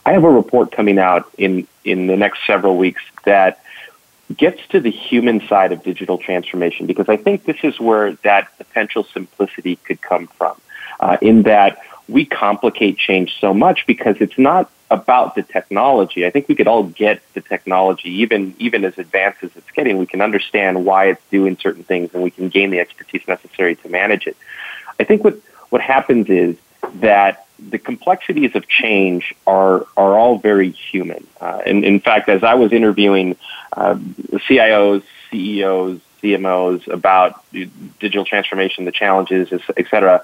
I 0.06 0.12
have 0.12 0.24
a 0.24 0.30
report 0.30 0.72
coming 0.72 0.98
out 0.98 1.30
in 1.36 1.66
in 1.84 2.06
the 2.06 2.16
next 2.16 2.46
several 2.46 2.76
weeks 2.76 3.02
that 3.24 3.62
gets 4.34 4.60
to 4.68 4.80
the 4.80 4.90
human 4.90 5.46
side 5.48 5.72
of 5.72 5.82
digital 5.82 6.18
transformation 6.18 6.86
because 6.86 7.08
I 7.08 7.16
think 7.16 7.44
this 7.44 7.58
is 7.62 7.80
where 7.80 8.12
that 8.22 8.56
potential 8.56 9.04
simplicity 9.04 9.76
could 9.76 10.00
come 10.00 10.26
from. 10.26 10.58
Uh, 11.00 11.16
in 11.22 11.42
that 11.44 11.80
we 12.08 12.24
complicate 12.24 12.96
change 12.98 13.38
so 13.40 13.52
much 13.52 13.86
because 13.86 14.16
it's 14.20 14.38
not 14.38 14.70
about 14.90 15.34
the 15.34 15.42
technology. 15.42 16.24
I 16.24 16.30
think 16.30 16.48
we 16.48 16.54
could 16.54 16.66
all 16.66 16.84
get 16.84 17.20
the 17.34 17.40
technology, 17.40 18.08
even 18.22 18.54
even 18.58 18.84
as 18.84 18.96
advanced 18.98 19.44
as 19.44 19.50
it's 19.56 19.70
getting. 19.72 19.98
We 19.98 20.06
can 20.06 20.22
understand 20.22 20.84
why 20.84 21.06
it's 21.06 21.22
doing 21.30 21.58
certain 21.60 21.84
things, 21.84 22.10
and 22.14 22.22
we 22.22 22.30
can 22.30 22.48
gain 22.48 22.70
the 22.70 22.80
expertise 22.80 23.22
necessary 23.28 23.76
to 23.76 23.88
manage 23.88 24.26
it. 24.26 24.36
I 24.98 25.04
think 25.04 25.24
what 25.24 25.38
what 25.68 25.82
happens 25.82 26.30
is 26.30 26.56
that 26.94 27.46
the 27.58 27.78
complexities 27.78 28.54
of 28.54 28.66
change 28.68 29.34
are 29.46 29.86
are 29.96 30.18
all 30.18 30.38
very 30.38 30.70
human. 30.70 31.26
Uh, 31.40 31.60
and 31.66 31.84
in 31.84 32.00
fact, 32.00 32.28
as 32.28 32.42
I 32.42 32.54
was 32.54 32.72
interviewing 32.72 33.36
uh, 33.76 33.94
CIOs, 34.48 35.02
CEOs, 35.30 36.00
CMOs 36.22 36.88
about 36.88 37.44
digital 38.00 38.24
transformation, 38.24 38.84
the 38.84 38.92
challenges, 38.92 39.52
et 39.52 39.86
cetera, 39.90 40.22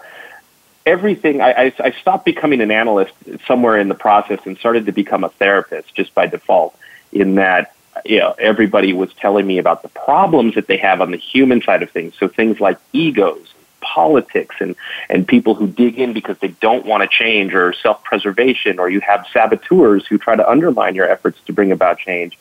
everything 0.87 1.41
I, 1.41 1.67
I, 1.67 1.73
I 1.79 1.91
stopped 1.93 2.25
becoming 2.25 2.61
an 2.61 2.71
analyst 2.71 3.13
somewhere 3.47 3.79
in 3.79 3.89
the 3.89 3.95
process 3.95 4.41
and 4.45 4.57
started 4.59 4.87
to 4.87 4.93
become 4.93 5.25
a 5.25 5.29
therapist 5.29 5.95
just 5.95 6.15
by 6.15 6.27
default. 6.27 6.77
In 7.13 7.37
that, 7.37 7.75
you 8.05 8.19
know, 8.19 8.35
everybody 8.39 8.93
was 8.93 9.13
telling 9.15 9.47
me 9.47 9.59
about 9.59 9.83
the 9.83 9.89
problems 9.89 10.57
that 10.57 10.67
they 10.67 10.79
have 10.79 11.01
on 11.01 11.13
the 11.13 11.17
human 11.17 11.63
side 11.63 11.83
of 11.83 11.91
things. 11.91 12.15
So 12.19 12.29
things 12.29 12.61
like 12.61 12.79
egos 12.93 13.55
politics 13.85 14.57
and, 14.61 14.75
and 15.09 15.29
people 15.29 15.55
who 15.55 15.69
dig 15.69 15.99
in 15.99 16.13
because 16.13 16.39
they 16.39 16.49
don't 16.49 16.87
want 16.87 17.03
to 17.03 17.09
change 17.09 17.55
or 17.55 17.73
self 17.73 18.03
preservation, 18.03 18.79
or 18.81 18.89
you 18.89 19.01
have 19.01 19.27
saboteurs 19.33 20.07
who 20.07 20.19
try 20.19 20.35
to 20.35 20.49
undermine 20.49 20.95
your 20.95 21.09
efforts 21.09 21.39
to 21.47 21.53
bring 21.53 21.71
about 21.71 21.99
change. 21.99 22.37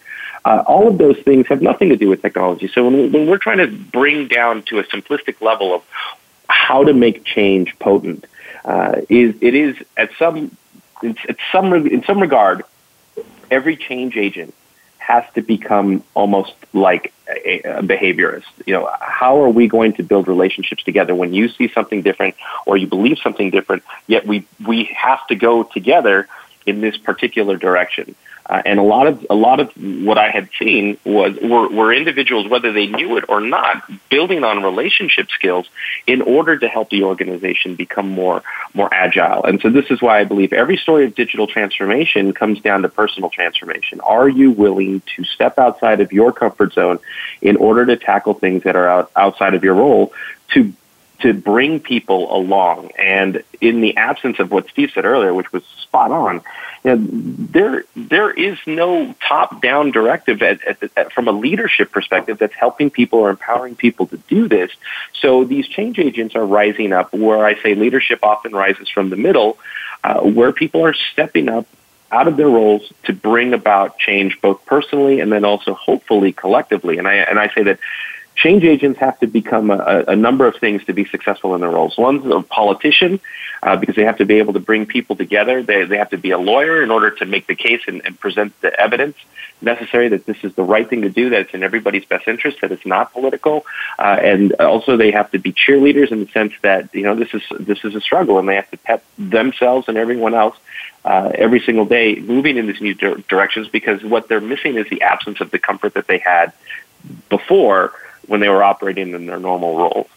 Uh, 0.46 0.64
all 0.66 0.88
of 0.88 0.98
those 0.98 1.18
things 1.20 1.48
have 1.48 1.62
nothing 1.62 1.89
to 1.89 1.96
do 1.96 2.10
with 2.10 2.22
technology. 2.22 2.68
So 2.68 2.89
when, 2.89 3.12
when 3.12 3.28
we're 3.28 3.38
trying 3.38 3.60
to 3.60 3.68
bring 3.68 4.28
down 4.28 4.64
to 4.64 4.80
a 4.80 4.84
simplistic 4.84 5.39
level 5.41 5.74
of 5.74 5.84
how 6.50 6.84
to 6.84 6.94
make 6.94 7.24
change 7.24 7.78
potent, 7.80 8.26
uh, 8.66 9.01
is 9.09 9.36
it 9.41 9.55
is 9.55 9.76
at 9.97 10.09
some 10.18 10.55
at 11.03 11.38
some 11.51 11.74
in 11.74 12.03
some 12.03 12.20
regard 12.20 12.64
every 13.51 13.76
change 13.76 14.18
agent 14.18 14.53
has 14.97 15.26
to 15.36 15.41
become 15.41 16.01
almost 16.14 16.53
like 16.72 17.14
a, 17.28 17.59
a, 17.59 17.82
behaviorist. 17.82 18.45
You 18.66 18.74
know, 18.74 18.89
how 19.01 19.43
are 19.43 19.49
we 19.49 19.68
going 19.68 19.93
to 19.93 20.03
build 20.03 20.30
relationships 20.30 20.82
together 20.84 21.14
when 21.14 21.34
you 21.34 21.49
see 21.49 21.68
something 21.68 22.01
different 22.01 22.36
or 22.66 22.78
you 22.78 22.88
believe 22.88 23.18
something 23.20 23.49
different, 23.49 23.84
yet 24.07 24.26
we, 24.26 24.47
we 24.66 24.86
have 24.86 25.26
to 25.28 25.36
go 25.36 25.64
together 25.64 26.30
in 26.66 26.80
this 26.80 26.95
particular 26.95 27.57
direction? 27.57 28.16
Uh, 28.46 28.62
and 28.66 28.78
a 28.78 28.84
lot 28.84 29.08
of 29.08 29.26
a 29.30 29.36
lot 29.36 29.60
of 29.60 29.72
what 29.78 30.18
I 30.18 30.30
had 30.30 30.50
seen 30.60 30.98
was 31.06 31.38
were, 31.41 31.70
were 31.70 31.94
individuals, 31.94 32.48
whether 32.48 32.74
they 32.74 32.88
knew 32.88 33.18
it 33.18 33.26
or 33.30 33.39
not, 33.39 33.84
building 34.10 34.44
on 34.44 34.62
relationship 34.62 35.30
skills 35.32 35.68
in 36.08 36.22
order 36.22 36.58
to 36.58 36.68
help 36.68 36.89
the 36.89 37.04
organization 37.04 37.76
become 37.76 38.10
more 38.10 38.44
more 38.74 38.94
agile. 38.94 39.46
And 39.46 39.62
so 39.62 39.70
this 39.70 39.89
is 39.89 40.02
why 40.02 40.20
I 40.20 40.26
believe 40.26 40.52
every 40.52 40.78
story 40.78 41.06
of 41.06 41.16
digital 41.16 41.48
transformation 41.48 42.34
comes 42.34 42.60
down 42.60 42.82
to 42.82 42.89
personal 42.89 43.30
transformation. 43.30 44.02
Are 44.02 44.28
you 44.28 44.52
willing 44.52 45.02
to 45.16 45.24
step 45.24 45.58
outside 45.58 46.02
of 46.02 46.12
your 46.12 46.34
comfort 46.34 46.74
zone 46.74 47.00
in 47.41 47.56
order 47.56 47.86
to 47.86 47.96
tackle 47.96 48.34
things 48.34 48.64
that 48.64 48.76
are 48.76 48.89
out, 48.89 49.12
outside 49.16 49.54
of 49.54 49.64
your 49.64 49.76
role 49.76 50.12
to 50.54 50.74
to 51.24 51.34
bring 51.34 51.80
people 51.80 52.36
along. 52.36 52.91
And 52.99 53.43
in 53.61 53.80
the 53.80 53.95
absence 53.95 54.39
of 54.39 54.51
what 54.51 54.69
Steve 54.69 54.91
said 54.93 55.05
earlier, 55.05 55.34
which 55.34 55.51
was 55.53 55.63
spot 55.63 56.11
on, 56.11 56.41
you 56.84 56.95
know, 56.95 57.07
there 57.09 57.86
there 57.95 58.30
is 58.30 58.57
no 58.67 59.15
top 59.26 59.61
down 59.61 59.91
directive 59.91 60.41
at, 60.41 60.61
at, 60.67 60.91
at, 60.97 61.13
from 61.13 61.30
a 61.30 61.32
leadership 61.32 61.91
perspective 61.91 62.38
that's 62.38 62.53
helping 62.53 62.89
people 62.89 63.19
or 63.19 63.30
empowering 63.30 63.76
people 63.76 64.05
to 64.07 64.17
do 64.17 64.49
this. 64.49 64.69
So 65.21 65.45
these 65.45 65.65
change 65.65 65.97
agents 65.97 66.36
are 66.36 66.45
rising 66.45 66.91
up. 66.91 67.13
Where 67.13 67.45
I 67.45 67.61
say 67.63 67.74
leadership 67.74 68.19
often 68.21 68.51
rises 68.51 68.89
from 68.89 69.09
the 69.09 69.15
middle, 69.15 69.57
uh, 70.03 70.19
where 70.19 70.51
people 70.51 70.86
are 70.86 70.93
stepping 70.93 71.47
up 71.47 71.67
out 72.11 72.28
of 72.28 72.36
their 72.36 72.49
roles 72.49 72.91
to 73.05 73.13
bring 73.13 73.53
about 73.53 73.97
change 73.97 74.41
both 74.41 74.65
personally 74.65 75.21
and 75.21 75.32
then 75.32 75.45
also 75.45 75.74
hopefully 75.74 76.34
collectively. 76.34 76.97
And 76.97 77.07
I 77.07 77.15
and 77.15 77.39
I 77.39 77.47
say 77.55 77.63
that 77.63 77.80
change 78.36 78.63
agents 78.63 78.99
have 78.99 79.19
to 79.19 79.27
become 79.27 79.69
a, 79.69 80.05
a, 80.07 80.15
number 80.15 80.47
of 80.47 80.55
things 80.57 80.84
to 80.86 80.93
be 80.93 81.05
successful 81.05 81.53
in 81.55 81.61
their 81.61 81.69
roles. 81.69 81.97
One's 81.97 82.25
a 82.25 82.41
politician 82.41 83.19
uh, 83.61 83.77
because 83.77 83.95
they 83.95 84.05
have 84.05 84.17
to 84.17 84.25
be 84.25 84.36
able 84.36 84.53
to 84.53 84.59
bring 84.59 84.86
people 84.86 85.15
together. 85.15 85.61
They, 85.61 85.86
they 85.86 85.97
have 85.97 86.09
to 86.09 86.17
be 86.17 86.31
a 86.31 86.38
lawyer 86.38 86.81
in 86.81 86.89
order 86.89 87.11
to 87.11 87.25
make 87.25 87.47
the 87.47 87.55
case 87.55 87.81
and, 87.88 88.01
and 88.05 88.19
present 88.19 88.59
the 88.61 88.77
evidence 88.79 89.17
necessary 89.61 90.09
that 90.09 90.25
this 90.25 90.38
is 90.43 90.53
the 90.55 90.63
right 90.63 90.89
thing 90.89 91.03
to 91.03 91.09
do, 91.09 91.29
that 91.29 91.41
it's 91.41 91.53
in 91.53 91.63
everybody's 91.63 92.05
best 92.05 92.27
interest, 92.27 92.59
that 92.61 92.71
it's 92.71 92.86
not 92.86 93.13
political. 93.13 93.65
Uh, 93.99 94.17
and 94.21 94.53
also 94.55 94.97
they 94.97 95.11
have 95.11 95.31
to 95.31 95.39
be 95.39 95.53
cheerleaders 95.53 96.11
in 96.11 96.19
the 96.19 96.27
sense 96.31 96.53
that, 96.61 96.93
you 96.93 97.03
know, 97.03 97.15
this 97.15 97.34
is, 97.34 97.43
this 97.59 97.86
is 97.86 97.95
a 97.95 98.01
struggle 98.01 98.39
and 98.39 98.49
they 98.49 98.55
have 98.55 98.69
to 98.71 98.77
pep 98.77 99.03
themselves 99.17 99.88
and 99.88 99.97
everyone 99.97 100.34
else 100.34 100.57
uh, 101.05 101.31
every 101.36 101.59
single 101.59 101.86
day 101.86 102.15
moving 102.15 102.57
in 102.57 102.67
these 102.67 102.81
new 102.81 102.93
di- 102.93 103.23
directions 103.27 103.67
because 103.67 104.03
what 104.03 104.27
they're 104.27 104.41
missing 104.41 104.75
is 104.75 104.89
the 104.89 105.03
absence 105.03 105.39
of 105.39 105.51
the 105.51 105.59
comfort 105.59 105.93
that 105.93 106.07
they 106.07 106.17
had 106.17 106.51
before 107.29 107.93
when 108.28 108.39
they 108.39 108.49
were 108.49 108.63
operating 108.63 109.13
in 109.13 109.26
their 109.26 109.39
normal 109.39 109.78
roles. 109.78 110.07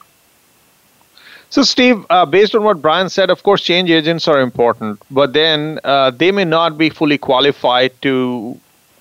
So, 1.51 1.63
Steve, 1.63 2.05
uh, 2.11 2.27
based 2.27 2.55
on 2.55 2.65
what 2.65 2.83
Brian 2.83 3.09
said, 3.09 3.31
of 3.31 3.43
course, 3.43 3.63
change 3.63 3.91
agents 3.91 4.27
are 4.27 4.41
important, 4.41 5.01
but 5.11 5.33
then 5.33 5.79
uh, 5.85 6.11
they 6.11 6.33
may 6.33 6.45
not 6.45 6.77
be 6.77 6.91
fully 6.91 7.19
qualified 7.19 7.93
to 8.03 8.59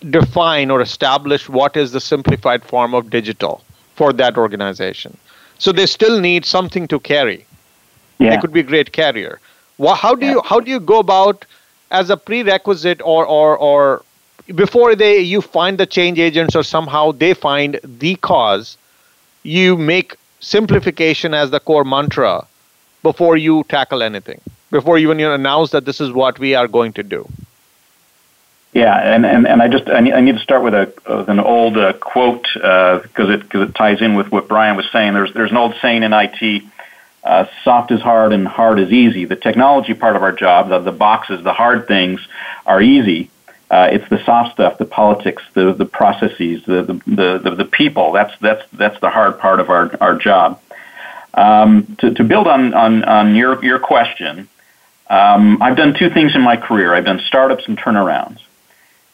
define 0.09 0.69
or 0.69 0.81
establish 0.81 1.49
what 1.49 1.75
is 1.75 1.91
the 1.91 1.99
simplified 1.99 2.63
form 2.63 2.93
of 2.93 3.09
digital 3.09 3.63
for 3.95 4.13
that 4.13 4.37
organization. 4.37 5.17
So 5.57 5.71
they 5.71 5.85
still 5.85 6.19
need 6.19 6.45
something 6.45 6.87
to 6.89 6.99
carry. 6.99 7.45
Yeah. 8.19 8.31
They 8.31 8.37
could 8.37 8.53
be 8.53 8.59
a 8.59 8.63
great 8.63 8.91
carrier. 8.91 9.39
Well, 9.77 9.95
how 9.95 10.15
do 10.15 10.25
yeah. 10.25 10.33
you 10.33 10.41
how 10.45 10.59
do 10.59 10.69
you 10.69 10.79
go 10.79 10.99
about 10.99 11.45
as 11.91 12.09
a 12.09 12.17
prerequisite 12.17 13.01
or 13.01 13.25
or 13.25 13.57
or 13.57 14.03
before 14.53 14.95
they 14.95 15.19
you 15.19 15.41
find 15.41 15.77
the 15.77 15.85
change 15.85 16.19
agents 16.19 16.55
or 16.55 16.63
somehow 16.63 17.11
they 17.11 17.33
find 17.33 17.79
the 17.83 18.15
cause 18.17 18.77
you 19.45 19.77
make 19.77 20.15
simplification 20.39 21.33
as 21.33 21.51
the 21.51 21.59
core 21.59 21.83
mantra 21.83 22.45
before 23.03 23.37
you 23.37 23.63
tackle 23.69 24.01
anything, 24.01 24.41
before 24.71 24.97
you 24.97 25.07
even 25.07 25.19
you 25.19 25.31
announce 25.31 25.71
that 25.71 25.85
this 25.85 26.01
is 26.01 26.11
what 26.11 26.39
we 26.39 26.55
are 26.55 26.67
going 26.67 26.93
to 26.93 27.03
do. 27.03 27.27
Yeah, 28.73 28.97
and, 28.97 29.25
and, 29.25 29.47
and 29.47 29.61
I 29.61 29.69
just 29.69 29.87
I 29.87 30.01
need, 30.01 30.13
I 30.13 30.19
need 30.19 30.35
to 30.35 30.43
start 30.43 30.61
with 30.61 30.73
a 30.73 30.91
with 31.07 31.29
an 31.29 31.39
old 31.39 31.77
uh, 31.77 31.93
quote 31.93 32.45
because 32.53 33.29
uh, 33.29 33.29
it 33.29 33.41
because 33.43 33.69
it 33.69 33.75
ties 33.75 34.01
in 34.01 34.15
with 34.15 34.31
what 34.33 34.49
Brian 34.49 34.75
was 34.75 34.85
saying. 34.91 35.13
There's 35.13 35.33
there's 35.33 35.51
an 35.51 35.57
old 35.57 35.75
saying 35.81 36.03
in 36.03 36.11
IT: 36.11 36.63
uh, 37.23 37.45
"Soft 37.63 37.91
is 37.91 38.01
hard 38.01 38.33
and 38.33 38.45
hard 38.45 38.79
is 38.79 38.91
easy." 38.91 39.23
The 39.23 39.37
technology 39.37 39.93
part 39.93 40.17
of 40.17 40.23
our 40.23 40.33
job, 40.33 40.67
the, 40.67 40.79
the 40.79 40.91
boxes, 40.91 41.41
the 41.41 41.53
hard 41.53 41.87
things, 41.87 42.19
are 42.65 42.81
easy. 42.81 43.29
Uh, 43.69 43.89
it's 43.91 44.07
the 44.09 44.23
soft 44.25 44.53
stuff, 44.53 44.77
the 44.77 44.85
politics, 44.85 45.41
the, 45.53 45.73
the 45.73 45.85
processes, 45.85 46.63
the, 46.65 46.83
the, 47.07 47.39
the, 47.43 47.55
the, 47.55 47.65
people. 47.65 48.11
That's, 48.11 48.33
that's, 48.39 48.63
that's 48.71 48.99
the 49.01 49.09
hard 49.09 49.39
part 49.39 49.59
of 49.59 49.69
our, 49.69 49.95
our 49.99 50.15
job. 50.15 50.61
Um, 51.33 51.95
to, 51.99 52.13
to 52.13 52.23
build 52.23 52.47
on, 52.47 52.73
on, 52.73 53.03
on 53.03 53.35
your, 53.35 53.63
your 53.65 53.79
question, 53.79 54.47
um, 55.09 55.61
I've 55.61 55.75
done 55.75 55.95
two 55.95 56.09
things 56.09 56.35
in 56.35 56.41
my 56.41 56.57
career. 56.57 56.93
I've 56.93 57.05
done 57.05 57.21
startups 57.25 57.67
and 57.67 57.77
turnarounds. 57.77 58.39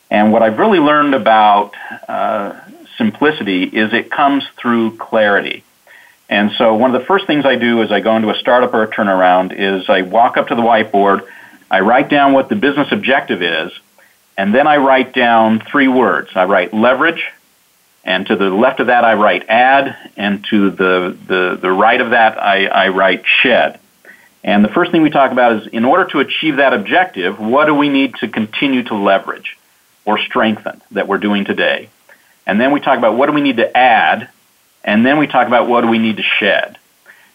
And 0.09 0.33
what 0.33 0.43
I've 0.43 0.59
really 0.59 0.79
learned 0.79 1.15
about 1.15 1.73
uh, 2.07 2.59
simplicity 2.97 3.63
is 3.63 3.93
it 3.93 4.11
comes 4.11 4.43
through 4.57 4.97
clarity. 4.97 5.63
And 6.29 6.51
so 6.57 6.75
one 6.75 6.93
of 6.93 7.01
the 7.01 7.05
first 7.05 7.27
things 7.27 7.45
I 7.45 7.55
do 7.55 7.81
as 7.81 7.91
I 7.91 7.99
go 7.99 8.15
into 8.15 8.29
a 8.29 8.35
startup 8.35 8.73
or 8.73 8.83
a 8.83 8.87
turnaround 8.87 9.53
is 9.57 9.89
I 9.89 10.01
walk 10.01 10.37
up 10.37 10.47
to 10.49 10.55
the 10.55 10.61
whiteboard, 10.61 11.27
I 11.69 11.79
write 11.79 12.09
down 12.09 12.33
what 12.33 12.49
the 12.49 12.55
business 12.55 12.89
objective 12.91 13.41
is, 13.41 13.71
and 14.41 14.55
then 14.55 14.65
I 14.65 14.77
write 14.77 15.13
down 15.13 15.59
three 15.59 15.87
words. 15.87 16.31
I 16.33 16.45
write 16.45 16.73
leverage, 16.73 17.23
and 18.03 18.25
to 18.25 18.35
the 18.35 18.49
left 18.49 18.79
of 18.79 18.87
that 18.87 19.05
I 19.05 19.13
write 19.13 19.47
add, 19.47 19.95
and 20.17 20.43
to 20.45 20.71
the, 20.71 21.15
the, 21.27 21.59
the 21.61 21.71
right 21.71 22.01
of 22.01 22.09
that 22.09 22.41
I, 22.41 22.65
I 22.65 22.87
write 22.87 23.23
shed. 23.43 23.79
And 24.43 24.65
the 24.65 24.69
first 24.69 24.91
thing 24.91 25.03
we 25.03 25.11
talk 25.11 25.31
about 25.31 25.61
is 25.61 25.67
in 25.67 25.85
order 25.85 26.05
to 26.05 26.21
achieve 26.21 26.55
that 26.55 26.73
objective, 26.73 27.39
what 27.39 27.65
do 27.65 27.75
we 27.75 27.89
need 27.89 28.15
to 28.15 28.27
continue 28.27 28.81
to 28.85 28.95
leverage 28.95 29.59
or 30.05 30.17
strengthen 30.17 30.81
that 30.89 31.07
we're 31.07 31.19
doing 31.19 31.45
today? 31.45 31.89
And 32.47 32.59
then 32.59 32.71
we 32.71 32.79
talk 32.79 32.97
about 32.97 33.15
what 33.15 33.27
do 33.27 33.33
we 33.33 33.41
need 33.41 33.57
to 33.57 33.77
add 33.77 34.27
and 34.83 35.05
then 35.05 35.19
we 35.19 35.27
talk 35.27 35.45
about 35.45 35.67
what 35.67 35.81
do 35.81 35.87
we 35.87 35.99
need 35.99 36.17
to 36.17 36.23
shed. 36.23 36.79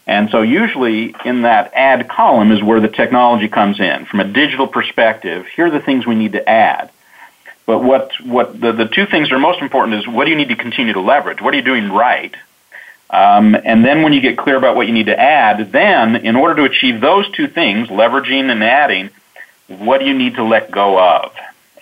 And 0.08 0.28
so 0.30 0.42
usually 0.42 1.14
in 1.24 1.42
that 1.42 1.72
add 1.72 2.08
column 2.08 2.50
is 2.50 2.60
where 2.60 2.80
the 2.80 2.88
technology 2.88 3.46
comes 3.46 3.78
in. 3.78 4.06
From 4.06 4.18
a 4.18 4.24
digital 4.24 4.66
perspective, 4.66 5.46
here 5.54 5.66
are 5.66 5.70
the 5.70 5.78
things 5.78 6.04
we 6.04 6.16
need 6.16 6.32
to 6.32 6.48
add. 6.48 6.90
But 7.66 7.82
what, 7.82 8.12
what 8.24 8.58
the, 8.58 8.72
the 8.72 8.86
two 8.86 9.06
things 9.06 9.28
that 9.28 9.34
are 9.34 9.40
most 9.40 9.60
important 9.60 9.98
is 9.98 10.08
what 10.08 10.24
do 10.24 10.30
you 10.30 10.36
need 10.36 10.48
to 10.48 10.56
continue 10.56 10.92
to 10.92 11.00
leverage? 11.00 11.40
What 11.40 11.52
are 11.52 11.56
you 11.56 11.64
doing 11.64 11.90
right? 11.90 12.34
Um, 13.10 13.54
and 13.54 13.84
then 13.84 14.02
when 14.02 14.12
you 14.12 14.20
get 14.20 14.38
clear 14.38 14.56
about 14.56 14.76
what 14.76 14.86
you 14.86 14.92
need 14.92 15.06
to 15.06 15.18
add, 15.18 15.72
then 15.72 16.16
in 16.16 16.36
order 16.36 16.54
to 16.56 16.64
achieve 16.64 17.00
those 17.00 17.28
two 17.32 17.48
things, 17.48 17.88
leveraging 17.88 18.50
and 18.50 18.62
adding, 18.62 19.10
what 19.68 19.98
do 19.98 20.06
you 20.06 20.14
need 20.14 20.36
to 20.36 20.44
let 20.44 20.70
go 20.70 20.98
of? 20.98 21.32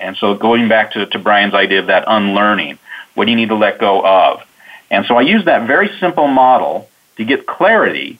And 0.00 0.16
so 0.16 0.34
going 0.34 0.68
back 0.68 0.92
to, 0.92 1.06
to 1.06 1.18
Brian's 1.18 1.54
idea 1.54 1.80
of 1.80 1.86
that 1.86 2.04
unlearning, 2.06 2.78
what 3.14 3.26
do 3.26 3.30
you 3.30 3.36
need 3.36 3.48
to 3.48 3.54
let 3.54 3.78
go 3.78 4.04
of? 4.04 4.42
And 4.90 5.06
so 5.06 5.16
I 5.16 5.22
use 5.22 5.44
that 5.46 5.66
very 5.66 5.88
simple 5.98 6.28
model 6.28 6.88
to 7.16 7.24
get 7.24 7.46
clarity 7.46 8.18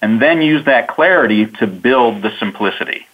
and 0.00 0.20
then 0.20 0.42
use 0.42 0.64
that 0.64 0.88
clarity 0.88 1.46
to 1.46 1.66
build 1.66 2.22
the 2.22 2.36
simplicity. 2.38 3.06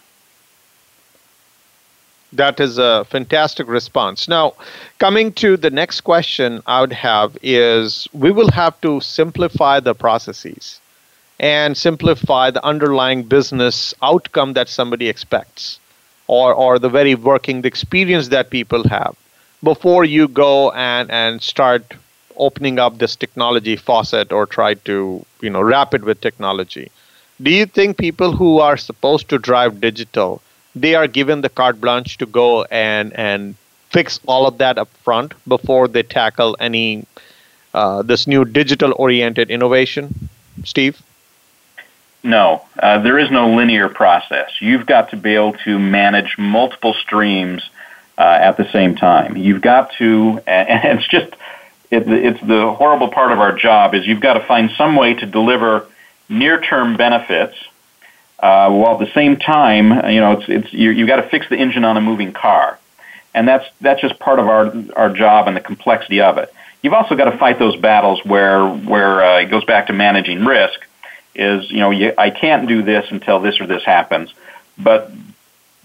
That 2.38 2.58
is 2.60 2.78
a 2.78 3.04
fantastic 3.04 3.68
response. 3.68 4.28
Now, 4.28 4.54
coming 4.98 5.32
to 5.34 5.56
the 5.58 5.70
next 5.70 6.00
question 6.02 6.62
I 6.66 6.80
would 6.80 6.92
have 6.94 7.36
is 7.42 8.08
we 8.14 8.30
will 8.30 8.50
have 8.52 8.80
to 8.80 9.00
simplify 9.00 9.80
the 9.80 9.94
processes 9.94 10.80
and 11.40 11.76
simplify 11.76 12.50
the 12.50 12.64
underlying 12.64 13.24
business 13.24 13.94
outcome 14.02 14.54
that 14.54 14.68
somebody 14.68 15.08
expects 15.08 15.80
or, 16.28 16.54
or 16.54 16.78
the 16.78 16.88
very 16.88 17.14
working 17.14 17.62
the 17.62 17.68
experience 17.68 18.28
that 18.28 18.50
people 18.50 18.88
have 18.88 19.16
before 19.62 20.04
you 20.04 20.28
go 20.28 20.70
and, 20.72 21.10
and 21.10 21.42
start 21.42 21.94
opening 22.36 22.78
up 22.78 22.98
this 22.98 23.16
technology 23.16 23.76
faucet 23.76 24.32
or 24.32 24.46
try 24.46 24.74
to 24.74 25.24
you 25.42 25.50
know 25.50 25.60
wrap 25.62 25.92
it 25.94 26.04
with 26.04 26.20
technology 26.20 26.90
do 27.42 27.50
you 27.50 27.66
think 27.66 27.96
people 27.98 28.32
who 28.36 28.58
are 28.60 28.76
supposed 28.76 29.28
to 29.28 29.38
drive 29.38 29.80
digital 29.80 30.40
they 30.74 30.94
are 30.94 31.06
given 31.06 31.40
the 31.40 31.48
carte 31.48 31.80
blanche 31.80 32.18
to 32.18 32.26
go 32.26 32.64
and 32.64 33.12
and 33.14 33.54
fix 33.90 34.20
all 34.26 34.46
of 34.46 34.58
that 34.58 34.78
up 34.78 34.88
front 35.04 35.32
before 35.46 35.88
they 35.88 36.02
tackle 36.02 36.56
any 36.60 37.06
uh, 37.74 38.02
this 38.02 38.26
new 38.26 38.44
digital 38.44 38.94
oriented 38.96 39.50
innovation. 39.50 40.28
Steve? 40.64 41.00
No. 42.22 42.62
Uh, 42.78 42.98
there 42.98 43.18
is 43.18 43.30
no 43.30 43.54
linear 43.54 43.88
process. 43.88 44.50
You've 44.60 44.86
got 44.86 45.10
to 45.10 45.16
be 45.16 45.34
able 45.34 45.54
to 45.64 45.78
manage 45.78 46.36
multiple 46.36 46.94
streams 46.94 47.62
uh, 48.18 48.22
at 48.22 48.56
the 48.56 48.70
same 48.72 48.96
time. 48.96 49.36
You've 49.36 49.62
got 49.62 49.92
to 49.98 50.40
and 50.46 50.98
it's 50.98 51.08
just 51.08 51.34
it, 51.90 52.06
it's 52.08 52.40
the 52.40 52.72
horrible 52.72 53.08
part 53.08 53.32
of 53.32 53.38
our 53.38 53.52
job 53.52 53.94
is 53.94 54.06
you've 54.06 54.20
got 54.20 54.34
to 54.34 54.44
find 54.44 54.70
some 54.72 54.96
way 54.96 55.14
to 55.14 55.26
deliver 55.26 55.86
near-term 56.28 56.96
benefits 56.96 57.56
uh, 58.40 58.70
while 58.70 59.00
at 59.00 59.06
the 59.06 59.12
same 59.14 59.36
time, 59.36 59.90
you 60.12 60.20
know, 60.20 60.32
it's, 60.32 60.48
it's 60.48 60.72
you, 60.72 60.90
you've 60.90 61.08
got 61.08 61.16
to 61.16 61.28
fix 61.28 61.48
the 61.48 61.56
engine 61.56 61.84
on 61.84 61.96
a 61.96 62.00
moving 62.00 62.32
car, 62.32 62.78
and 63.34 63.48
that's 63.48 63.66
that's 63.80 64.00
just 64.00 64.18
part 64.18 64.38
of 64.38 64.46
our 64.46 64.72
our 64.94 65.10
job 65.10 65.48
and 65.48 65.56
the 65.56 65.60
complexity 65.60 66.20
of 66.20 66.38
it. 66.38 66.52
You've 66.82 66.94
also 66.94 67.16
got 67.16 67.24
to 67.24 67.36
fight 67.36 67.58
those 67.58 67.76
battles 67.76 68.24
where 68.24 68.64
where 68.66 69.24
uh, 69.24 69.40
it 69.40 69.46
goes 69.50 69.64
back 69.64 69.88
to 69.88 69.92
managing 69.92 70.44
risk. 70.44 70.78
Is 71.34 71.70
you 71.70 71.78
know 71.78 71.90
you, 71.90 72.12
I 72.16 72.30
can't 72.30 72.68
do 72.68 72.82
this 72.82 73.06
until 73.10 73.40
this 73.40 73.60
or 73.60 73.66
this 73.66 73.84
happens, 73.84 74.32
but 74.78 75.10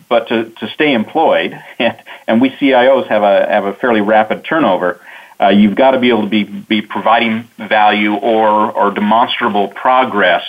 but 0.07 0.27
to, 0.27 0.45
to 0.51 0.67
stay 0.69 0.93
employed, 0.93 1.59
and 1.79 1.97
and 2.27 2.39
we 2.39 2.51
CIOs 2.51 3.07
have 3.07 3.23
a 3.23 3.47
have 3.47 3.65
a 3.65 3.73
fairly 3.73 4.01
rapid 4.01 4.45
turnover. 4.45 5.01
Uh, 5.41 5.49
you've 5.49 5.75
got 5.75 5.91
to 5.91 5.99
be 5.99 6.09
able 6.09 6.21
to 6.21 6.29
be 6.29 6.43
be 6.43 6.83
providing 6.83 7.49
value 7.57 8.13
or 8.13 8.71
or 8.71 8.91
demonstrable 8.91 9.69
progress 9.69 10.43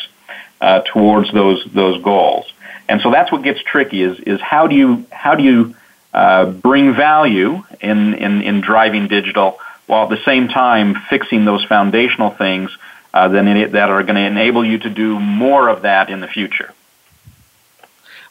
uh, 0.64 0.80
towards 0.80 1.30
those 1.32 1.62
those 1.74 2.02
goals. 2.02 2.50
And 2.88 3.00
so 3.02 3.10
that's 3.10 3.30
what 3.30 3.42
gets 3.42 3.62
tricky 3.62 4.02
is 4.02 4.18
is 4.20 4.40
how 4.40 4.66
do 4.66 4.74
you 4.74 5.06
how 5.10 5.34
do 5.34 5.42
you 5.42 5.74
uh, 6.14 6.46
bring 6.46 6.94
value 6.94 7.62
in, 7.80 8.14
in 8.14 8.42
in 8.42 8.60
driving 8.62 9.06
digital 9.08 9.58
while 9.86 10.04
at 10.04 10.10
the 10.10 10.24
same 10.24 10.48
time 10.48 10.94
fixing 11.10 11.44
those 11.44 11.62
foundational 11.66 12.30
things 12.30 12.70
uh, 13.12 13.28
that, 13.28 13.72
that 13.72 13.90
are 13.90 14.02
going 14.02 14.14
to 14.14 14.26
enable 14.34 14.64
you 14.64 14.78
to 14.78 14.88
do 14.88 15.20
more 15.20 15.68
of 15.68 15.82
that 15.82 16.08
in 16.08 16.20
the 16.20 16.26
future. 16.26 16.72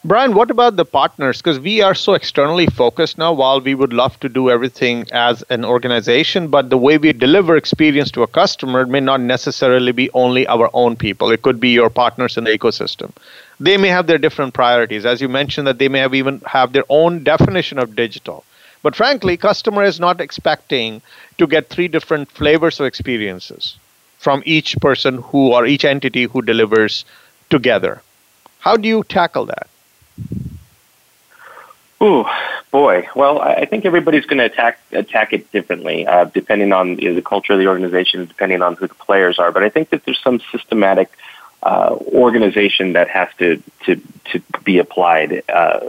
Brian, 0.06 0.34
what 0.34 0.51
about 0.51 0.76
the 0.76 0.84
partners? 0.84 1.38
Because 1.38 1.62
we 1.62 1.82
are 1.82 1.95
so 1.95 2.14
externally 2.14 2.68
focused 2.68 3.18
now, 3.18 3.32
while 3.32 3.62
we 3.62 3.74
would 3.74 3.93
love 3.93 4.20
to 4.20 4.28
do 4.28 4.49
everything 4.49 5.08
as 5.14 5.43
an 5.43 5.64
organization, 5.64 6.49
but 6.49 6.70
the 6.70 6.78
way 6.78 6.97
we 6.97 7.14
deliver 7.14 7.56
experience 7.56 8.12
to 8.12 8.22
a 8.22 8.28
customer 8.28 8.86
may 8.86 8.99
not 8.99 9.22
necessarily 9.22 9.93
be 9.93 10.10
only 10.14 10.45
our 10.47 10.70
own 10.74 10.97
people. 10.97 11.32
It 11.32 11.41
could 11.41 11.58
be 11.58 11.70
your 11.70 11.89
partners 11.89 12.36
in 12.36 12.43
the 12.43 12.51
ecosystem. 12.51 13.14
They 13.62 13.78
may 13.78 13.88
have 13.88 14.08
their 14.08 14.18
different 14.18 14.54
priorities. 14.54 15.06
As 15.06 15.22
you 15.22 15.30
mentioned, 15.30 15.68
that 15.68 15.80
they 15.80 15.88
may 15.88 15.99
have 15.99 16.14
even 16.14 16.41
have 16.47 16.74
their 16.74 16.84
own 16.89 17.24
definition 17.24 17.80
of 17.80 17.95
digital. 17.95 18.43
But 18.82 18.97
frankly, 18.97 19.38
customer 19.38 19.84
is 19.84 20.01
not 20.01 20.20
expecting 20.20 21.01
to 21.38 21.47
get 21.47 21.70
three 21.70 21.88
different 21.88 22.30
flavors 22.30 22.78
of 22.82 22.88
experiences 22.88 23.78
from 24.20 24.43
each 24.45 24.76
person 24.82 25.20
who 25.22 25.54
or 25.54 25.66
each 25.66 25.86
entity 25.86 26.26
who 26.26 26.41
delivers 26.41 27.06
together. 27.49 28.01
How 28.60 28.76
do 28.76 28.89
you 28.89 29.06
tackle 29.06 29.45
that? 29.45 29.68
Ooh, 32.04 32.26
boy. 32.72 33.08
Well, 33.16 33.39
I 33.39 33.66
think 33.66 33.86
everybody's 33.86 34.26
going 34.26 34.39
to 34.39 34.45
attack 34.45 34.80
attack 34.91 35.32
it 35.32 35.49
differently, 35.51 36.06
uh, 36.06 36.26
depending 36.26 36.74
on 36.74 36.97
you 36.99 37.10
know, 37.10 37.16
the 37.16 37.22
culture 37.22 37.54
of 37.54 37.60
the 37.60 37.68
organization, 37.68 38.26
depending 38.26 38.62
on 38.62 38.76
who 38.76 38.88
the 38.88 38.93
players 38.93 39.39
are. 39.39 39.51
But 39.54 39.64
I 39.64 39.70
think 39.70 39.89
that 39.91 40.04
there's 40.04 40.22
some 40.22 40.41
systematic 40.51 41.10
uh, 41.62 41.95
organization 42.14 42.93
that 42.93 43.10
has 43.10 43.30
to 43.39 43.64
to 43.86 44.01
to 44.32 44.41
be 44.66 44.80
applied. 44.80 45.43
Uh, 45.47 45.80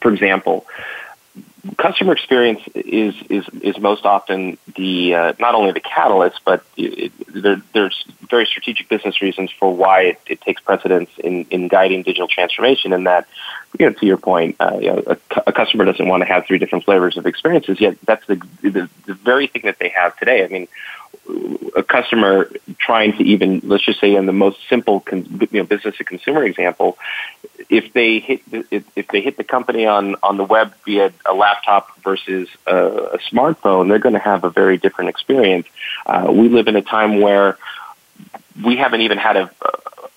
for 0.00 0.12
example, 0.12 0.66
customer 1.78 2.12
experience 2.12 2.60
is 2.74 3.14
is 3.28 3.48
is 3.60 3.78
most 3.78 4.04
often 4.04 4.58
the 4.76 5.14
uh, 5.14 5.32
not 5.38 5.54
only 5.54 5.72
the 5.72 5.80
catalyst, 5.80 6.40
but 6.44 6.64
it, 6.76 7.12
there, 7.28 7.62
there's 7.72 8.04
very 8.28 8.46
strategic 8.46 8.88
business 8.88 9.20
reasons 9.22 9.50
for 9.50 9.74
why 9.74 10.02
it, 10.02 10.20
it, 10.26 10.40
takes 10.40 10.60
precedence 10.62 11.10
in, 11.18 11.44
in 11.50 11.68
guiding 11.68 12.02
digital 12.02 12.28
transformation. 12.28 12.92
And 12.92 13.06
that, 13.06 13.26
you 13.78 13.86
know, 13.86 13.92
to 13.92 14.06
your 14.06 14.16
point, 14.16 14.56
uh, 14.60 14.78
you 14.80 14.92
know, 14.92 15.02
a, 15.06 15.16
a, 15.46 15.52
customer 15.52 15.84
doesn't 15.84 16.08
want 16.08 16.22
to 16.22 16.26
have 16.26 16.46
three 16.46 16.58
different 16.58 16.84
flavors 16.84 17.16
of 17.16 17.26
experiences. 17.26 17.80
Yet 17.80 17.96
that's 18.04 18.26
the, 18.26 18.36
the 18.62 18.88
the 19.06 19.14
very 19.14 19.46
thing 19.46 19.62
that 19.64 19.78
they 19.78 19.88
have 19.90 20.16
today. 20.18 20.44
I 20.44 20.48
mean, 20.48 20.68
a 21.74 21.82
customer 21.82 22.50
trying 22.78 23.16
to 23.16 23.24
even 23.24 23.60
let's 23.64 23.84
just 23.84 24.00
say 24.00 24.14
in 24.14 24.26
the 24.26 24.32
most 24.32 24.58
simple 24.68 25.04
you 25.12 25.48
know 25.52 25.64
business 25.64 25.96
to 25.96 26.04
consumer 26.04 26.42
example 26.44 26.96
if 27.68 27.92
they 27.92 28.18
hit 28.18 28.48
the, 28.50 28.64
if 28.94 29.08
they 29.08 29.20
hit 29.20 29.36
the 29.36 29.44
company 29.44 29.86
on 29.86 30.16
on 30.22 30.36
the 30.36 30.44
web 30.44 30.72
via 30.84 31.12
a 31.26 31.34
laptop 31.34 32.00
versus 32.02 32.48
a, 32.66 32.76
a 32.76 33.18
smartphone 33.18 33.88
they're 33.88 33.98
going 33.98 34.14
to 34.14 34.18
have 34.18 34.44
a 34.44 34.50
very 34.50 34.76
different 34.76 35.10
experience. 35.10 35.66
Uh, 36.06 36.26
we 36.30 36.48
live 36.48 36.68
in 36.68 36.76
a 36.76 36.82
time 36.82 37.20
where 37.20 37.58
we 38.64 38.76
haven't 38.76 39.02
even 39.02 39.18
had 39.18 39.36
a, 39.36 39.50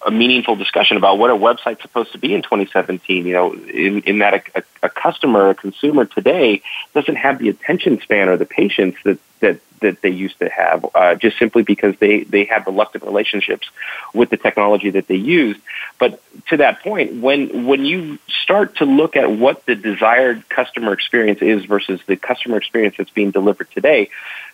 a 0.06 0.12
meaningful 0.12 0.56
discussion 0.56 0.98
about 0.98 1.18
what 1.18 1.30
a 1.30 1.36
website's 1.36 1.82
supposed 1.82 2.12
to 2.14 2.18
be 2.18 2.34
in 2.34 2.42
2017. 2.42 3.26
You 3.26 3.34
know, 3.34 3.54
in, 3.54 4.02
in 4.02 4.20
that 4.20 4.46
a, 4.56 4.64
a 4.84 4.90
customer, 4.90 5.50
a 5.50 5.56
consumer 5.56 6.06
today 6.06 6.62
doesn't 6.94 7.16
have 7.16 7.40
the 7.40 7.50
attention 7.50 8.00
span 8.02 8.30
or 8.30 8.38
the 8.38 8.46
patience 8.46 8.96
that 9.04 9.20
that 9.42 9.60
that 9.82 10.02
they 10.02 10.10
used 10.10 10.38
to 10.40 10.50
have, 10.50 10.86
uh, 10.94 11.16
just 11.16 11.38
simply 11.38 11.64
because 11.64 11.96
they 11.98 12.24
they 12.24 12.46
have 12.46 12.66
reluctant 12.66 13.04
relationships 13.04 13.70
with 14.14 14.30
the 14.30 14.38
technology 14.38 14.90
that 14.92 15.08
they 15.08 15.16
use. 15.16 15.58
But 16.00 16.22
to 16.48 16.58
that 16.58 16.82
point, 16.82 17.22
when 17.22 17.66
when 17.66 17.86
you 17.86 18.20
start 18.28 18.78
to 18.78 18.86
look 18.86 19.16
at 19.16 19.32
what 19.32 19.66
the 19.66 19.76
desired 19.76 20.48
customer 20.50 20.94
experience 20.94 21.42
is 21.42 21.66
versus 21.66 22.00
the 22.08 22.16
customer 22.16 22.58
experience 22.58 22.96
that's 22.98 23.10
being 23.10 23.32
delivered 23.32 23.70
today, 23.72 24.10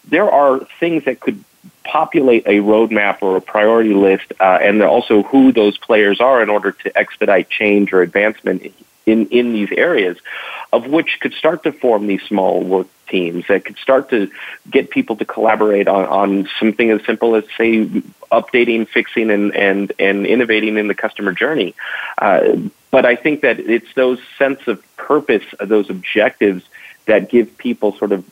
there 0.07 0.29
are 0.29 0.65
things 0.79 1.05
that 1.05 1.19
could 1.19 1.43
populate 1.85 2.45
a 2.47 2.59
roadmap 2.59 3.19
or 3.21 3.37
a 3.37 3.41
priority 3.41 3.93
list, 3.93 4.33
uh, 4.39 4.57
and 4.61 4.81
also 4.81 5.23
who 5.23 5.51
those 5.51 5.77
players 5.77 6.19
are 6.19 6.41
in 6.41 6.49
order 6.49 6.71
to 6.71 6.97
expedite 6.97 7.49
change 7.49 7.93
or 7.93 8.01
advancement 8.01 8.73
in, 9.05 9.27
in 9.27 9.53
these 9.53 9.71
areas, 9.71 10.17
of 10.73 10.87
which 10.87 11.19
could 11.21 11.33
start 11.33 11.63
to 11.63 11.71
form 11.71 12.07
these 12.07 12.23
small 12.23 12.61
work 12.61 12.87
teams 13.07 13.45
that 13.47 13.63
could 13.63 13.77
start 13.77 14.09
to 14.09 14.31
get 14.69 14.89
people 14.89 15.15
to 15.15 15.25
collaborate 15.25 15.87
on, 15.87 16.05
on 16.05 16.49
something 16.59 16.89
as 16.89 17.05
simple 17.05 17.35
as, 17.35 17.43
say, 17.55 17.85
updating, 18.31 18.87
fixing, 18.87 19.29
and, 19.29 19.55
and, 19.55 19.93
and 19.99 20.25
innovating 20.25 20.77
in 20.77 20.87
the 20.87 20.95
customer 20.95 21.33
journey. 21.33 21.75
Uh, 22.17 22.57
but 22.89 23.05
I 23.05 23.15
think 23.15 23.41
that 23.41 23.59
it's 23.59 23.93
those 23.93 24.19
sense 24.39 24.67
of 24.67 24.83
purpose, 24.97 25.45
those 25.59 25.89
objectives 25.91 26.63
that 27.05 27.29
give 27.29 27.57
people 27.59 27.95
sort 27.97 28.11
of 28.11 28.25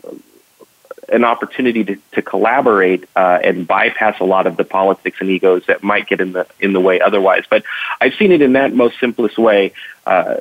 an 1.10 1.24
opportunity 1.24 1.84
to, 1.84 1.98
to 2.14 2.22
collaborate 2.22 3.08
uh, 3.16 3.40
and 3.44 3.68
bypass 3.68 4.20
a 4.20 4.24
lot 4.24 4.48
of 4.48 4.58
the 4.58 4.64
politics 4.64 5.18
and 5.20 5.30
egos 5.30 5.66
that 5.68 5.84
might 5.84 6.08
get 6.08 6.22
in 6.22 6.34
the 6.34 6.48
in 6.60 6.74
the 6.74 6.80
way 6.80 7.00
otherwise. 7.00 7.44
But 7.50 7.64
I've 8.02 8.14
seen 8.16 8.32
it 8.32 8.42
in 8.42 8.54
that 8.54 8.74
most 8.74 9.00
simplest 9.00 9.38
way. 9.38 9.74
Uh, 10.06 10.38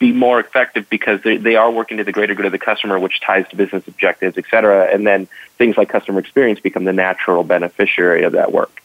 be 0.00 0.12
more 0.12 0.40
effective 0.40 0.88
because 0.88 1.20
they, 1.22 1.36
they 1.36 1.56
are 1.56 1.70
working 1.70 1.98
to 1.98 2.04
the 2.04 2.10
greater 2.10 2.34
good 2.34 2.46
of 2.46 2.52
the 2.52 2.58
customer, 2.58 2.98
which 2.98 3.20
ties 3.20 3.46
to 3.48 3.56
business 3.56 3.86
objectives, 3.86 4.36
et 4.38 4.44
cetera. 4.50 4.86
And 4.92 5.06
then 5.06 5.28
things 5.58 5.76
like 5.76 5.90
customer 5.90 6.18
experience 6.18 6.58
become 6.58 6.84
the 6.84 6.92
natural 6.92 7.44
beneficiary 7.44 8.24
of 8.24 8.32
that 8.32 8.50
work. 8.50 8.82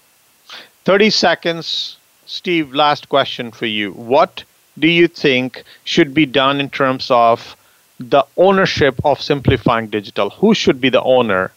30 0.84 1.10
seconds. 1.10 1.98
Steve, 2.26 2.74
last 2.74 3.08
question 3.08 3.52
for 3.52 3.66
you. 3.66 3.92
What 3.94 4.44
do 4.78 4.88
you 4.88 5.08
think 5.08 5.64
should 5.86 6.14
be 6.14 6.26
done 6.26 6.60
in 6.60 6.70
terms 6.70 7.10
of 7.10 7.56
the 8.00 8.26
ownership 8.38 9.00
of 9.04 9.22
simplifying 9.22 9.88
digital? 9.88 10.30
Who 10.32 10.54
should 10.54 10.82
be 10.82 10.90
the 10.90 11.02
owner? 11.02 11.52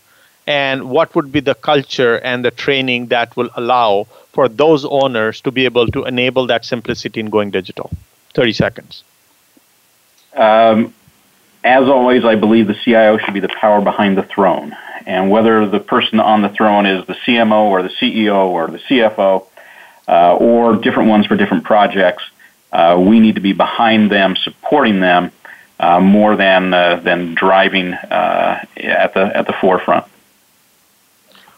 And 0.46 0.88
what 0.88 1.14
would 1.14 1.30
be 1.30 1.40
the 1.40 1.54
culture 1.54 2.18
and 2.18 2.44
the 2.44 2.50
training 2.50 3.08
that 3.08 3.36
will 3.36 3.50
allow 3.54 4.06
for 4.32 4.48
those 4.48 4.84
owners 4.84 5.40
to 5.42 5.50
be 5.50 5.66
able 5.66 5.88
to 5.88 6.04
enable 6.04 6.46
that 6.46 6.64
simplicity 6.64 7.20
in 7.20 7.28
going 7.28 7.50
digital? 7.50 7.90
30 8.34 8.52
seconds. 8.52 9.04
Um, 10.34 10.94
as 11.64 11.86
always, 11.88 12.24
I 12.24 12.36
believe 12.36 12.66
the 12.66 12.76
CIO 12.84 13.18
should 13.18 13.34
be 13.34 13.40
the 13.40 13.48
power 13.48 13.80
behind 13.82 14.16
the 14.16 14.22
throne. 14.22 14.76
And 15.06 15.30
whether 15.30 15.66
the 15.66 15.80
person 15.80 16.20
on 16.20 16.42
the 16.42 16.48
throne 16.48 16.86
is 16.86 17.06
the 17.06 17.14
CMO 17.14 17.64
or 17.64 17.82
the 17.82 17.88
CEO 17.88 18.46
or 18.46 18.68
the 18.68 18.78
CFO 18.78 19.44
uh, 20.06 20.36
or 20.36 20.76
different 20.76 21.08
ones 21.08 21.26
for 21.26 21.36
different 21.36 21.64
projects, 21.64 22.22
uh, 22.72 22.96
we 22.98 23.18
need 23.18 23.34
to 23.34 23.40
be 23.40 23.52
behind 23.52 24.10
them, 24.10 24.36
supporting 24.36 25.00
them 25.00 25.32
uh, 25.80 26.00
more 26.00 26.36
than 26.36 26.74
uh, 26.74 26.96
than 26.96 27.34
driving 27.34 27.94
uh, 27.94 28.64
at 28.76 29.14
the 29.14 29.36
at 29.36 29.46
the 29.46 29.52
forefront. 29.54 30.04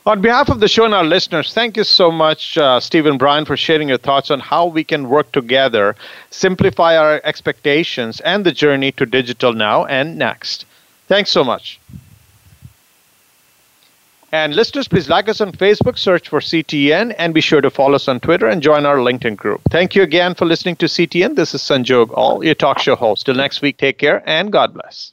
On 0.06 0.22
behalf 0.22 0.48
of 0.48 0.60
the 0.60 0.68
show 0.68 0.86
and 0.86 0.94
our 0.94 1.04
listeners, 1.04 1.52
thank 1.52 1.76
you 1.76 1.84
so 1.84 2.10
much, 2.10 2.56
uh, 2.56 2.80
Steven 2.80 3.18
Brian, 3.18 3.44
for 3.44 3.56
sharing 3.56 3.90
your 3.90 3.98
thoughts 3.98 4.30
on 4.30 4.40
how 4.40 4.64
we 4.64 4.82
can 4.82 5.10
work 5.10 5.30
together, 5.30 5.94
simplify 6.30 6.96
our 6.96 7.20
expectations, 7.22 8.18
and 8.20 8.46
the 8.46 8.50
journey 8.50 8.92
to 8.92 9.04
digital 9.04 9.52
now 9.52 9.84
and 9.84 10.16
next. 10.16 10.64
Thanks 11.06 11.30
so 11.30 11.44
much. 11.44 11.78
And 14.32 14.54
listeners, 14.54 14.86
please 14.86 15.08
like 15.08 15.28
us 15.28 15.40
on 15.40 15.52
Facebook, 15.52 15.98
search 15.98 16.28
for 16.28 16.40
CTN, 16.40 17.14
and 17.18 17.34
be 17.34 17.40
sure 17.40 17.60
to 17.60 17.70
follow 17.70 17.96
us 17.96 18.06
on 18.06 18.20
Twitter 18.20 18.46
and 18.46 18.62
join 18.62 18.86
our 18.86 18.98
LinkedIn 18.98 19.36
group. 19.36 19.60
Thank 19.70 19.96
you 19.96 20.02
again 20.02 20.34
for 20.34 20.44
listening 20.44 20.76
to 20.76 20.86
CTN. 20.86 21.34
This 21.34 21.52
is 21.54 21.62
Sanjog 21.62 22.10
Aul, 22.12 22.44
your 22.44 22.54
talk 22.54 22.78
show 22.78 22.94
host. 22.94 23.26
Till 23.26 23.34
next 23.34 23.60
week, 23.60 23.76
take 23.76 23.98
care 23.98 24.22
and 24.26 24.52
God 24.52 24.72
bless. 24.74 25.12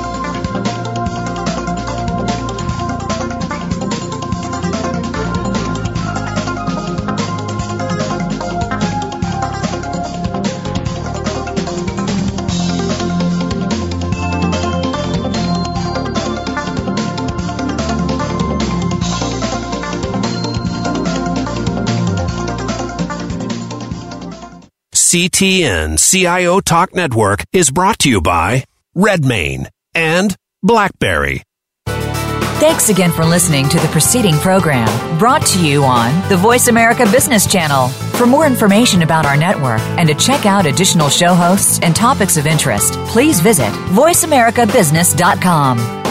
CTN 25.11 25.99
CIO 25.99 26.61
Talk 26.61 26.95
Network 26.95 27.43
is 27.51 27.69
brought 27.69 27.99
to 27.99 28.09
you 28.09 28.21
by 28.21 28.63
Redmane 28.95 29.67
and 29.93 30.33
BlackBerry. 30.63 31.43
Thanks 31.85 32.87
again 32.87 33.11
for 33.11 33.25
listening 33.25 33.67
to 33.67 33.77
the 33.79 33.89
preceding 33.89 34.35
program 34.35 34.87
brought 35.19 35.45
to 35.47 35.67
you 35.67 35.83
on 35.83 36.29
the 36.29 36.37
Voice 36.37 36.69
America 36.69 37.03
Business 37.11 37.45
Channel. 37.45 37.89
For 37.89 38.25
more 38.25 38.47
information 38.47 39.01
about 39.01 39.25
our 39.25 39.35
network 39.35 39.81
and 39.99 40.07
to 40.07 40.15
check 40.15 40.45
out 40.45 40.65
additional 40.65 41.09
show 41.09 41.33
hosts 41.33 41.81
and 41.81 41.93
topics 41.93 42.37
of 42.37 42.47
interest, 42.47 42.93
please 43.07 43.41
visit 43.41 43.67
voiceamericabusiness.com. 43.89 46.10